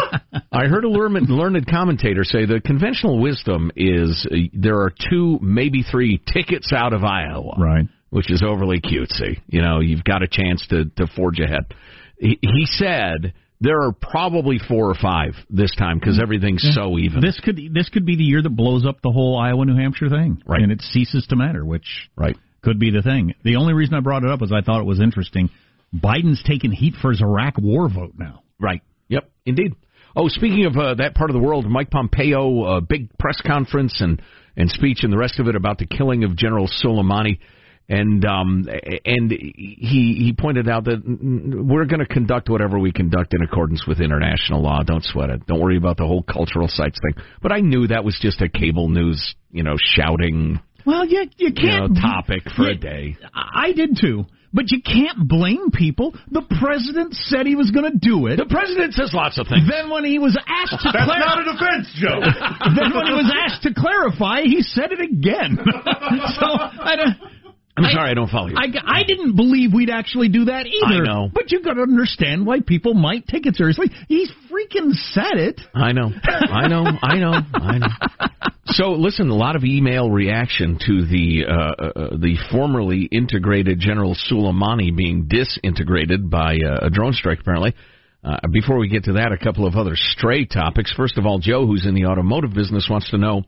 I 0.52 0.66
heard 0.66 0.84
a 0.84 0.88
learned, 0.88 1.28
learned 1.28 1.66
commentator 1.66 2.24
say 2.24 2.46
the 2.46 2.60
conventional 2.60 3.20
wisdom 3.20 3.70
is 3.76 4.26
uh, 4.30 4.36
there 4.52 4.80
are 4.80 4.92
two, 5.10 5.38
maybe 5.42 5.82
three 5.82 6.20
tickets 6.32 6.72
out 6.72 6.92
of 6.92 7.04
Iowa. 7.04 7.54
Right. 7.58 7.86
Which 8.10 8.30
is 8.30 8.42
overly 8.42 8.80
cutesy. 8.80 9.40
You 9.48 9.60
know, 9.60 9.80
you've 9.80 10.04
got 10.04 10.22
a 10.22 10.28
chance 10.28 10.66
to, 10.70 10.86
to 10.96 11.06
forge 11.14 11.40
ahead. 11.40 11.74
He, 12.18 12.38
he 12.40 12.64
said 12.64 13.34
there 13.60 13.82
are 13.82 13.92
probably 13.92 14.58
four 14.58 14.88
or 14.90 14.94
five 14.94 15.34
this 15.50 15.74
time 15.76 15.98
because 15.98 16.20
everything's 16.20 16.66
so 16.74 16.98
even. 16.98 17.20
This 17.20 17.38
could 17.40 17.60
this 17.72 17.88
could 17.88 18.06
be 18.06 18.16
the 18.16 18.22
year 18.22 18.40
that 18.42 18.50
blows 18.50 18.86
up 18.86 19.02
the 19.02 19.10
whole 19.10 19.38
Iowa 19.38 19.64
New 19.64 19.76
Hampshire 19.76 20.08
thing, 20.08 20.42
Right. 20.46 20.62
And 20.62 20.72
it 20.72 20.80
ceases 20.80 21.26
to 21.28 21.36
matter, 21.36 21.64
which 21.64 22.08
right. 22.16 22.36
could 22.62 22.78
be 22.78 22.90
the 22.90 23.02
thing. 23.02 23.34
The 23.44 23.56
only 23.56 23.74
reason 23.74 23.94
I 23.94 24.00
brought 24.00 24.24
it 24.24 24.30
up 24.30 24.42
is 24.42 24.52
I 24.52 24.62
thought 24.62 24.80
it 24.80 24.86
was 24.86 25.00
interesting. 25.00 25.50
Biden's 25.94 26.42
taking 26.46 26.70
heat 26.70 26.94
for 27.00 27.10
his 27.10 27.20
Iraq 27.20 27.54
War 27.58 27.88
vote 27.88 28.14
now. 28.16 28.42
Right. 28.60 28.82
Yep. 29.08 29.30
Indeed. 29.46 29.74
Oh, 30.20 30.26
speaking 30.26 30.66
of 30.66 30.76
uh, 30.76 30.94
that 30.94 31.14
part 31.14 31.30
of 31.30 31.34
the 31.34 31.40
world, 31.40 31.64
Mike 31.70 31.90
Pompeo, 31.90 32.62
uh, 32.64 32.80
big 32.80 33.16
press 33.18 33.40
conference 33.46 34.00
and 34.00 34.20
and 34.56 34.68
speech 34.68 35.04
and 35.04 35.12
the 35.12 35.16
rest 35.16 35.38
of 35.38 35.46
it 35.46 35.54
about 35.54 35.78
the 35.78 35.86
killing 35.86 36.24
of 36.24 36.34
General 36.36 36.66
Soleimani, 36.66 37.38
and 37.88 38.24
um 38.24 38.66
and 39.04 39.30
he 39.30 40.16
he 40.18 40.34
pointed 40.36 40.68
out 40.68 40.86
that 40.86 41.02
we're 41.06 41.84
going 41.84 42.00
to 42.00 42.06
conduct 42.06 42.50
whatever 42.50 42.80
we 42.80 42.90
conduct 42.90 43.32
in 43.32 43.42
accordance 43.42 43.86
with 43.86 44.00
international 44.00 44.60
law. 44.60 44.82
Don't 44.82 45.04
sweat 45.04 45.30
it. 45.30 45.46
Don't 45.46 45.60
worry 45.60 45.76
about 45.76 45.96
the 45.98 46.06
whole 46.06 46.24
cultural 46.24 46.66
sites 46.66 46.98
thing. 47.00 47.24
But 47.40 47.52
I 47.52 47.60
knew 47.60 47.86
that 47.86 48.02
was 48.02 48.18
just 48.20 48.42
a 48.42 48.48
cable 48.48 48.88
news, 48.88 49.36
you 49.52 49.62
know, 49.62 49.76
shouting 49.78 50.58
Well, 50.84 51.06
you 51.06 51.26
you 51.36 51.52
you 51.54 51.68
know, 51.68 51.86
can't 51.86 51.96
topic 51.96 52.42
for 52.56 52.68
a 52.68 52.74
day. 52.74 53.16
I 53.32 53.70
did 53.70 53.96
too, 54.00 54.24
but 54.52 54.70
you 54.70 54.80
can't 54.82 55.28
blame 55.28 55.70
people. 55.70 56.14
The 56.30 56.42
president 56.60 57.14
said 57.14 57.46
he 57.46 57.56
was 57.56 57.70
going 57.70 57.90
to 57.90 57.98
do 57.98 58.26
it. 58.26 58.36
The 58.36 58.48
president 58.48 58.94
says 58.94 59.12
lots 59.12 59.38
of 59.38 59.46
things. 59.46 59.68
Then 59.68 59.90
when 59.90 60.04
he 60.04 60.18
was 60.18 60.36
asked 60.46 60.82
to 60.82 60.90
That's 60.92 61.06
not 61.06 61.40
a 61.40 61.44
defense, 61.44 61.86
Joe. 62.00 62.20
then 62.76 62.94
when 62.94 63.06
he 63.06 63.16
was 63.16 63.30
asked 63.44 63.62
to 63.64 63.74
clarify, 63.74 64.42
he 64.42 64.62
said 64.62 64.92
it 64.92 65.00
again. 65.00 65.58
so 66.38 66.46
I 66.48 66.96
don't. 66.96 67.16
I'm 67.84 67.92
sorry, 67.92 68.10
I 68.10 68.14
don't 68.14 68.30
follow 68.30 68.48
you. 68.48 68.56
I, 68.56 68.66
I 68.84 69.04
didn't 69.04 69.36
believe 69.36 69.72
we'd 69.72 69.90
actually 69.90 70.28
do 70.28 70.46
that 70.46 70.66
either. 70.66 71.02
I 71.02 71.06
know. 71.06 71.28
But 71.32 71.50
you 71.52 71.62
got 71.62 71.74
to 71.74 71.82
understand 71.82 72.46
why 72.46 72.60
people 72.60 72.94
might 72.94 73.26
take 73.26 73.46
it 73.46 73.56
seriously. 73.56 73.90
He's 74.08 74.30
freaking 74.50 74.92
said 75.12 75.36
it. 75.36 75.60
I 75.74 75.92
know, 75.92 76.10
I 76.24 76.68
know, 76.68 76.84
I 77.02 77.18
know, 77.18 77.32
I 77.54 77.78
know. 77.78 77.88
So, 78.72 78.90
listen, 78.90 79.30
a 79.30 79.34
lot 79.34 79.56
of 79.56 79.64
email 79.64 80.10
reaction 80.10 80.78
to 80.86 81.06
the 81.06 81.46
uh, 81.48 81.52
uh, 81.52 82.16
the 82.18 82.36
formerly 82.52 83.08
integrated 83.10 83.80
General 83.80 84.14
Soleimani 84.14 84.94
being 84.94 85.26
disintegrated 85.26 86.28
by 86.28 86.56
uh, 86.56 86.86
a 86.86 86.90
drone 86.90 87.14
strike, 87.14 87.40
apparently. 87.40 87.74
Uh, 88.22 88.36
before 88.52 88.78
we 88.78 88.88
get 88.88 89.04
to 89.04 89.14
that, 89.14 89.32
a 89.32 89.42
couple 89.42 89.66
of 89.66 89.74
other 89.76 89.92
stray 89.94 90.44
topics. 90.44 90.92
First 90.94 91.16
of 91.16 91.24
all, 91.24 91.38
Joe, 91.38 91.66
who's 91.66 91.86
in 91.86 91.94
the 91.94 92.06
automotive 92.06 92.52
business, 92.52 92.88
wants 92.90 93.10
to 93.10 93.16
know. 93.16 93.44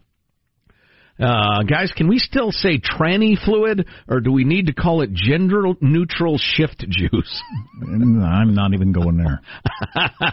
Uh, 1.20 1.62
guys, 1.64 1.92
can 1.94 2.08
we 2.08 2.18
still 2.18 2.50
say 2.50 2.78
tranny 2.78 3.36
fluid, 3.44 3.86
or 4.08 4.20
do 4.20 4.32
we 4.32 4.44
need 4.44 4.66
to 4.66 4.72
call 4.72 5.02
it 5.02 5.12
gender 5.12 5.64
neutral 5.80 6.38
shift 6.38 6.84
juice? 6.88 7.42
I'm 7.82 8.54
not 8.54 8.72
even 8.72 8.92
going 8.92 9.18
there. 9.18 9.40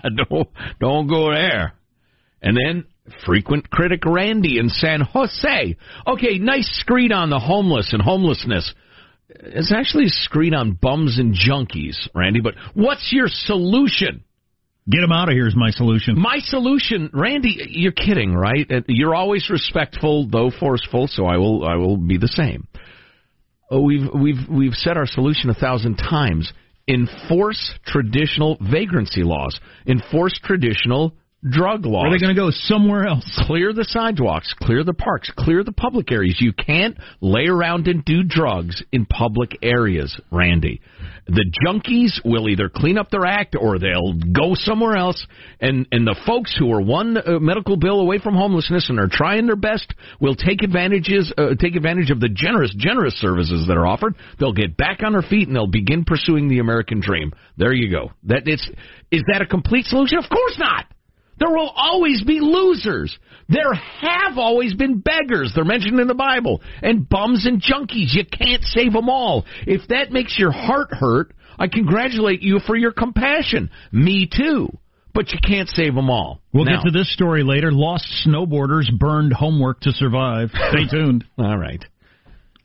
don't 0.15 0.47
don't 0.79 1.07
go 1.07 1.33
there. 1.33 1.73
And 2.41 2.55
then 2.55 2.85
frequent 3.25 3.69
critic 3.69 4.05
Randy 4.05 4.59
in 4.59 4.69
San 4.69 5.01
Jose. 5.01 5.75
Okay, 6.07 6.37
nice 6.37 6.69
screed 6.79 7.11
on 7.11 7.29
the 7.29 7.39
homeless 7.39 7.91
and 7.91 8.01
homelessness. 8.01 8.73
It's 9.29 9.73
actually 9.73 10.05
a 10.05 10.09
screed 10.09 10.53
on 10.53 10.73
bums 10.73 11.19
and 11.19 11.35
junkies, 11.35 11.97
Randy. 12.15 12.39
But 12.39 12.55
what's 12.73 13.09
your 13.11 13.27
solution? 13.27 14.23
Get 14.89 15.03
him 15.03 15.11
out 15.11 15.27
of 15.27 15.33
here 15.33 15.47
is 15.47 15.55
my 15.55 15.71
solution. 15.71 16.17
My 16.17 16.37
solution, 16.39 17.09
Randy, 17.13 17.57
you're 17.69 17.91
kidding, 17.91 18.33
right? 18.33 18.65
You're 18.87 19.15
always 19.15 19.49
respectful, 19.49 20.27
though 20.29 20.49
forceful, 20.49 21.07
so 21.07 21.25
I 21.25 21.37
will 21.37 21.65
I 21.65 21.75
will 21.75 21.97
be 21.97 22.17
the 22.17 22.29
same. 22.29 22.67
Oh, 23.69 23.81
we've 23.81 24.07
we've 24.13 24.47
we've 24.49 24.73
said 24.73 24.95
our 24.95 25.05
solution 25.05 25.49
a 25.49 25.53
thousand 25.53 25.97
times. 25.97 26.53
Enforce 26.87 27.73
traditional 27.85 28.57
vagrancy 28.61 29.23
laws. 29.23 29.59
Enforce 29.85 30.39
traditional 30.41 31.13
drug 31.43 31.85
laws. 31.85 32.05
Are 32.07 32.11
they 32.11 32.19
going 32.19 32.35
to 32.35 32.41
go 32.41 32.49
somewhere 32.51 33.05
else? 33.05 33.25
Clear 33.45 33.73
the 33.73 33.85
sidewalks, 33.85 34.53
clear 34.59 34.83
the 34.83 34.93
parks, 34.93 35.31
clear 35.37 35.63
the 35.63 35.71
public 35.71 36.11
areas. 36.11 36.37
You 36.39 36.53
can't 36.53 36.97
lay 37.21 37.45
around 37.45 37.87
and 37.87 38.03
do 38.03 38.23
drugs 38.23 38.83
in 38.91 39.05
public 39.05 39.57
areas, 39.61 40.19
Randy. 40.31 40.81
The 41.27 41.45
junkies 41.65 42.23
will 42.23 42.49
either 42.49 42.69
clean 42.73 42.97
up 42.97 43.09
their 43.11 43.25
act 43.25 43.55
or 43.59 43.77
they'll 43.79 44.13
go 44.33 44.53
somewhere 44.53 44.95
else. 44.95 45.25
And 45.59 45.85
and 45.91 46.07
the 46.07 46.15
folks 46.25 46.55
who 46.57 46.71
are 46.71 46.81
one 46.81 47.17
uh, 47.17 47.39
medical 47.39 47.75
bill 47.75 47.99
away 47.99 48.17
from 48.19 48.33
homelessness 48.33 48.89
and 48.89 48.99
are 48.99 49.09
trying 49.11 49.45
their 49.45 49.57
best 49.57 49.93
will 50.21 50.35
take 50.35 50.63
advantages 50.63 51.31
uh, 51.37 51.55
take 51.59 51.75
advantage 51.75 52.11
of 52.11 52.19
the 52.19 52.29
generous 52.29 52.73
generous 52.77 53.13
services 53.15 53.65
that 53.67 53.77
are 53.77 53.85
offered. 53.85 54.15
They'll 54.39 54.53
get 54.53 54.77
back 54.77 55.01
on 55.03 55.11
their 55.13 55.21
feet 55.21 55.47
and 55.47 55.55
they'll 55.55 55.67
begin 55.67 56.05
pursuing 56.05 56.47
the 56.47 56.59
American 56.59 57.01
dream. 57.01 57.33
There 57.57 57.73
you 57.73 57.91
go. 57.91 58.11
That 58.23 58.43
it's 58.47 58.67
is 59.11 59.23
that 59.31 59.41
a 59.41 59.45
complete 59.45 59.85
solution? 59.85 60.17
Of 60.17 60.29
course 60.29 60.57
not. 60.57 60.85
There 61.39 61.49
will 61.49 61.71
always 61.75 62.23
be 62.23 62.39
losers. 62.39 63.17
There 63.49 63.73
have 63.73 64.37
always 64.37 64.73
been 64.73 64.99
beggars. 64.99 65.51
They're 65.55 65.63
mentioned 65.65 65.99
in 65.99 66.07
the 66.07 66.13
Bible. 66.15 66.61
And 66.81 67.07
bums 67.07 67.45
and 67.45 67.61
junkies. 67.61 68.13
You 68.13 68.25
can't 68.25 68.63
save 68.63 68.93
them 68.93 69.09
all. 69.09 69.45
If 69.65 69.87
that 69.89 70.11
makes 70.11 70.37
your 70.37 70.51
heart 70.51 70.89
hurt, 70.91 71.33
I 71.59 71.67
congratulate 71.67 72.41
you 72.41 72.59
for 72.65 72.75
your 72.75 72.91
compassion. 72.91 73.69
Me 73.91 74.27
too. 74.31 74.69
But 75.13 75.31
you 75.31 75.39
can't 75.47 75.69
save 75.69 75.95
them 75.95 76.09
all. 76.09 76.41
We'll 76.53 76.65
Now- 76.65 76.77
get 76.83 76.91
to 76.91 76.91
this 76.91 77.11
story 77.13 77.43
later. 77.43 77.71
Lost 77.71 78.05
snowboarders 78.27 78.85
burned 78.97 79.33
homework 79.33 79.79
to 79.81 79.91
survive. 79.91 80.51
Stay 80.69 80.85
tuned. 80.91 81.23
All 81.37 81.57
right. 81.57 81.83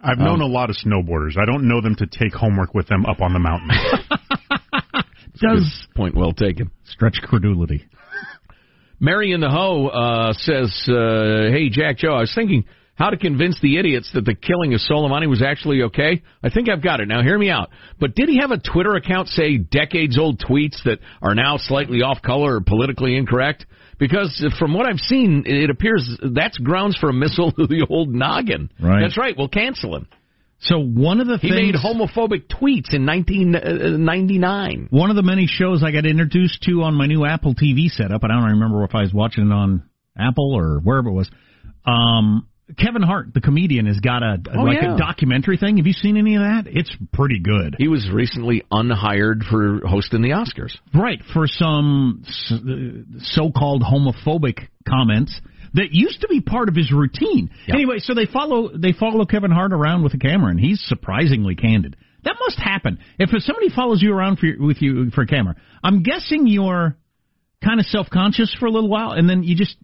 I've 0.05 0.19
known 0.19 0.43
um, 0.43 0.51
a 0.51 0.53
lot 0.53 0.69
of 0.69 0.77
snowboarders. 0.85 1.39
I 1.41 1.45
don't 1.47 1.69
know 1.69 1.81
them 1.81 1.95
to 1.97 2.07
take 2.07 2.35
homework 2.35 2.75
with 2.75 2.89
them 2.89 3.07
up 3.07 3.21
on 3.23 3.33
the 3.33 3.39
mountain. 3.39 3.71
Does 5.41 5.87
Point 5.97 6.15
well 6.15 6.33
taken. 6.33 6.71
stretch 6.85 7.19
credulity. 7.23 7.85
Mary 9.03 9.33
in 9.33 9.41
the 9.41 9.51
Hoe 9.51 9.89
uh, 9.89 10.33
says, 10.33 10.71
uh, 10.89 11.51
"Hey 11.51 11.69
Jack 11.71 11.99
Joe, 11.99 12.15
I 12.15 12.21
was 12.21 12.33
thinking 12.33 12.65
how 12.95 13.11
to 13.11 13.17
convince 13.17 13.59
the 13.61 13.79
idiots 13.79 14.09
that 14.15 14.25
the 14.25 14.35
killing 14.35 14.75
of 14.75 14.81
Soleimani 14.81 15.29
was 15.29 15.43
actually 15.43 15.83
okay. 15.83 16.23
I 16.41 16.51
think 16.51 16.69
I've 16.69 16.85
got 16.85 17.01
it. 17.01 17.09
Now 17.09 17.21
hear 17.21 17.37
me 17.37 17.51
out. 17.51 17.71
But 17.99 18.15
did 18.15 18.29
he 18.29 18.39
have 18.39 18.53
a 18.53 18.59
Twitter 18.59 18.95
account 18.95 19.27
say 19.29 19.59
decades 19.59 20.17
old 20.17 20.39
tweets 20.39 20.83
that 20.85 21.01
are 21.21 21.35
now 21.35 21.57
slightly 21.57 22.03
off 22.03 22.23
color 22.23 22.57
or 22.57 22.61
politically 22.61 23.17
incorrect? 23.17 23.67
Because 23.99 24.45
from 24.57 24.73
what 24.73 24.87
I've 24.87 25.01
seen, 25.01 25.43
it 25.47 25.69
appears 25.69 26.09
that's 26.35 26.59
grounds 26.59 26.97
for 26.97 27.09
a 27.09 27.13
missile 27.13 27.51
to 27.53 27.67
the 27.67 27.85
old 27.91 28.15
noggin. 28.15 28.71
Right. 28.81 29.01
That's 29.01 29.19
right. 29.19 29.35
We'll 29.37 29.49
cancel 29.49 29.97
him. 29.97 30.07
So 30.63 30.79
one 30.79 31.21
of 31.21 31.27
the 31.27 31.39
He 31.39 31.49
things 31.51 31.73
made 31.73 31.75
homophobic 31.75 32.47
tweets 32.47 32.95
in 32.95 33.05
1999. 33.05 34.89
One 34.91 35.11
of 35.11 35.17
the 35.17 35.23
many 35.23 35.47
shows 35.47 35.83
I 35.85 35.91
got 35.91 36.07
introduced 36.07 36.63
to 36.63 36.83
on 36.83 36.95
my 36.95 37.07
new 37.07 37.25
Apple 37.25 37.55
TV 37.55 37.89
setup, 37.89 38.23
and 38.23 38.33
I 38.33 38.37
don't 38.41 38.51
remember 38.53 38.85
if 38.85 38.95
I 38.95 39.03
was 39.03 39.13
watching 39.13 39.47
it 39.47 39.53
on 39.53 39.83
Apple 40.17 40.55
or 40.57 40.79
wherever 40.79 41.09
it 41.09 41.13
was. 41.13 41.31
Um, 41.85 42.47
Kevin 42.79 43.03
Hart, 43.03 43.35
the 43.35 43.41
comedian, 43.41 43.87
has 43.87 43.99
got 43.99 44.23
a 44.23 44.37
Oh, 44.55 44.63
like 44.63 44.79
yeah. 44.81 44.95
a 44.95 44.99
documentary 44.99 45.57
thing. 45.59 45.77
Have 45.79 45.87
you 45.87 45.93
seen 45.93 46.17
any 46.17 46.37
of 46.37 46.43
that? 46.43 46.65
It's 46.67 46.95
pretty 47.13 47.41
good. 47.41 47.75
He 47.79 47.89
was 47.89 48.09
recently 48.11 48.63
unhired 48.71 49.43
for 49.45 49.81
hosting 49.87 50.23
the 50.23 50.31
Oscars. 50.31 50.75
Right 50.95 51.21
for 51.35 51.47
some 51.47 52.23
uh, 52.51 53.19
so-called 53.25 53.83
homophobic 53.83 54.69
comments 54.89 55.39
that 55.75 55.89
used 55.91 56.21
to 56.21 56.29
be 56.29 56.41
part 56.41 56.69
of 56.69 56.75
his 56.75 56.93
routine. 56.93 57.51
Yeah. 57.67 57.75
Anyway, 57.75 57.99
so 57.99 58.15
they 58.15 58.27
follow 58.27 58.71
they 58.77 58.93
follow 58.93 59.25
Kevin 59.25 59.51
Hart 59.51 59.73
around 59.73 60.03
with 60.03 60.15
a 60.15 60.19
camera, 60.19 60.51
and 60.51 60.61
he's 60.61 60.83
surprisingly 60.87 61.55
candid. 61.55 61.97
That 62.25 62.37
must 62.39 62.59
happen 62.59 62.99
if 63.19 63.31
somebody 63.43 63.69
follows 63.75 64.01
you 64.01 64.13
around 64.13 64.39
for, 64.39 64.49
with 64.59 64.81
you 64.81 65.11
for 65.11 65.23
a 65.23 65.27
camera. 65.27 65.57
I'm 65.83 66.03
guessing 66.03 66.47
you're 66.47 66.97
kind 67.65 67.81
of 67.81 67.87
self-conscious 67.87 68.57
for 68.59 68.67
a 68.67 68.71
little 68.71 68.89
while, 68.89 69.13
and 69.13 69.29
then 69.29 69.43
you 69.43 69.57
just 69.57 69.77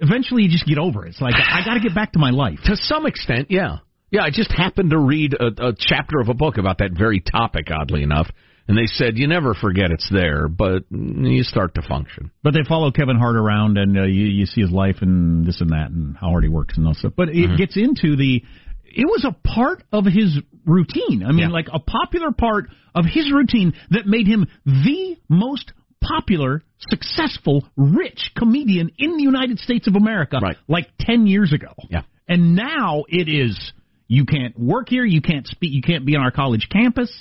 eventually 0.00 0.44
you 0.44 0.48
just 0.48 0.66
get 0.66 0.78
over 0.78 1.04
it. 1.06 1.10
It's 1.10 1.20
like 1.20 1.34
I 1.34 1.64
got 1.64 1.74
to 1.74 1.80
get 1.80 1.94
back 1.94 2.12
to 2.12 2.18
my 2.18 2.30
life. 2.30 2.58
To 2.64 2.76
some 2.76 3.06
extent, 3.06 3.48
yeah. 3.50 3.78
Yeah, 4.10 4.22
I 4.22 4.30
just 4.30 4.52
happened 4.52 4.90
to 4.90 4.98
read 4.98 5.34
a, 5.34 5.68
a 5.68 5.72
chapter 5.76 6.20
of 6.20 6.28
a 6.28 6.34
book 6.34 6.58
about 6.58 6.78
that 6.78 6.92
very 6.96 7.20
topic, 7.20 7.66
oddly 7.70 8.02
enough, 8.02 8.28
and 8.68 8.76
they 8.76 8.86
said 8.86 9.16
you 9.16 9.28
never 9.28 9.54
forget 9.54 9.90
it's 9.90 10.08
there, 10.10 10.48
but 10.48 10.84
you 10.90 11.42
start 11.42 11.74
to 11.76 11.82
function. 11.82 12.30
But 12.42 12.54
they 12.54 12.62
follow 12.68 12.90
Kevin 12.90 13.16
Hart 13.16 13.36
around, 13.36 13.78
and 13.78 13.96
uh, 13.98 14.02
you, 14.04 14.26
you 14.26 14.46
see 14.46 14.60
his 14.60 14.70
life 14.70 14.96
and 15.02 15.46
this 15.46 15.60
and 15.60 15.70
that, 15.70 15.90
and 15.90 16.16
how 16.16 16.28
hard 16.30 16.44
he 16.44 16.48
works 16.50 16.76
and 16.76 16.86
all 16.86 16.94
stuff. 16.94 17.12
But 17.16 17.28
it 17.30 17.56
gets 17.56 17.76
into 17.76 18.16
the. 18.16 18.42
It 18.84 19.04
was 19.04 19.26
a 19.26 19.36
part 19.46 19.82
of 19.92 20.04
his 20.06 20.38
routine. 20.64 21.22
I 21.22 21.30
mean, 21.32 21.38
Yeah. 21.40 21.48
like 21.48 21.68
a 21.72 21.78
popular 21.78 22.32
part 22.32 22.70
of 22.94 23.04
his 23.04 23.30
routine 23.30 23.74
that 23.90 24.06
made 24.06 24.26
him 24.26 24.46
the 24.64 25.16
most 25.28 25.72
popular, 26.02 26.62
successful, 26.78 27.68
rich 27.76 28.30
comedian 28.36 28.90
in 28.98 29.16
the 29.16 29.22
United 29.22 29.58
States 29.58 29.86
of 29.86 29.96
America. 29.96 30.38
Right. 30.42 30.56
Like 30.66 30.88
ten 30.98 31.26
years 31.26 31.52
ago. 31.52 31.72
Yeah. 31.90 32.02
And 32.28 32.56
now 32.56 33.04
it 33.08 33.28
is. 33.28 33.72
You 34.08 34.24
can't 34.24 34.58
work 34.58 34.88
here. 34.88 35.04
You 35.04 35.20
can't 35.20 35.46
speak. 35.46 35.72
You 35.72 35.82
can't 35.82 36.06
be 36.06 36.16
on 36.16 36.22
our 36.22 36.30
college 36.30 36.68
campus. 36.72 37.12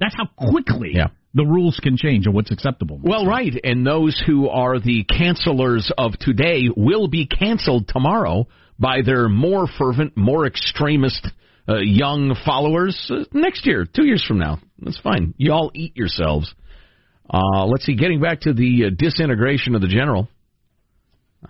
That's 0.00 0.14
how 0.16 0.26
quickly 0.26 0.92
Yeah. 0.94 1.08
the 1.34 1.44
rules 1.44 1.78
can 1.80 1.96
change 1.96 2.26
and 2.26 2.34
what's 2.34 2.50
acceptable. 2.50 2.98
Well, 3.02 3.26
right, 3.26 3.52
and 3.64 3.86
those 3.86 4.20
who 4.26 4.48
are 4.48 4.78
the 4.78 5.04
cancelers 5.04 5.90
of 5.96 6.18
today 6.18 6.68
will 6.76 7.08
be 7.08 7.26
canceled 7.26 7.88
tomorrow 7.88 8.46
by 8.78 9.02
their 9.02 9.28
more 9.28 9.66
fervent, 9.66 10.16
more 10.16 10.46
extremist 10.46 11.26
uh, 11.68 11.76
young 11.78 12.34
followers 12.44 13.10
uh, 13.10 13.24
next 13.32 13.66
year, 13.66 13.86
two 13.86 14.04
years 14.04 14.22
from 14.26 14.38
now. 14.38 14.58
That's 14.80 14.98
fine. 14.98 15.32
You 15.38 15.52
all 15.52 15.70
eat 15.74 15.96
yourselves. 15.96 16.52
Uh, 17.32 17.64
let's 17.66 17.84
see. 17.86 17.94
Getting 17.94 18.20
back 18.20 18.40
to 18.40 18.52
the 18.52 18.86
uh, 18.86 18.90
disintegration 18.96 19.74
of 19.74 19.80
the 19.80 19.88
general. 19.88 20.28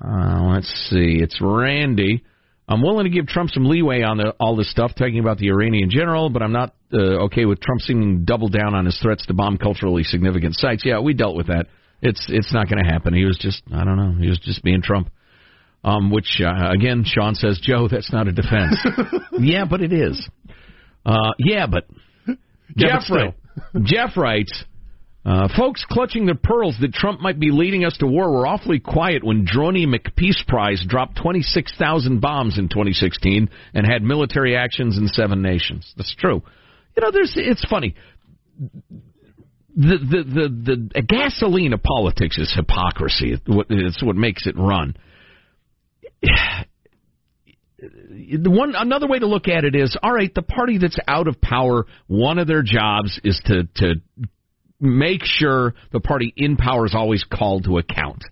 Uh, 0.01 0.43
let's 0.53 0.69
see. 0.91 1.19
It's 1.21 1.41
Randy. 1.41 2.23
I'm 2.67 2.83
willing 2.83 3.05
to 3.05 3.11
give 3.11 3.27
Trump 3.27 3.51
some 3.51 3.67
leeway 3.67 4.03
on 4.03 4.17
the, 4.17 4.35
all 4.41 4.57
this 4.57 4.71
stuff, 4.71 4.93
talking 4.97 5.19
about 5.19 5.39
the 5.39 5.49
Iranian 5.49 5.91
general, 5.91 6.31
but 6.31 6.43
I'm 6.43 6.53
not 6.53 6.75
uh, 6.93 7.25
okay 7.25 7.45
with 7.45 7.61
Trump 7.61 7.83
seeming 7.83 8.19
to 8.19 8.25
double 8.25 8.49
down 8.49 8.75
on 8.75 8.87
his 8.87 8.99
threats 9.01 9.27
to 9.27 9.35
bomb 9.35 9.59
culturally 9.59 10.03
significant 10.03 10.55
sites. 10.57 10.83
Yeah, 10.85 11.01
we 11.01 11.13
dealt 11.13 11.37
with 11.37 11.49
that. 11.49 11.67
It's 12.01 12.27
it's 12.29 12.53
not 12.53 12.69
going 12.69 12.83
to 12.83 12.91
happen. 12.91 13.15
He 13.15 13.25
was 13.25 13.39
just 13.41 13.63
I 13.73 13.85
don't 13.85 13.97
know. 13.97 14.15
He 14.21 14.29
was 14.29 14.39
just 14.39 14.63
being 14.63 14.83
Trump. 14.83 15.11
Um, 15.83 16.11
which 16.11 16.41
uh, 16.43 16.71
again, 16.71 17.05
Sean 17.07 17.35
says, 17.35 17.61
Joe, 17.63 17.89
that's 17.89 18.11
not 18.11 18.27
a 18.27 18.33
defense. 18.33 18.75
yeah, 19.39 19.67
but 19.69 19.83
it 19.83 19.93
is. 19.93 20.27
Uh, 21.05 21.33
yeah, 21.39 21.67
but 21.67 21.85
Yeah, 22.27 22.35
Jeff, 22.75 23.03
but 23.09 23.17
writes, 23.17 23.37
Jeff 23.83 24.17
writes, 24.17 24.65
uh, 25.25 25.49
folks 25.57 25.85
clutching 25.89 26.27
their 26.27 26.35
pearls 26.35 26.77
that 26.81 26.93
Trump 26.93 27.21
might 27.21 27.41
be 27.41 27.51
leading 27.51 27.85
us 27.85 27.97
to 27.99 28.07
war 28.07 28.31
were 28.31 28.47
awfully 28.47 28.79
quiet 28.79 29.25
when 29.25 29.47
Droney 29.47 29.87
McPeace 29.87 30.47
Prize 30.47 30.85
dropped 30.87 31.17
26,000 31.17 32.21
bombs 32.21 32.59
in 32.59 32.69
2016 32.69 33.49
and 33.73 33.87
had 33.87 34.03
military 34.03 34.55
actions 34.55 34.99
in 34.99 35.09
seven 35.09 35.41
nations. 35.41 35.93
That's 35.97 36.15
true. 36.15 36.43
You 36.97 37.03
know, 37.03 37.11
there's 37.11 37.33
it's 37.37 37.65
funny. 37.69 37.95
The 39.77 39.99
the 39.99 40.23
the 40.25 40.89
the 40.95 41.03
gasoline 41.03 41.73
of 41.73 41.83
politics 41.83 42.39
is 42.39 42.53
hypocrisy. 42.55 43.33
It's 43.47 44.03
what- 44.03 44.17
makes 44.17 44.47
it 44.47 44.57
run. 44.57 44.95
One 48.21 48.75
another 48.77 49.09
way 49.09 49.19
to 49.19 49.27
look 49.27 49.49
at 49.49 49.65
it 49.65 49.75
is 49.75 49.97
all 50.03 50.13
right 50.13 50.33
the 50.33 50.43
party 50.43 50.79
that's 50.79 50.99
out 51.09 51.27
of 51.29 51.41
power 51.41 51.87
one 52.07 52.39
of 52.39 52.47
their 52.47 52.63
jobs 52.63 53.19
is 53.25 53.41
to 53.47 53.65
to 53.77 53.95
make 54.85 55.23
sure 55.25 55.75
the 55.93 56.01
party 56.01 56.33
in 56.37 56.57
power 56.57 56.87
is 56.87 56.95
always 56.95 57.25
called 57.25 57.65
to 57.65 57.79
account. 57.79 58.25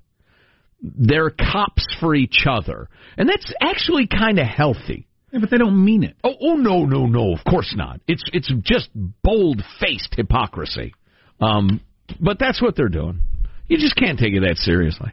They're 0.81 1.31
cops 1.31 1.87
for 2.01 2.15
each 2.15 2.45
other. 2.49 2.89
And 3.17 3.29
that's 3.29 3.53
actually 3.61 4.07
kind 4.07 4.39
of 4.39 4.47
healthy. 4.47 5.07
Yeah, 5.33 5.41
but 5.41 5.51
they 5.51 5.59
don't 5.59 5.83
mean 5.83 6.03
it. 6.05 6.17
oh 6.23 6.35
oh 6.41 6.55
no 6.55 6.85
no 6.85 7.07
no 7.07 7.33
of 7.33 7.43
course 7.49 7.73
not. 7.77 8.01
It's 8.07 8.23
it's 8.33 8.53
just 8.63 8.91
bold 9.23 9.63
faced 9.81 10.15
hypocrisy. 10.15 10.95
Um 11.41 11.81
but 12.21 12.39
that's 12.39 12.61
what 12.61 12.77
they're 12.77 12.89
doing. 12.89 13.23
You 13.69 13.79
just 13.79 13.97
can't 13.97 14.19
take 14.19 14.35
it 14.35 14.41
that 14.41 14.57
seriously. 14.57 15.13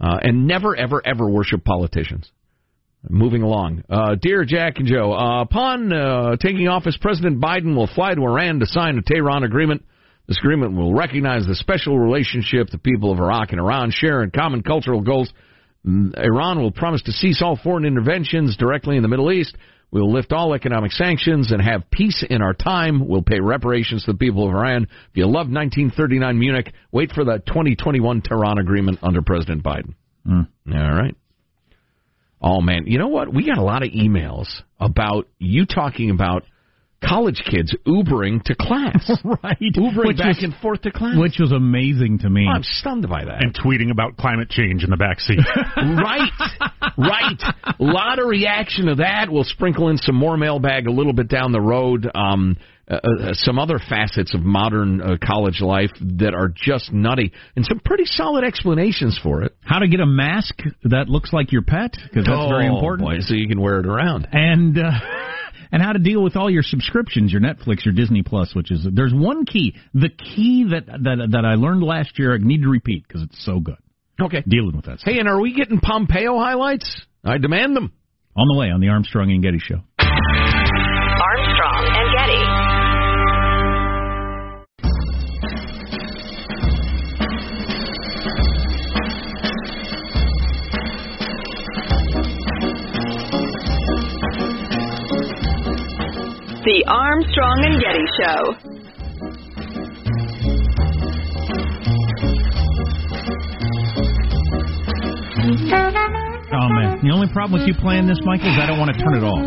Uh, 0.00 0.18
and 0.20 0.46
never 0.46 0.74
ever 0.76 1.00
ever 1.06 1.28
worship 1.28 1.64
politicians. 1.64 2.30
Moving 3.08 3.42
along. 3.42 3.84
Uh, 3.88 4.16
dear 4.20 4.44
Jack 4.44 4.78
and 4.78 4.88
Joe, 4.88 5.12
uh, 5.12 5.42
upon 5.42 5.92
uh, 5.92 6.36
taking 6.36 6.66
office, 6.66 6.98
President 7.00 7.40
Biden 7.40 7.76
will 7.76 7.86
fly 7.86 8.14
to 8.14 8.20
Iran 8.20 8.58
to 8.60 8.66
sign 8.66 8.98
a 8.98 9.02
Tehran 9.02 9.44
agreement. 9.44 9.84
This 10.26 10.38
agreement 10.38 10.76
will 10.76 10.92
recognize 10.92 11.46
the 11.46 11.54
special 11.54 11.98
relationship 11.98 12.68
the 12.68 12.78
people 12.78 13.12
of 13.12 13.18
Iraq 13.18 13.52
and 13.52 13.60
Iran 13.60 13.90
share 13.92 14.22
in 14.22 14.30
common 14.30 14.62
cultural 14.62 15.00
goals. 15.00 15.32
Mm, 15.86 16.18
Iran 16.18 16.58
will 16.58 16.72
promise 16.72 17.02
to 17.02 17.12
cease 17.12 17.40
all 17.42 17.56
foreign 17.56 17.84
interventions 17.84 18.56
directly 18.56 18.96
in 18.96 19.02
the 19.02 19.08
Middle 19.08 19.30
East. 19.30 19.56
We 19.92 20.00
will 20.00 20.12
lift 20.12 20.32
all 20.32 20.52
economic 20.52 20.90
sanctions 20.90 21.52
and 21.52 21.62
have 21.62 21.88
peace 21.90 22.24
in 22.28 22.42
our 22.42 22.54
time. 22.54 23.06
We'll 23.06 23.22
pay 23.22 23.38
reparations 23.38 24.04
to 24.04 24.12
the 24.12 24.18
people 24.18 24.48
of 24.48 24.52
Iran. 24.52 24.82
If 24.82 25.16
you 25.16 25.26
love 25.26 25.48
1939 25.48 26.38
Munich, 26.38 26.72
wait 26.90 27.12
for 27.12 27.24
the 27.24 27.40
2021 27.46 28.22
Tehran 28.22 28.58
agreement 28.58 28.98
under 29.02 29.22
President 29.22 29.62
Biden. 29.62 29.94
All 30.72 30.96
right. 30.96 31.14
Oh 32.42 32.60
man, 32.60 32.86
you 32.86 32.98
know 32.98 33.08
what? 33.08 33.32
We 33.32 33.46
got 33.46 33.58
a 33.58 33.62
lot 33.62 33.84
of 33.84 33.90
emails 33.90 34.46
about 34.78 35.28
you 35.38 35.66
talking 35.66 36.10
about 36.10 36.42
college 37.04 37.42
kids 37.50 37.74
Ubering 37.86 38.42
to 38.44 38.54
class, 38.54 39.10
right. 39.24 39.58
Ubering 39.76 40.06
Which 40.06 40.18
back 40.18 40.36
was- 40.36 40.44
and 40.44 40.54
forth 40.56 40.82
to 40.82 40.90
class. 40.90 41.16
Which 41.16 41.38
was 41.38 41.52
amazing 41.52 42.18
to 42.20 42.30
me. 42.30 42.46
I'm 42.48 42.62
stunned 42.62 43.08
by 43.08 43.24
that. 43.24 43.42
and 43.42 43.54
tweeting 43.54 43.90
about 43.90 44.16
climate 44.16 44.48
change 44.50 44.82
in 44.84 44.90
the 44.90 44.96
back 44.96 45.20
seat. 45.20 45.38
right, 45.76 46.30
right. 46.96 47.42
A 47.78 47.84
lot 47.84 48.18
of 48.18 48.26
reaction 48.28 48.86
to 48.86 48.94
that. 48.96 49.30
We'll 49.30 49.44
sprinkle 49.44 49.88
in 49.88 49.98
some 49.98 50.14
more 50.16 50.36
mailbag 50.36 50.86
a 50.86 50.92
little 50.92 51.12
bit 51.12 51.28
down 51.28 51.52
the 51.52 51.60
road. 51.60 52.10
Um, 52.14 52.56
uh, 52.88 52.94
uh, 53.02 53.30
some 53.32 53.58
other 53.58 53.80
facets 53.80 54.32
of 54.32 54.42
modern 54.42 55.00
uh, 55.00 55.16
college 55.20 55.60
life 55.60 55.90
that 56.00 56.34
are 56.34 56.46
just 56.54 56.92
nutty, 56.92 57.32
and 57.56 57.64
some 57.66 57.80
pretty 57.84 58.04
solid 58.04 58.44
explanations 58.44 59.18
for 59.20 59.42
it. 59.42 59.56
How 59.64 59.80
to 59.80 59.88
get 59.88 59.98
a 59.98 60.06
mask 60.06 60.54
that 60.84 61.08
looks 61.08 61.32
like 61.32 61.50
your 61.50 61.62
pet, 61.62 61.90
because 61.94 62.26
that's 62.26 62.48
very 62.48 62.68
Oh, 62.68 62.76
important. 62.76 63.08
boy, 63.08 63.16
so 63.22 63.34
you 63.34 63.48
can 63.48 63.60
wear 63.60 63.80
it 63.80 63.86
around. 63.86 64.28
and 64.30 64.78
uh, 64.78 64.82
and 65.76 65.84
how 65.84 65.92
to 65.92 65.98
deal 65.98 66.22
with 66.22 66.36
all 66.36 66.48
your 66.48 66.62
subscriptions, 66.62 67.30
your 67.30 67.42
Netflix, 67.42 67.84
your 67.84 67.92
Disney 67.92 68.22
Plus, 68.22 68.54
which 68.54 68.70
is 68.70 68.86
there's 68.94 69.12
one 69.12 69.44
key. 69.44 69.74
The 69.92 70.08
key 70.08 70.66
that 70.70 70.86
that 70.86 71.28
that 71.32 71.44
I 71.44 71.56
learned 71.56 71.82
last 71.82 72.18
year, 72.18 72.34
I 72.34 72.38
need 72.38 72.62
to 72.62 72.68
repeat 72.70 73.06
because 73.06 73.20
it's 73.20 73.44
so 73.44 73.60
good. 73.60 73.76
Okay. 74.18 74.42
Dealing 74.48 74.74
with 74.74 74.86
that. 74.86 75.00
Stuff. 75.00 75.12
Hey, 75.12 75.18
and 75.18 75.28
are 75.28 75.38
we 75.38 75.52
getting 75.52 75.78
Pompeo 75.78 76.38
highlights? 76.38 77.02
I 77.22 77.36
demand 77.36 77.76
them. 77.76 77.92
On 78.38 78.48
the 78.48 78.58
way 78.58 78.70
on 78.70 78.80
the 78.80 78.88
Armstrong 78.88 79.30
and 79.30 79.42
Getty 79.42 79.58
show. 79.58 79.80
The 96.66 96.84
Armstrong 96.88 97.62
and 97.62 97.80
Getty 97.80 98.06
Show. 98.18 98.66
Oh 106.46 106.70
man, 106.70 107.02
the 107.02 107.10
only 107.10 107.26
problem 107.34 107.58
with 107.58 107.66
you 107.66 107.74
playing 107.74 108.06
this, 108.06 108.22
Mike, 108.22 108.38
is 108.46 108.54
I 108.54 108.70
don't 108.70 108.78
want 108.78 108.94
to 108.94 108.98
turn 109.02 109.18
it 109.18 109.26
off. 109.26 109.42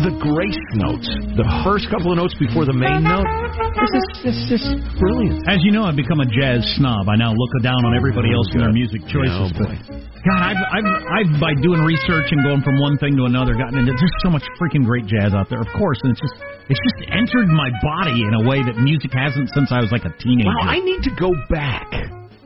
The 0.00 0.16
grace 0.16 0.64
notes, 0.72 1.04
the 1.36 1.44
first 1.60 1.92
couple 1.92 2.08
of 2.08 2.16
notes 2.16 2.32
before 2.40 2.64
the 2.64 2.72
main 2.72 3.04
note. 3.04 3.28
This 3.76 3.92
is 3.92 4.06
this 4.24 4.40
is 4.56 4.62
brilliant. 4.96 5.44
As 5.44 5.60
you 5.60 5.76
know, 5.76 5.84
I've 5.84 6.00
become 6.00 6.24
a 6.24 6.28
jazz 6.28 6.64
snob. 6.80 7.04
I 7.04 7.20
now 7.20 7.36
look 7.36 7.52
down 7.60 7.84
on 7.84 7.92
everybody 7.92 8.32
else 8.32 8.48
and 8.56 8.64
their 8.64 8.72
music 8.72 9.04
choices. 9.12 9.36
Oh, 9.36 9.52
boy. 9.60 9.76
God, 10.24 10.40
I've, 10.40 10.62
I've, 10.72 10.88
I've, 10.88 11.30
by 11.36 11.52
doing 11.60 11.84
research 11.84 12.32
and 12.32 12.40
going 12.40 12.64
from 12.64 12.80
one 12.80 12.96
thing 12.96 13.12
to 13.20 13.28
another, 13.28 13.52
gotten 13.52 13.84
into 13.84 13.92
there's 13.92 14.18
so 14.24 14.32
much 14.32 14.42
freaking 14.56 14.88
great 14.88 15.04
jazz 15.04 15.36
out 15.36 15.52
there, 15.52 15.60
of 15.60 15.68
course, 15.76 16.00
and 16.00 16.16
it's 16.16 16.20
just, 16.24 16.36
it's 16.72 16.80
just 16.80 16.98
entered 17.12 17.52
my 17.52 17.68
body 17.84 18.24
in 18.24 18.32
a 18.40 18.42
way 18.48 18.64
that 18.64 18.80
music 18.80 19.12
hasn't 19.12 19.52
since 19.52 19.68
I 19.68 19.84
was 19.84 19.92
like 19.92 20.08
a 20.08 20.12
teenager. 20.16 20.48
Wow, 20.48 20.72
I 20.72 20.80
need 20.80 21.04
to 21.04 21.12
go 21.12 21.28
back. 21.52 21.92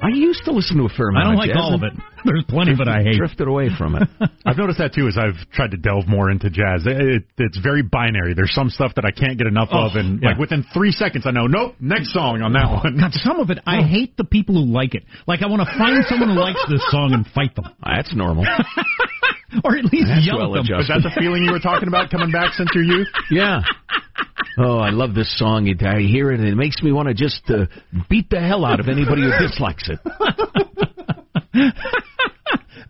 I 0.02 0.10
used 0.10 0.42
to 0.44 0.52
listen 0.52 0.76
to 0.82 0.90
a 0.90 0.92
fair 0.98 1.14
amount. 1.14 1.26
I 1.26 1.28
don't 1.30 1.38
like 1.38 1.54
all 1.54 1.74
of 1.78 1.86
it. 1.86 1.94
There's 2.24 2.44
plenty 2.48 2.72
of 2.72 2.80
it 2.80 2.88
I 2.88 3.02
hate. 3.02 3.16
Drifted 3.16 3.48
away 3.48 3.68
from 3.76 3.96
it. 3.96 4.08
I've 4.46 4.56
noticed 4.56 4.78
that 4.78 4.94
too 4.94 5.08
as 5.08 5.16
I've 5.18 5.38
tried 5.52 5.72
to 5.72 5.76
delve 5.76 6.06
more 6.08 6.30
into 6.30 6.50
jazz. 6.50 6.86
It, 6.86 7.00
it, 7.00 7.22
it's 7.38 7.58
very 7.58 7.82
binary. 7.82 8.34
There's 8.34 8.54
some 8.54 8.70
stuff 8.70 8.92
that 8.96 9.04
I 9.04 9.10
can't 9.10 9.38
get 9.38 9.46
enough 9.46 9.68
Oh, 9.72 9.86
of, 9.86 9.92
and 9.96 10.20
yeah. 10.22 10.30
like 10.30 10.38
within 10.38 10.64
three 10.74 10.92
seconds, 10.92 11.24
I 11.26 11.30
know. 11.30 11.46
Nope, 11.46 11.74
next 11.80 12.12
song 12.12 12.42
on 12.42 12.52
that 12.54 12.70
one. 12.70 12.96
God, 12.98 13.12
some 13.12 13.40
of 13.40 13.50
it, 13.50 13.58
I 13.66 13.82
hate 13.82 14.16
the 14.16 14.24
people 14.24 14.54
who 14.54 14.70
like 14.72 14.94
it. 14.94 15.04
Like, 15.26 15.42
I 15.42 15.46
want 15.46 15.62
to 15.66 15.78
find 15.78 16.04
someone 16.08 16.30
who 16.30 16.40
likes 16.40 16.60
this 16.68 16.82
song 16.90 17.12
and 17.14 17.26
fight 17.34 17.54
them. 17.56 17.66
That's 17.84 18.14
normal. 18.14 18.44
Or 19.64 19.76
at 19.76 19.84
least 19.84 20.08
That's 20.08 20.26
yell 20.26 20.38
well 20.38 20.56
at 20.56 20.66
them. 20.66 20.80
Is 20.80 20.88
that 20.88 21.02
the 21.02 21.12
feeling 21.18 21.44
you 21.44 21.52
were 21.52 21.60
talking 21.60 21.88
about 21.88 22.10
coming 22.10 22.30
back 22.32 22.54
since 22.54 22.70
your 22.74 22.84
youth? 22.84 23.08
Yeah. 23.30 23.60
Oh, 24.58 24.78
I 24.78 24.90
love 24.90 25.14
this 25.14 25.36
song. 25.38 25.68
I 25.84 26.00
hear 26.00 26.30
it, 26.32 26.40
and 26.40 26.48
it 26.48 26.56
makes 26.56 26.82
me 26.82 26.92
want 26.92 27.08
to 27.08 27.14
just 27.14 27.42
uh, 27.48 27.66
beat 28.08 28.28
the 28.30 28.40
hell 28.40 28.64
out 28.64 28.80
of 28.80 28.88
anybody 28.88 29.22
who 29.22 29.30
dislikes 29.46 29.88
it. 29.88 29.98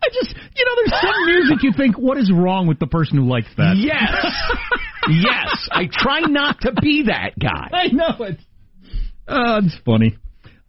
I 0.03 0.09
just, 0.13 0.35
you 0.55 0.65
know, 0.65 0.71
there's 0.75 1.01
some 1.01 1.25
music 1.25 1.63
you 1.63 1.71
think, 1.75 1.97
what 1.97 2.17
is 2.17 2.31
wrong 2.31 2.67
with 2.67 2.79
the 2.79 2.87
person 2.87 3.17
who 3.17 3.25
likes 3.29 3.47
that? 3.57 3.75
Yes. 3.77 4.33
yes. 5.09 5.69
I 5.71 5.87
try 5.91 6.21
not 6.21 6.61
to 6.61 6.73
be 6.73 7.03
that 7.07 7.39
guy. 7.39 7.69
I 7.71 7.87
know 7.87 8.25
it. 8.25 8.37
Uh, 9.27 9.61
it's 9.63 9.77
funny. 9.85 10.17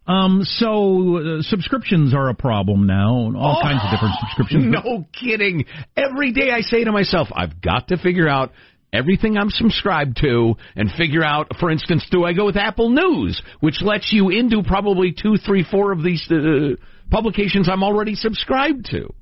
Um, 0.07 0.41
so 0.43 1.17
uh, 1.17 1.41
subscriptions 1.41 2.13
are 2.13 2.29
a 2.29 2.35
problem 2.35 2.85
now. 2.85 3.25
and 3.25 3.35
All 3.35 3.59
kinds 3.61 3.81
of 3.83 3.91
different 3.91 4.15
subscriptions. 4.21 4.65
No 4.71 5.05
kidding. 5.11 5.65
Every 5.97 6.31
day 6.31 6.51
I 6.51 6.61
say 6.61 6.83
to 6.83 6.91
myself, 6.91 7.27
I've 7.35 7.59
got 7.59 7.87
to 7.89 7.97
figure 7.97 8.29
out 8.29 8.51
everything 8.93 9.37
I'm 9.37 9.49
subscribed 9.49 10.17
to 10.21 10.55
and 10.75 10.91
figure 10.91 11.23
out, 11.23 11.51
for 11.59 11.71
instance, 11.71 12.05
do 12.11 12.23
I 12.23 12.33
go 12.33 12.45
with 12.45 12.55
Apple 12.55 12.89
News, 12.91 13.41
which 13.59 13.81
lets 13.81 14.13
you 14.13 14.29
into 14.29 14.63
probably 14.63 15.11
two, 15.11 15.35
three, 15.37 15.65
four 15.69 15.91
of 15.91 16.03
these 16.03 16.25
uh, 16.31 16.75
publications 17.09 17.67
I'm 17.69 17.83
already 17.83 18.15
subscribed 18.15 18.85
to. 18.91 19.13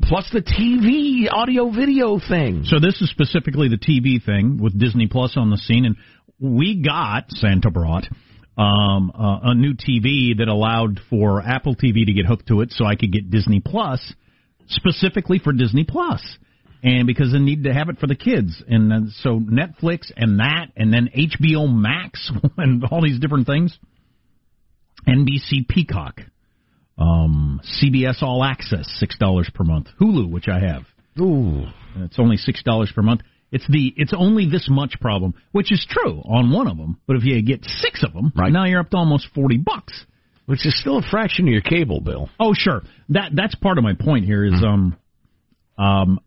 Plus 0.00 0.26
the 0.32 0.40
TV, 0.40 1.30
audio, 1.30 1.70
video 1.70 2.18
thing. 2.18 2.64
So 2.64 2.80
this 2.80 3.00
is 3.02 3.10
specifically 3.10 3.68
the 3.68 3.76
TV 3.76 4.24
thing 4.24 4.58
with 4.60 4.78
Disney 4.78 5.06
Plus 5.06 5.36
on 5.36 5.50
the 5.50 5.58
scene, 5.58 5.84
and 5.84 5.96
we 6.40 6.82
got 6.82 7.24
Santa 7.28 7.70
brought 7.70 8.04
um, 8.56 9.12
uh, 9.14 9.50
a 9.50 9.54
new 9.54 9.74
TV 9.74 10.38
that 10.38 10.48
allowed 10.48 10.98
for 11.10 11.42
Apple 11.42 11.76
TV 11.76 12.06
to 12.06 12.12
get 12.12 12.24
hooked 12.24 12.48
to 12.48 12.62
it, 12.62 12.72
so 12.72 12.86
I 12.86 12.96
could 12.96 13.12
get 13.12 13.30
Disney 13.30 13.60
Plus 13.60 14.14
specifically 14.68 15.38
for 15.38 15.52
Disney 15.52 15.84
Plus, 15.84 16.22
and 16.82 17.06
because 17.06 17.34
I 17.34 17.38
needed 17.38 17.64
to 17.64 17.74
have 17.74 17.90
it 17.90 17.98
for 17.98 18.06
the 18.06 18.16
kids, 18.16 18.62
and 18.66 18.90
then, 18.90 19.12
so 19.20 19.40
Netflix 19.40 20.10
and 20.16 20.40
that, 20.40 20.68
and 20.74 20.90
then 20.90 21.10
HBO 21.14 21.70
Max 21.70 22.32
and 22.56 22.82
all 22.90 23.02
these 23.02 23.20
different 23.20 23.46
things, 23.46 23.78
NBC 25.06 25.68
Peacock, 25.68 26.22
um, 27.02 27.60
CBS 27.82 28.22
All 28.22 28.44
Access, 28.44 28.86
six 28.98 29.18
dollars 29.18 29.50
per 29.54 29.64
month, 29.64 29.88
Hulu, 30.00 30.30
which 30.30 30.48
I 30.48 30.60
have. 30.60 30.82
Ooh. 31.20 31.66
It's 31.96 32.18
only 32.18 32.36
six 32.36 32.62
dollars 32.62 32.90
per 32.94 33.02
month. 33.02 33.22
It's 33.50 33.66
the 33.68 33.92
it's 33.96 34.14
only 34.16 34.48
this 34.48 34.66
much 34.70 34.98
problem, 35.00 35.34
which 35.52 35.70
is 35.72 35.86
true 35.88 36.22
on 36.24 36.50
one 36.52 36.68
of 36.68 36.76
them. 36.78 36.98
But 37.06 37.16
if 37.16 37.24
you 37.24 37.42
get 37.42 37.64
six 37.64 38.02
of 38.02 38.12
them, 38.14 38.32
Right. 38.34 38.52
now 38.52 38.64
you're 38.64 38.80
up 38.80 38.90
to 38.90 38.96
almost 38.96 39.28
forty 39.34 39.58
bucks. 39.58 40.06
Which 40.46 40.66
is 40.66 40.78
still 40.80 40.98
a 40.98 41.02
fraction 41.02 41.46
of 41.46 41.52
your 41.52 41.60
cable 41.62 42.00
bill. 42.00 42.28
Oh, 42.40 42.52
sure. 42.52 42.82
That 43.10 43.30
that's 43.34 43.54
part 43.54 43.78
of 43.78 43.84
my 43.84 43.94
point 43.94 44.24
here 44.24 44.44
is 44.44 44.62
um 44.64 44.96
um 45.78 46.18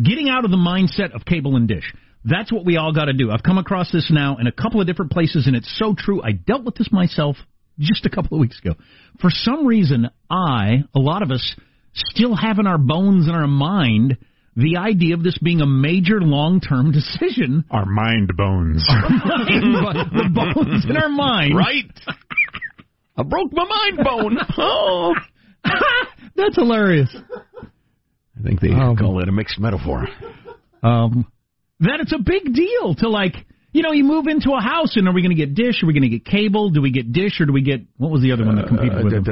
getting 0.00 0.28
out 0.28 0.44
of 0.44 0.50
the 0.50 0.56
mindset 0.56 1.14
of 1.14 1.24
cable 1.24 1.56
and 1.56 1.68
dish. 1.68 1.92
That's 2.24 2.50
what 2.52 2.64
we 2.64 2.76
all 2.76 2.92
got 2.92 3.06
to 3.06 3.12
do. 3.12 3.30
I've 3.30 3.42
come 3.42 3.58
across 3.58 3.90
this 3.92 4.10
now 4.10 4.36
in 4.40 4.46
a 4.46 4.52
couple 4.52 4.80
of 4.80 4.86
different 4.86 5.12
places, 5.12 5.46
and 5.46 5.54
it's 5.56 5.72
so 5.78 5.94
true. 5.96 6.22
I 6.22 6.32
dealt 6.32 6.64
with 6.64 6.74
this 6.76 6.90
myself 6.92 7.36
just 7.78 8.06
a 8.06 8.10
couple 8.10 8.36
of 8.36 8.40
weeks 8.40 8.58
ago. 8.58 8.74
For 9.20 9.30
some 9.30 9.66
reason, 9.66 10.08
I, 10.30 10.78
a 10.94 10.98
lot 10.98 11.22
of 11.22 11.30
us, 11.30 11.56
still 11.94 12.36
have 12.36 12.58
in 12.58 12.66
our 12.66 12.78
bones 12.78 13.26
and 13.26 13.34
our 13.34 13.46
mind 13.48 14.18
the 14.54 14.76
idea 14.76 15.14
of 15.14 15.22
this 15.22 15.38
being 15.38 15.60
a 15.60 15.66
major 15.66 16.20
long-term 16.20 16.92
decision. 16.92 17.64
Our 17.70 17.86
mind 17.86 18.32
bones. 18.36 18.84
the 18.88 20.30
bones 20.34 20.84
in 20.88 20.96
our 20.96 21.08
mind, 21.08 21.56
Right? 21.56 21.84
I 23.16 23.22
broke 23.24 23.52
my 23.52 23.64
mind 23.64 24.04
bone. 24.04 24.38
Oh. 24.58 25.14
That's 26.36 26.54
hilarious. 26.54 27.14
I 27.16 28.42
think 28.42 28.60
they 28.60 28.68
call 28.68 29.20
it 29.20 29.28
a 29.28 29.32
mixed 29.32 29.58
metaphor. 29.58 30.06
um, 30.84 31.26
that 31.80 31.98
it's 32.00 32.12
a 32.12 32.18
big 32.22 32.54
deal 32.54 32.94
to 32.96 33.08
like, 33.08 33.34
you 33.78 33.84
know, 33.84 33.92
you 33.92 34.02
move 34.02 34.26
into 34.26 34.50
a 34.50 34.60
house 34.60 34.96
and 34.96 35.06
are 35.06 35.14
we 35.14 35.22
going 35.22 35.34
to 35.34 35.38
get 35.38 35.54
dish? 35.54 35.84
Are 35.84 35.86
we 35.86 35.92
going 35.92 36.02
to 36.02 36.08
get 36.08 36.24
cable? 36.24 36.70
Do 36.70 36.82
we 36.82 36.90
get 36.90 37.12
dish 37.12 37.40
or 37.40 37.46
do 37.46 37.52
we 37.52 37.62
get 37.62 37.82
what 37.96 38.10
was 38.10 38.22
the 38.22 38.32
other 38.32 38.44
one 38.44 38.56
that 38.56 38.64
uh, 38.64 38.68
competed 38.68 38.98
uh, 38.98 39.04
with 39.04 39.12
it? 39.14 39.22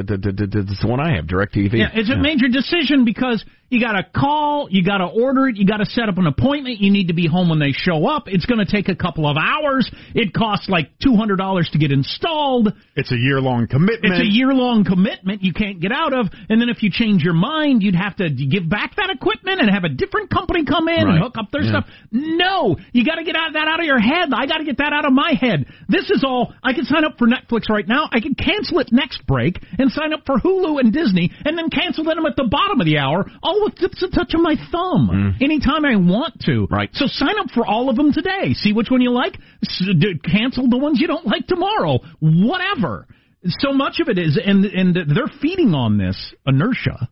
It's 0.70 0.80
the 0.80 0.87
one 0.87 1.00
I 1.00 1.16
have, 1.16 1.26
DirecTV. 1.26 1.74
Yeah, 1.74 1.90
it's 1.92 2.11
a 2.11 2.16
major 2.16 2.46
decision 2.46 3.04
because 3.04 3.44
you 3.68 3.81
got 3.81 3.92
to 3.92 4.05
call, 4.05 4.68
you 4.70 4.85
got 4.85 4.98
to 4.98 5.07
order 5.07 5.48
it, 5.48 5.57
you 5.57 5.66
got 5.66 5.79
to 5.79 5.87
set 5.87 6.09
up 6.09 6.18
an 6.18 6.26
appointment. 6.26 6.79
You 6.81 6.90
need 6.92 7.09
to 7.09 7.14
be 7.14 7.26
home 7.26 7.48
when 7.48 7.59
they 7.59 7.72
show 7.72 8.07
up. 8.07 8.24
It's 8.26 8.46
going 8.46 8.64
to 8.64 8.70
take 8.70 8.88
a 8.88 8.94
couple 8.94 9.29
of 9.29 9.37
hours. 9.37 9.90
It 10.14 10.33
costs 10.33 10.68
like 10.68 10.90
two 11.02 11.16
hundred 11.16 11.37
dollars 11.37 11.68
to 11.72 11.79
get 11.79 11.90
installed. 11.92 12.72
It's 12.94 13.11
a 13.12 13.16
year 13.16 13.40
long 13.40 13.66
commitment. 13.66 14.14
It's 14.14 14.22
a 14.22 14.31
year 14.33 14.52
long 14.55 14.85
commitment 14.85 15.42
you 15.42 15.52
can't 15.52 15.81
get 15.81 15.92
out 15.92 16.12
of. 16.12 16.26
And 16.48 16.61
then 16.61 16.68
if 16.68 16.83
you 16.83 16.90
change 16.90 17.22
your 17.22 17.35
mind, 17.35 17.83
you'd 17.83 17.96
have 17.96 18.16
to 18.16 18.31
give 18.31 18.68
back 18.68 18.96
that 18.96 19.11
equipment 19.11 19.61
and 19.61 19.68
have 19.70 19.85
a 19.85 19.88
different 19.88 20.31
company 20.31 20.64
come 20.64 20.88
in 20.88 21.05
Right. 21.05 21.14
and 21.14 21.18
hook 21.22 21.37
up 21.38 21.50
their 21.50 21.62
Yeah. 21.62 21.70
stuff. 21.70 21.87
No, 22.12 22.76
you 22.92 23.05
got 23.05 23.16
to 23.16 23.24
get 23.24 23.37
out 23.37 23.52
that 23.55 23.68
out 23.68 23.81
of 23.81 23.87
your 23.87 23.98
head. 24.00 24.31
I 24.33 24.46
got 24.46 24.59
to 24.59 24.64
get 24.64 24.79
that 24.79 24.92
out 24.92 25.05
of 25.05 25.12
my 25.12 25.33
head. 25.38 25.66
This 25.88 26.11
is 26.11 26.22
all. 26.24 26.52
I 26.62 26.72
can 26.72 26.85
sign 26.85 27.05
up 27.05 27.18
for 27.18 27.26
Netflix 27.26 27.68
right 27.68 27.87
now. 27.87 28.09
I 28.12 28.20
can 28.20 28.35
cancel 28.35 28.79
it 28.79 28.88
next 28.92 29.26
break 29.26 29.59
and 29.79 29.90
sign 29.90 30.12
up 30.12 30.20
for 30.24 30.38
Hulu 30.38 30.81
and 30.81 30.92
Disney, 30.92 31.31
and 31.44 31.59
then 31.59 31.70
cancel 31.70 32.05
them 32.05 32.24
at 32.26 32.37
the 32.37 32.44
bottom 32.44 32.81
of 32.81 32.87
the 32.87 32.98
hour, 32.98 33.26
all 33.42 33.55
with 33.64 33.76
just 33.76 34.02
a 34.02 34.08
touch 34.10 34.34
of 34.34 34.40
my 34.40 34.56
thumb, 34.70 35.36
anytime 35.40 35.84
I 35.84 35.96
want 35.96 36.40
to. 36.42 36.66
Mm. 36.66 36.70
Right. 36.70 36.90
So 36.94 37.06
sign 37.06 37.38
up 37.38 37.50
for 37.54 37.66
all 37.66 37.88
of 37.90 37.96
them 37.96 38.12
today. 38.12 38.54
See 38.54 38.72
which 38.72 38.90
one 38.90 39.00
you 39.00 39.10
like. 39.12 39.34
S- 39.64 39.82
d- 39.98 40.18
cancel 40.24 40.68
the 40.68 40.78
ones 40.78 41.00
you 41.00 41.06
don't 41.06 41.26
like 41.26 41.46
tomorrow. 41.46 41.98
Whatever. 42.20 43.06
So 43.48 43.72
much 43.72 44.00
of 44.00 44.08
it 44.08 44.18
is, 44.18 44.38
and 44.44 44.64
and 44.64 44.94
they're 44.94 45.30
feeding 45.40 45.72
on 45.74 45.98
this 45.98 46.34
inertia. 46.46 47.08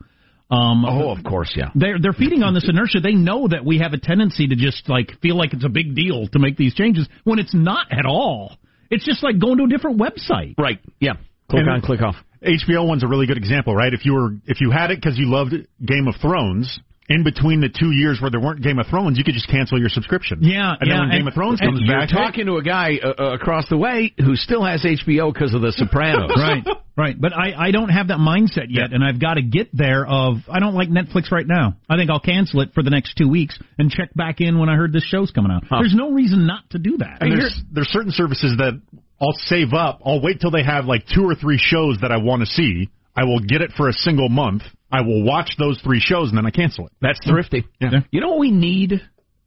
Um, 0.51 0.85
Oh, 0.85 1.11
of 1.11 1.25
course, 1.25 1.53
yeah. 1.57 1.71
they're 1.75 1.99
they're 2.01 2.13
feeding 2.13 2.43
on 2.43 2.55
this 2.55 2.69
inertia. 2.69 3.01
They 3.01 3.15
know 3.15 3.49
that 3.49 3.65
we 3.65 3.79
have 3.79 3.93
a 3.93 3.99
tendency 3.99 4.47
to 4.49 4.57
just 4.57 4.89
like 4.89 5.13
feel 5.23 5.37
like 5.37 5.53
it's 5.55 5.65
a 5.65 5.69
big 5.71 5.95
deal 5.95 6.29
to 6.29 6.39
make 6.39 6.57
these 6.57 6.75
changes 6.75 7.09
when 7.25 7.39
it's 7.39 7.55
not 7.55 7.87
at 7.91 8.05
all. 8.07 8.57
It's 8.91 9.05
just 9.05 9.23
like 9.23 9.39
going 9.39 9.59
to 9.59 9.65
a 9.65 9.69
different 9.69 9.99
website. 9.99 10.55
Right. 10.59 10.79
Yeah. 11.01 11.15
Click 11.51 11.61
And 11.63 11.71
on, 11.71 11.81
click 11.81 12.03
off. 12.03 12.17
HBO 12.45 12.87
one's 12.87 13.03
a 13.03 13.09
really 13.09 13.27
good 13.27 13.37
example, 13.37 13.75
right? 13.75 13.93
If 13.93 14.05
you 14.05 14.13
were 14.13 14.31
if 14.47 14.61
you 14.61 14.71
had 14.71 14.91
it 14.91 15.01
because 15.01 15.19
you 15.19 15.31
loved 15.31 15.55
Game 15.85 16.07
of 16.07 16.17
Thrones, 16.21 16.79
in 17.09 17.23
between 17.23 17.61
the 17.61 17.69
two 17.69 17.91
years 17.91 18.21
where 18.21 18.31
there 18.31 18.41
weren't 18.41 18.63
Game 18.63 18.79
of 18.79 18.87
Thrones, 18.87 19.19
you 19.19 19.25
could 19.25 19.35
just 19.35 19.49
cancel 19.49 19.79
your 19.79 19.89
subscription. 19.91 20.39
Yeah, 20.41 20.75
and 20.81 20.89
yeah, 20.89 20.95
then 20.95 21.01
when 21.01 21.11
and- 21.11 21.19
Game 21.21 21.29
of 21.29 21.35
Thrones 21.35 21.61
And 21.61 21.71
comes 21.71 21.83
you're 21.85 21.99
back, 21.99 22.09
talking 22.09 22.47
to 22.47 22.57
a 22.57 22.63
guy 22.63 22.99
uh, 23.03 23.13
uh, 23.19 23.35
across 23.35 23.69
the 23.69 23.77
way 23.77 24.15
who 24.19 24.37
still 24.37 24.65
has 24.65 24.83
HBO 24.83 25.33
because 25.33 25.53
of 25.55 25.61
The 25.61 25.73
Sopranos. 25.73 26.31
right, 26.37 26.65
right. 26.97 27.21
But 27.21 27.33
I, 27.35 27.69
I 27.69 27.71
don't 27.73 27.91
have 27.91 28.09
that 28.09 28.19
mindset 28.19 28.67
yet, 28.69 28.93
and 28.93 29.05
I've 29.05 29.21
got 29.21 29.35
to 29.35 29.43
get 29.43 29.69
there. 29.73 30.07
Of 30.07 30.37
I 30.49 30.61
don't 30.61 30.75
like 30.75 30.89
Netflix 30.89 31.31
right 31.31 31.47
now. 31.47 31.77
I 31.89 31.97
think 31.97 32.11
I'll 32.11 32.21
cancel 32.21 32.61
it 32.61 32.73
for 32.75 32.83
the 32.83 32.91
next 32.91 33.15
two 33.17 33.29
weeks 33.29 33.59
and 33.79 33.91
check 33.91 34.15
back 34.15 34.41
in 34.41 34.59
when 34.59 34.69
I 34.69 34.77
heard 34.77 34.93
this 34.93 35.05
show's 35.05 35.31
coming 35.31 35.53
out. 35.53 35.65
There's 35.69 35.95
no 35.95 36.13
reason 36.13 36.47
not 36.47 36.71
to 36.71 36.79
do 36.79 36.97
that. 36.99 37.19
And 37.21 37.33
there's 37.33 37.61
there's 37.71 37.89
certain 37.89 38.13
services 38.13 38.57
that 38.59 38.81
I'll 39.21 39.37
save 39.37 39.73
up. 39.75 40.01
I'll 40.05 40.23
wait 40.23 40.41
till 40.41 40.51
they 40.51 40.65
have 40.65 40.87
like 40.87 41.05
two 41.07 41.25
or 41.25 41.35
three 41.35 41.59
shows 41.59 41.99
that 42.01 42.13
I 42.13 42.17
want 42.17 42.41
to 42.41 42.47
see. 42.47 42.89
I 43.17 43.25
will 43.25 43.41
get 43.41 43.61
it 43.63 43.71
for 43.77 43.89
a 43.89 43.93
single 43.93 44.29
month. 44.29 44.63
I 44.95 45.01
will 45.01 45.25
watch 45.25 45.57
those 45.59 45.81
three 45.83 45.99
shows 46.01 46.29
and 46.29 46.39
then 46.39 46.47
I 46.47 46.51
cancel 46.51 46.87
it. 46.87 46.93
That's 47.01 47.19
thrifty. 47.27 47.65
Yeah. 47.81 48.01
You 48.13 48.21
know 48.21 48.29
what 48.29 48.39
we 48.39 48.53
need? 48.53 48.93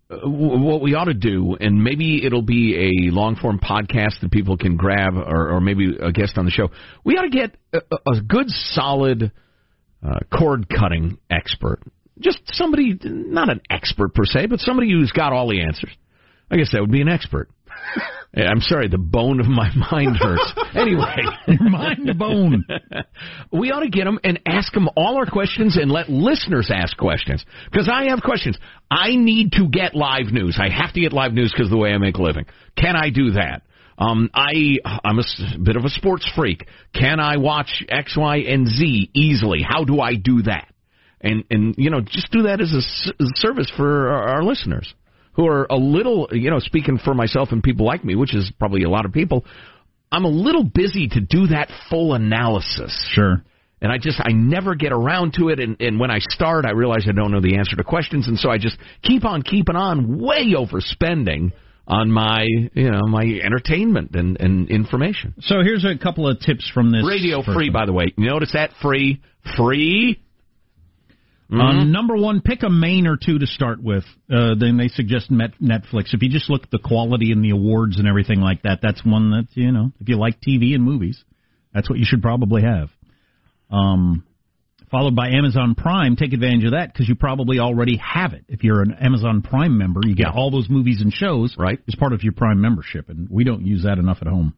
Uh, 0.10 0.16
w- 0.20 0.60
what 0.60 0.82
we 0.82 0.94
ought 0.94 1.06
to 1.06 1.14
do, 1.14 1.56
and 1.60 1.84
maybe 1.84 2.26
it'll 2.26 2.42
be 2.42 2.76
a 2.76 3.12
long 3.14 3.36
form 3.36 3.60
podcast 3.60 4.20
that 4.22 4.32
people 4.32 4.58
can 4.58 4.78
grab, 4.78 5.16
or, 5.16 5.56
or 5.56 5.62
maybe 5.62 5.96
a 6.02 6.12
guest 6.12 6.38
on 6.38 6.46
the 6.46 6.52
show. 6.52 6.70
We 7.04 7.18
ought 7.18 7.24
to 7.24 7.30
get 7.30 7.56
a, 7.74 7.80
a 7.92 8.18
a 8.18 8.22
good, 8.22 8.50
solid 8.50 9.32
uh, 10.06 10.20
cord 10.38 10.68
cutting 10.70 11.18
expert. 11.30 11.80
Just 12.20 12.40
somebody, 12.48 12.98
not 13.04 13.50
an 13.50 13.62
expert 13.70 14.14
per 14.14 14.26
se, 14.26 14.48
but 14.48 14.60
somebody 14.60 14.92
who's 14.92 15.12
got 15.12 15.34
all 15.34 15.50
the 15.50 15.62
answers. 15.62 15.92
I 16.50 16.58
guess 16.58 16.72
that 16.72 16.82
would 16.82 16.92
be 16.92 17.02
an 17.02 17.10
expert. 17.10 17.50
I'm 18.36 18.62
sorry, 18.62 18.88
the 18.88 18.98
bone 18.98 19.40
of 19.40 19.48
my 19.48 19.70
mind 19.76 20.18
hurts. 20.18 20.54
anyway, 20.76 21.24
mind 21.60 22.18
bone. 22.20 22.66
we 23.52 23.72
ought 23.72 23.80
to 23.80 23.90
get 23.90 24.04
them 24.04 24.20
and 24.24 24.40
ask 24.46 24.72
them 24.74 24.90
all 24.96 25.18
our 25.18 25.26
questions 25.26 25.78
and 25.78 25.90
let 25.90 26.10
listeners 26.10 26.70
ask 26.72 26.96
questions. 26.98 27.44
Because 27.72 27.90
I 27.92 28.10
have 28.10 28.22
questions. 28.22 28.58
I 28.92 29.16
need 29.16 29.54
to 29.54 29.68
get 29.70 29.96
live 29.96 30.28
news. 30.32 30.60
I 30.62 30.70
have 30.70 30.94
to 30.94 31.00
get 31.02 31.14
live 31.14 31.34
news 31.34 31.52
because 31.56 31.70
the 31.72 31.78
way 31.78 31.92
I 31.92 31.98
make 31.98 32.16
a 32.16 32.22
living. 32.22 32.46
Can 32.78 32.96
I 32.96 33.10
do 33.10 33.32
that? 33.32 33.64
Um, 33.98 34.30
I 34.34 34.78
I'm 35.04 35.18
a 35.18 35.24
s- 35.24 35.42
bit 35.64 35.76
of 35.76 35.84
a 35.84 35.90
sports 35.90 36.30
freak. 36.36 36.68
Can 36.94 37.20
I 37.20 37.38
watch 37.38 37.84
X, 37.90 38.16
Y, 38.16 38.38
and 38.48 38.68
Z 38.68 39.10
easily? 39.16 39.64
How 39.68 39.84
do 39.86 40.00
I 40.00 40.14
do 40.16 40.44
that? 40.44 40.72
And 41.20 41.44
and 41.50 41.74
you 41.78 41.90
know, 41.90 42.02
just 42.02 42.32
do 42.32 42.44
that 42.44 42.62
as 42.62 42.72
a 42.74 42.78
s- 42.78 43.12
as 43.20 43.32
a 43.34 43.38
service 43.40 43.72
for 43.76 44.10
our, 44.10 44.36
our 44.36 44.44
listeners 44.44 44.94
who 45.38 45.48
are 45.48 45.66
a 45.70 45.78
little, 45.78 46.28
you 46.34 46.50
know, 46.50 46.60
speaking 46.60 46.98
for 46.98 47.14
myself 47.14 47.50
and 47.54 47.64
people 47.64 47.86
like 47.86 48.04
me, 48.04 48.16
which 48.16 48.36
is 48.36 48.52
probably 48.60 48.84
a 48.84 48.90
lot 48.90 49.06
of 49.06 49.14
people. 49.14 49.46
I'm 50.12 50.26
a 50.26 50.30
little 50.30 50.64
busy 50.66 51.08
to 51.10 51.22
do 51.22 51.48
that 51.48 51.70
full 51.90 52.14
analysis 52.14 52.92
Sure. 53.14 53.44
and 53.82 53.92
I 53.92 53.98
just 53.98 54.20
I 54.20 54.32
never 54.32 54.74
get 54.76 54.92
around 54.92 55.34
to 55.38 55.50
it 55.50 55.60
and, 55.60 55.80
and 55.82 56.00
when 56.00 56.10
I 56.12 56.20
start 56.20 56.66
I 56.66 56.72
realize 56.72 57.06
I 57.08 57.12
don't 57.12 57.32
know 57.32 57.42
the 57.42 57.58
answer 57.58 57.76
to 57.76 57.84
questions 57.84 58.28
and 58.28 58.38
so 58.40 58.50
I 58.50 58.58
just 58.58 58.78
keep 59.04 59.24
on 59.26 59.42
keeping 59.44 59.76
on 59.76 60.18
way 60.20 60.54
overspending 60.58 61.52
on 61.88 62.10
my 62.12 62.46
you 62.74 62.90
know 62.90 63.02
my 63.08 63.24
entertainment 63.44 64.16
and, 64.16 64.40
and 64.40 64.70
information. 64.70 65.34
So 65.42 65.56
here's 65.62 65.86
a 65.86 65.98
couple 66.02 66.28
of 66.28 66.40
tips 66.40 66.70
from 66.74 66.92
this 66.92 67.06
Radio 67.08 67.40
person. 67.40 67.54
free 67.54 67.70
by 67.70 67.86
the 67.86 67.94
way. 67.94 68.14
You 68.18 68.28
notice 68.30 68.52
that 68.54 68.72
free 68.82 69.22
free 69.58 70.20
Uh, 71.50 71.56
Mm-hmm. 71.56 71.92
number 71.92 72.18
one, 72.18 72.42
pick 72.42 72.64
a 72.64 72.70
main 72.70 73.08
or 73.08 73.16
two 73.16 73.40
to 73.40 73.48
start 73.48 73.82
with. 73.82 74.04
Uh, 74.30 74.56
then 74.60 74.76
they 74.78 74.90
suggest 74.90 75.32
Met- 75.32 75.60
Netflix. 75.62 76.14
If 76.14 76.22
you 76.22 76.30
just 76.30 76.50
look 76.50 76.64
at 76.64 76.72
the 76.72 76.80
quality 76.84 77.32
and 77.32 77.42
the 77.44 77.52
awards 77.52 77.98
and 78.00 78.08
everything 78.08 78.42
like 78.42 78.64
that, 78.64 78.80
that's 78.82 79.04
one 79.06 79.32
that 79.32 79.48
you 79.54 79.72
know. 79.72 79.92
If 80.02 80.10
you 80.10 80.18
like 80.18 80.42
TV 80.42 80.76
and 80.76 80.84
movies, 80.84 81.24
that's 81.74 81.90
what 81.90 82.00
you 82.00 82.06
should 82.06 82.22
probably 82.22 82.64
have. 82.64 82.90
Um, 83.72 84.24
followed 84.92 85.16
by 85.16 85.30
Amazon 85.30 85.76
Prime. 85.76 86.16
Take 86.18 86.34
advantage 86.34 86.66
of 86.66 86.72
that 86.72 86.92
because 86.92 87.08
you 87.08 87.16
probably 87.16 87.60
already 87.60 87.98
have 87.98 88.34
it. 88.34 88.44
If 88.50 88.64
you're 88.64 88.82
an 88.82 88.94
Amazon 89.00 89.42
Prime 89.42 89.78
member, 89.78 90.02
you 90.04 90.16
get 90.16 90.28
all 90.28 90.52
those 90.52 90.70
movies 90.70 91.02
and 91.02 91.14
shows 91.14 91.56
Right. 91.58 91.80
as 91.88 91.96
part 91.96 92.14
of 92.14 92.24
your 92.24 92.34
Prime 92.34 92.60
membership, 92.62 93.10
and 93.10 93.30
we 93.30 93.44
don't 93.46 93.66
use 93.66 93.84
that 93.84 94.00
enough 94.00 94.18
at 94.22 94.28
home 94.28 94.54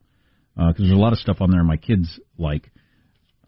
because 0.56 0.76
there's 0.80 0.92
a 0.92 0.96
lot 0.96 1.14
of 1.14 1.20
stuff 1.20 1.38
on 1.42 1.52
there 1.52 1.64
my 1.64 1.78
kids 1.78 2.20
like. 2.38 2.72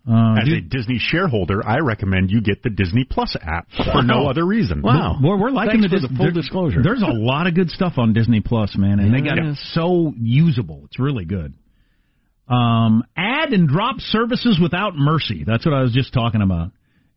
Uh, 0.09 0.33
As 0.41 0.47
do- 0.47 0.55
a 0.55 0.61
Disney 0.61 0.97
shareholder, 0.99 1.61
I 1.65 1.77
recommend 1.79 2.31
you 2.31 2.41
get 2.41 2.63
the 2.63 2.71
Disney 2.71 3.03
Plus 3.07 3.35
app 3.39 3.67
for 3.93 4.01
no 4.01 4.27
other 4.27 4.43
reason. 4.45 4.81
Wow. 4.81 5.17
We're, 5.21 5.37
we're 5.37 5.51
liking 5.51 5.81
Thanks 5.81 5.91
the, 5.93 6.01
for 6.01 6.07
the 6.07 6.15
full 6.17 6.25
there- 6.25 6.31
disclosure. 6.33 6.81
There's 6.83 7.03
a 7.03 7.13
lot 7.13 7.45
of 7.47 7.53
good 7.53 7.69
stuff 7.69 7.93
on 7.97 8.11
Disney 8.13 8.41
Plus, 8.41 8.75
man, 8.75 8.99
and 8.99 9.13
they 9.13 9.21
got 9.21 9.37
Yeah. 9.37 9.51
it 9.51 9.57
so 9.73 10.11
usable. 10.17 10.81
It's 10.85 10.97
really 10.99 11.25
good. 11.25 11.53
Um, 12.47 13.03
add 13.15 13.53
and 13.53 13.67
drop 13.67 13.99
services 13.99 14.59
without 14.61 14.95
mercy. 14.95 15.43
That's 15.45 15.65
what 15.65 15.73
I 15.75 15.81
was 15.83 15.93
just 15.93 16.13
talking 16.13 16.41
about. 16.41 16.71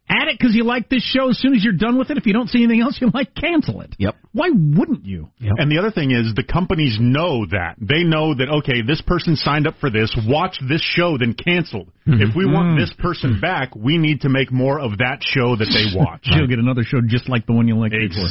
Add 0.08 0.28
it 0.28 0.38
because 0.38 0.54
you 0.54 0.64
like 0.64 0.90
this 0.90 1.02
show. 1.02 1.30
As 1.30 1.38
soon 1.38 1.54
as 1.54 1.64
you're 1.64 1.72
done 1.72 1.98
with 1.98 2.10
it, 2.10 2.18
if 2.18 2.26
you 2.26 2.34
don't 2.34 2.48
see 2.48 2.62
anything 2.62 2.82
else 2.82 2.98
you 3.00 3.10
like, 3.12 3.34
cancel 3.34 3.80
it. 3.80 3.94
Yep. 3.98 4.14
Why 4.32 4.50
wouldn't 4.52 5.06
you? 5.06 5.30
And 5.40 5.70
the 5.72 5.78
other 5.78 5.90
thing 5.90 6.10
is, 6.10 6.34
the 6.34 6.44
companies 6.44 6.98
know 7.00 7.46
that. 7.46 7.76
They 7.80 8.04
know 8.04 8.34
that, 8.34 8.48
okay, 8.60 8.82
this 8.86 9.00
person 9.00 9.34
signed 9.34 9.66
up 9.66 9.76
for 9.80 9.88
this, 9.88 10.14
watched 10.26 10.62
this 10.68 10.82
show, 10.82 11.16
then 11.16 11.34
canceled. 11.34 11.88
Hmm. 12.04 12.20
If 12.20 12.36
we 12.36 12.44
want 12.44 12.74
hmm. 12.74 12.80
this 12.80 12.92
person 12.98 13.34
hmm. 13.34 13.40
back, 13.40 13.74
we 13.74 13.96
need 13.96 14.22
to 14.22 14.28
make 14.28 14.52
more 14.52 14.78
of 14.78 14.98
that 14.98 15.18
show 15.22 15.56
that 15.56 15.72
they 15.72 15.96
watch. 15.98 16.22
You'll 16.24 16.48
get 16.48 16.58
another 16.58 16.82
show 16.82 17.00
just 17.06 17.28
like 17.28 17.46
the 17.46 17.52
one 17.52 17.66
you 17.66 17.78
like 17.78 17.92
before. 17.92 18.28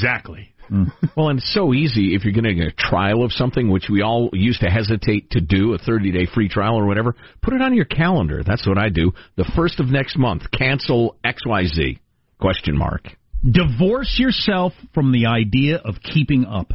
Exactly. 0.70 0.78
Mm. 0.78 1.09
Well, 1.16 1.30
and 1.30 1.39
it's 1.39 1.53
so 1.53 1.74
easy 1.74 2.16
if 2.16 2.24
you're 2.24 2.34
going 2.34 2.45
to 2.45 2.55
get 2.55 2.68
a 2.68 2.76
trial 2.76 3.24
of 3.24 3.32
something, 3.32 3.70
which 3.70 3.86
we 3.89 4.01
all 4.01 4.30
used 4.34 4.61
to 4.61 4.68
hesitate 4.68 5.30
to 5.32 5.41
do, 5.41 5.74
a 5.74 5.78
30 5.78 6.11
day 6.11 6.28
free 6.34 6.49
trial 6.49 6.76
or 6.76 6.86
whatever. 6.86 7.16
Put 7.41 7.53
it 7.53 7.61
on 7.61 7.74
your 7.76 7.86
calendar. 7.86 8.43
That's 8.45 8.68
what 8.68 8.78
I 8.78 8.89
do. 8.89 9.11
The 9.38 9.49
first 9.55 9.80
of 9.80 9.88
next 9.88 10.18
month, 10.18 10.43
cancel 10.51 11.18
XYZ. 11.24 11.99
Question 12.39 12.78
mark. 12.78 13.03
Divorce 13.49 14.16
yourself 14.18 14.74
from 14.93 15.11
the 15.11 15.28
idea 15.28 15.78
of 15.78 15.95
keeping 16.01 16.45
up. 16.45 16.74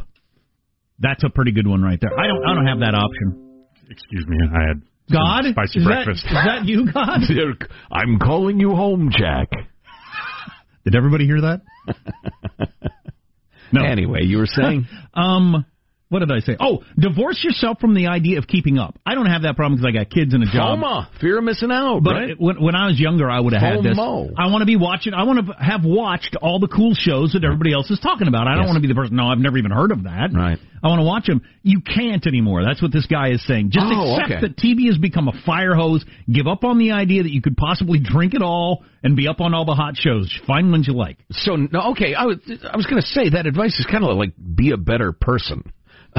That's 0.99 1.23
a 1.23 1.29
pretty 1.29 1.51
good 1.51 1.67
one 1.67 1.81
right 1.81 1.99
there. 1.99 2.11
I 2.17 2.27
don't. 2.27 2.43
I 2.45 2.53
don't 2.55 2.67
have 2.67 2.79
that 2.79 2.95
option. 2.95 3.65
Excuse 3.89 4.25
me, 4.27 4.37
I 4.47 4.67
had 4.67 4.81
some 5.09 5.23
God, 5.23 5.43
spicy 5.51 5.79
is 5.79 5.85
breakfast. 5.85 6.25
That, 6.25 6.29
is 6.29 6.45
that 6.45 6.65
you, 6.65 6.91
God? 6.91 7.21
I'm 7.91 8.19
calling 8.19 8.59
you 8.59 8.75
home, 8.75 9.11
Jack. 9.11 9.49
Did 10.85 10.95
everybody 10.95 11.25
hear 11.25 11.41
that? 11.41 11.61
No. 13.71 13.83
Anyway, 13.83 14.23
you 14.23 14.37
were 14.37 14.47
saying? 14.47 14.87
Um, 15.13 15.65
what 16.09 16.19
did 16.19 16.31
I 16.31 16.39
say? 16.39 16.57
Oh, 16.59 16.83
divorce 16.97 17.43
yourself 17.43 17.79
from 17.79 17.93
the 17.93 18.07
idea 18.07 18.39
of 18.39 18.47
keeping 18.47 18.77
up. 18.79 18.97
I 19.05 19.13
don't 19.15 19.27
have 19.27 19.43
that 19.43 19.55
problem 19.55 19.79
because 19.79 19.89
I 19.93 19.97
got 19.97 20.09
kids 20.09 20.33
and 20.33 20.43
a 20.43 20.47
job. 20.47 20.79
FOMO. 20.79 21.19
Fear 21.21 21.37
of 21.37 21.43
missing 21.43 21.71
out, 21.71 22.01
But 22.03 22.13
right? 22.13 22.39
when, 22.39 22.61
when 22.61 22.75
I 22.75 22.87
was 22.87 22.99
younger, 22.99 23.29
I 23.29 23.39
would 23.39 23.53
have 23.53 23.61
had 23.61 23.83
this. 23.83 23.97
I 23.97 24.47
want 24.49 24.61
to 24.61 24.65
be 24.65 24.75
watching. 24.75 25.13
I 25.13 25.23
want 25.23 25.45
to 25.47 25.53
have 25.53 25.85
watched 25.85 26.35
all 26.41 26.59
the 26.59 26.67
cool 26.67 26.93
shows 26.95 27.33
that 27.33 27.43
everybody 27.43 27.73
else 27.73 27.89
is 27.91 27.99
talking 27.99 28.27
about. 28.27 28.47
I 28.47 28.55
don't 28.55 28.65
want 28.65 28.75
to 28.77 28.81
be 28.81 28.87
the 28.87 28.95
person. 28.95 29.15
No, 29.15 29.27
I've 29.27 29.37
never 29.39 29.57
even 29.57 29.71
heard 29.71 29.91
of 29.91 30.03
that. 30.03 30.29
Right. 30.33 30.57
I 30.81 30.87
want 30.87 30.99
to 30.99 31.05
watch 31.05 31.25
them. 31.27 31.41
You 31.61 31.81
can't 31.81 32.25
anymore. 32.25 32.63
That's 32.63 32.81
what 32.81 32.91
this 32.93 33.05
guy 33.05 33.31
is 33.31 33.45
saying. 33.45 33.71
Just 33.71 33.85
Oh, 33.89 34.13
accept 34.15 34.31
okay. 34.31 34.41
that 34.47 34.57
TV 34.57 34.87
has 34.87 34.97
become 34.97 35.27
a 35.27 35.33
fire 35.45 35.75
hose. 35.75 36.05
Give 36.31 36.47
up 36.47 36.63
on 36.63 36.77
the 36.79 36.91
idea 36.93 37.21
that 37.23 37.31
you 37.31 37.41
could 37.41 37.57
possibly 37.57 37.99
drink 37.99 38.33
it 38.33 38.41
all 38.41 38.83
and 39.03 39.15
be 39.15 39.27
up 39.27 39.41
on 39.41 39.53
all 39.53 39.65
the 39.65 39.75
hot 39.75 39.95
shows. 39.97 40.33
Find 40.47 40.71
ones 40.71 40.87
you 40.87 40.93
like. 40.93 41.17
So 41.31 41.55
no, 41.57 41.91
okay, 41.91 42.13
I 42.15 42.25
was 42.25 42.37
I 42.47 42.77
was 42.77 42.85
going 42.85 43.01
to 43.01 43.07
say 43.07 43.29
that 43.31 43.45
advice 43.45 43.77
is 43.77 43.85
kind 43.91 44.03
of 44.05 44.15
like 44.17 44.31
be 44.55 44.71
a 44.71 44.77
better 44.77 45.11
person, 45.11 45.63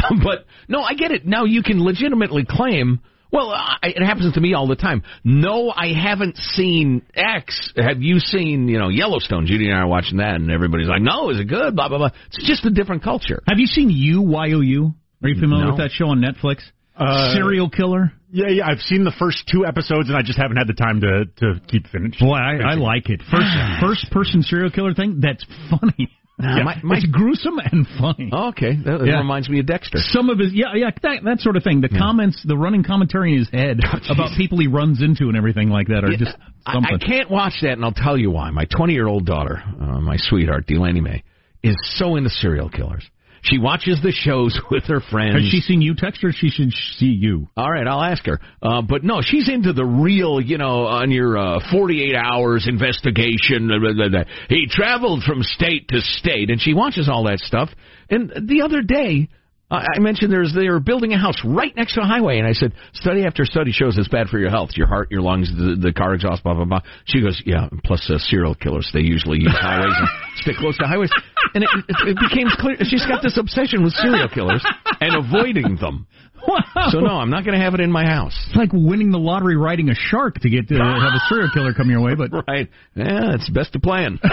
but 0.22 0.46
no, 0.68 0.82
I 0.82 0.94
get 0.94 1.10
it. 1.10 1.26
Now 1.26 1.44
you 1.44 1.62
can 1.62 1.82
legitimately 1.82 2.46
claim. 2.48 3.00
Well, 3.32 3.50
I, 3.50 3.76
it 3.82 4.02
happens 4.04 4.34
to 4.34 4.40
me 4.40 4.54
all 4.54 4.66
the 4.66 4.74
time. 4.74 5.04
No, 5.22 5.70
I 5.70 5.92
haven't 5.92 6.36
seen 6.36 7.02
X. 7.14 7.72
Have 7.76 8.02
you 8.02 8.18
seen, 8.18 8.66
you 8.66 8.78
know, 8.78 8.88
Yellowstone? 8.88 9.46
Judy 9.46 9.68
and 9.68 9.78
I 9.78 9.82
are 9.82 9.86
watching 9.86 10.18
that, 10.18 10.34
and 10.34 10.50
everybody's 10.50 10.88
like, 10.88 11.00
"No, 11.00 11.30
is 11.30 11.38
it 11.38 11.44
good?" 11.48 11.76
Blah 11.76 11.88
blah 11.88 11.98
blah. 11.98 12.10
It's 12.26 12.44
just 12.46 12.64
a 12.64 12.70
different 12.70 13.04
culture. 13.04 13.40
Have 13.48 13.58
you 13.60 13.66
seen 13.66 13.88
You 13.88 14.20
Y-O-U? 14.22 14.94
Are 15.22 15.28
you 15.28 15.40
familiar 15.40 15.66
No. 15.66 15.70
with 15.72 15.78
that 15.80 15.90
show 15.92 16.08
on 16.08 16.20
Netflix? 16.20 16.62
Uh, 16.96 17.32
Serial 17.34 17.70
killer. 17.70 18.12
Yeah, 18.32 18.48
yeah, 18.48 18.66
I've 18.66 18.80
seen 18.80 19.04
the 19.04 19.12
first 19.18 19.48
two 19.50 19.64
episodes, 19.66 20.08
and 20.08 20.16
I 20.16 20.22
just 20.22 20.38
haven't 20.38 20.56
had 20.56 20.66
the 20.66 20.74
time 20.74 21.00
to 21.00 21.24
to 21.38 21.60
keep 21.68 21.86
finished. 21.88 22.18
Boy, 22.20 22.34
I, 22.36 22.72
I 22.72 22.74
like 22.74 23.08
it. 23.10 23.22
First 23.30 23.46
first 23.80 24.10
person 24.10 24.42
serial 24.42 24.70
killer 24.70 24.92
thing. 24.94 25.20
That's 25.20 25.44
funny. 25.70 26.10
Nah, 26.42 26.62
my- 26.64 26.80
my- 26.82 26.96
it's 26.96 27.06
gruesome 27.06 27.58
and 27.58 27.86
funny. 27.98 28.30
Okay, 28.32 28.74
that, 28.84 28.98
that 29.00 29.06
Yeah. 29.06 29.18
reminds 29.18 29.48
me 29.48 29.60
of 29.60 29.66
Dexter. 29.66 29.98
Some 29.98 30.30
of 30.30 30.38
his, 30.38 30.52
yeah, 30.52 30.74
yeah, 30.74 30.90
that, 31.02 31.22
that 31.24 31.40
sort 31.40 31.56
of 31.56 31.62
thing. 31.64 31.80
The 31.80 31.88
comments, 31.88 32.42
the 32.44 32.56
running 32.56 32.82
commentary 32.82 33.32
in 33.32 33.38
his 33.40 33.50
head 33.50 33.80
about 34.10 34.36
people 34.36 34.58
he 34.58 34.66
runs 34.66 35.02
into 35.02 35.28
and 35.28 35.36
everything 35.36 35.68
like 35.70 35.88
that 35.88 36.04
are 36.04 36.16
just 36.16 36.36
I. 36.66 36.78
I 36.78 36.98
can't 36.98 37.30
watch 37.30 37.54
that, 37.62 37.72
and 37.72 37.84
I'll 37.84 37.92
tell 37.92 38.16
you 38.18 38.30
why. 38.30 38.50
My 38.50 38.64
20 38.66 38.92
year 38.92 39.06
old 39.06 39.24
daughter, 39.26 39.62
uh, 39.80 40.00
my 40.00 40.16
sweetheart, 40.16 40.66
Delaney 40.66 41.00
May, 41.00 41.22
is 41.62 41.76
so 41.96 42.16
into 42.16 42.30
serial 42.30 42.68
killers. 42.68 43.04
She 43.42 43.58
watches 43.58 44.00
the 44.02 44.12
shows 44.12 44.58
with 44.70 44.84
her 44.84 45.00
friends. 45.00 45.34
Has 45.34 45.50
she 45.50 45.60
seen 45.60 45.80
you 45.80 45.94
text 45.94 46.22
her? 46.22 46.32
She 46.32 46.50
should 46.50 46.72
see 46.72 47.06
you. 47.06 47.48
All 47.56 47.70
right, 47.70 47.86
I'll 47.86 48.02
ask 48.02 48.24
her. 48.26 48.40
Uh, 48.62 48.82
but 48.82 49.04
no, 49.04 49.20
she's 49.22 49.48
into 49.48 49.72
the 49.72 49.84
real, 49.84 50.40
you 50.40 50.58
know, 50.58 50.86
on 50.86 51.10
your 51.10 51.38
uh, 51.38 51.60
48 51.70 52.14
hours 52.14 52.66
investigation. 52.68 53.68
blah, 53.68 53.92
blah, 53.92 54.08
blah. 54.08 54.24
He 54.48 54.66
traveled 54.68 55.22
from 55.22 55.42
state 55.42 55.88
to 55.88 56.00
state, 56.00 56.50
and 56.50 56.60
she 56.60 56.74
watches 56.74 57.08
all 57.08 57.24
that 57.24 57.38
stuff. 57.40 57.70
And 58.08 58.48
the 58.48 58.62
other 58.62 58.82
day, 58.82 59.28
I 59.70 59.86
I 59.96 59.98
mentioned 60.00 60.32
there's 60.32 60.52
they 60.54 60.68
were 60.68 60.80
building 60.80 61.12
a 61.12 61.18
house 61.18 61.36
right 61.44 61.74
next 61.76 61.94
to 61.94 62.02
a 62.02 62.04
highway, 62.04 62.38
and 62.38 62.46
I 62.46 62.52
said, 62.52 62.72
study 62.94 63.24
after 63.24 63.44
study 63.44 63.72
shows 63.72 63.96
it's 63.98 64.08
bad 64.08 64.28
for 64.28 64.38
your 64.38 64.50
health, 64.50 64.70
your 64.74 64.86
heart, 64.86 65.10
your 65.10 65.22
lungs, 65.22 65.50
the, 65.50 65.76
the 65.80 65.92
car 65.92 66.14
exhaust, 66.14 66.42
blah 66.42 66.54
blah 66.54 66.64
blah. 66.64 66.80
She 67.06 67.20
goes, 67.20 67.40
yeah. 67.46 67.68
Plus 67.84 68.10
uh, 68.10 68.18
serial 68.18 68.54
killers, 68.54 68.90
they 68.92 69.00
usually 69.00 69.40
use 69.40 69.52
highways 69.52 69.94
and 69.96 70.08
stick 70.36 70.56
close 70.56 70.76
to 70.78 70.86
highways, 70.86 71.10
and 71.54 71.64
it, 71.64 71.70
it, 71.88 71.96
it 72.08 72.18
became 72.28 72.48
clear 72.58 72.76
she's 72.82 73.06
got 73.06 73.22
this 73.22 73.38
obsession 73.38 73.82
with 73.84 73.92
serial 73.94 74.28
killers 74.28 74.64
and 75.00 75.14
avoiding 75.14 75.76
them. 75.76 76.06
Wow. 76.46 76.88
So 76.90 77.00
no, 77.00 77.16
I'm 77.16 77.30
not 77.30 77.44
going 77.44 77.58
to 77.58 77.62
have 77.62 77.74
it 77.74 77.80
in 77.80 77.92
my 77.92 78.06
house. 78.06 78.34
It's 78.48 78.56
like 78.56 78.70
winning 78.72 79.10
the 79.10 79.18
lottery 79.18 79.56
riding 79.56 79.90
a 79.90 79.94
shark 79.94 80.36
to 80.40 80.48
get 80.48 80.68
to 80.68 80.74
have 80.74 81.12
a 81.12 81.20
serial 81.28 81.50
killer 81.52 81.74
come 81.74 81.90
your 81.90 82.00
way, 82.00 82.14
but 82.14 82.30
Right? 82.48 82.68
Yeah, 82.94 83.34
it's 83.34 83.48
best 83.50 83.74
to 83.74 83.80
plan. 83.80 84.18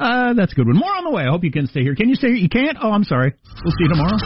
uh, 0.00 0.34
that's 0.34 0.52
a 0.52 0.54
good 0.54 0.66
one. 0.66 0.76
More 0.76 0.90
on 0.90 1.04
the 1.04 1.10
way. 1.10 1.22
I 1.22 1.30
hope 1.30 1.44
you 1.44 1.52
can 1.52 1.66
stay 1.66 1.82
here. 1.82 1.94
Can 1.94 2.08
you 2.08 2.14
stay 2.14 2.28
here? 2.28 2.36
You 2.36 2.48
can't? 2.48 2.78
Oh, 2.82 2.90
I'm 2.90 3.04
sorry. 3.04 3.34
We'll 3.64 3.72
see 3.72 3.84
you 3.84 3.88
tomorrow. 3.88 4.16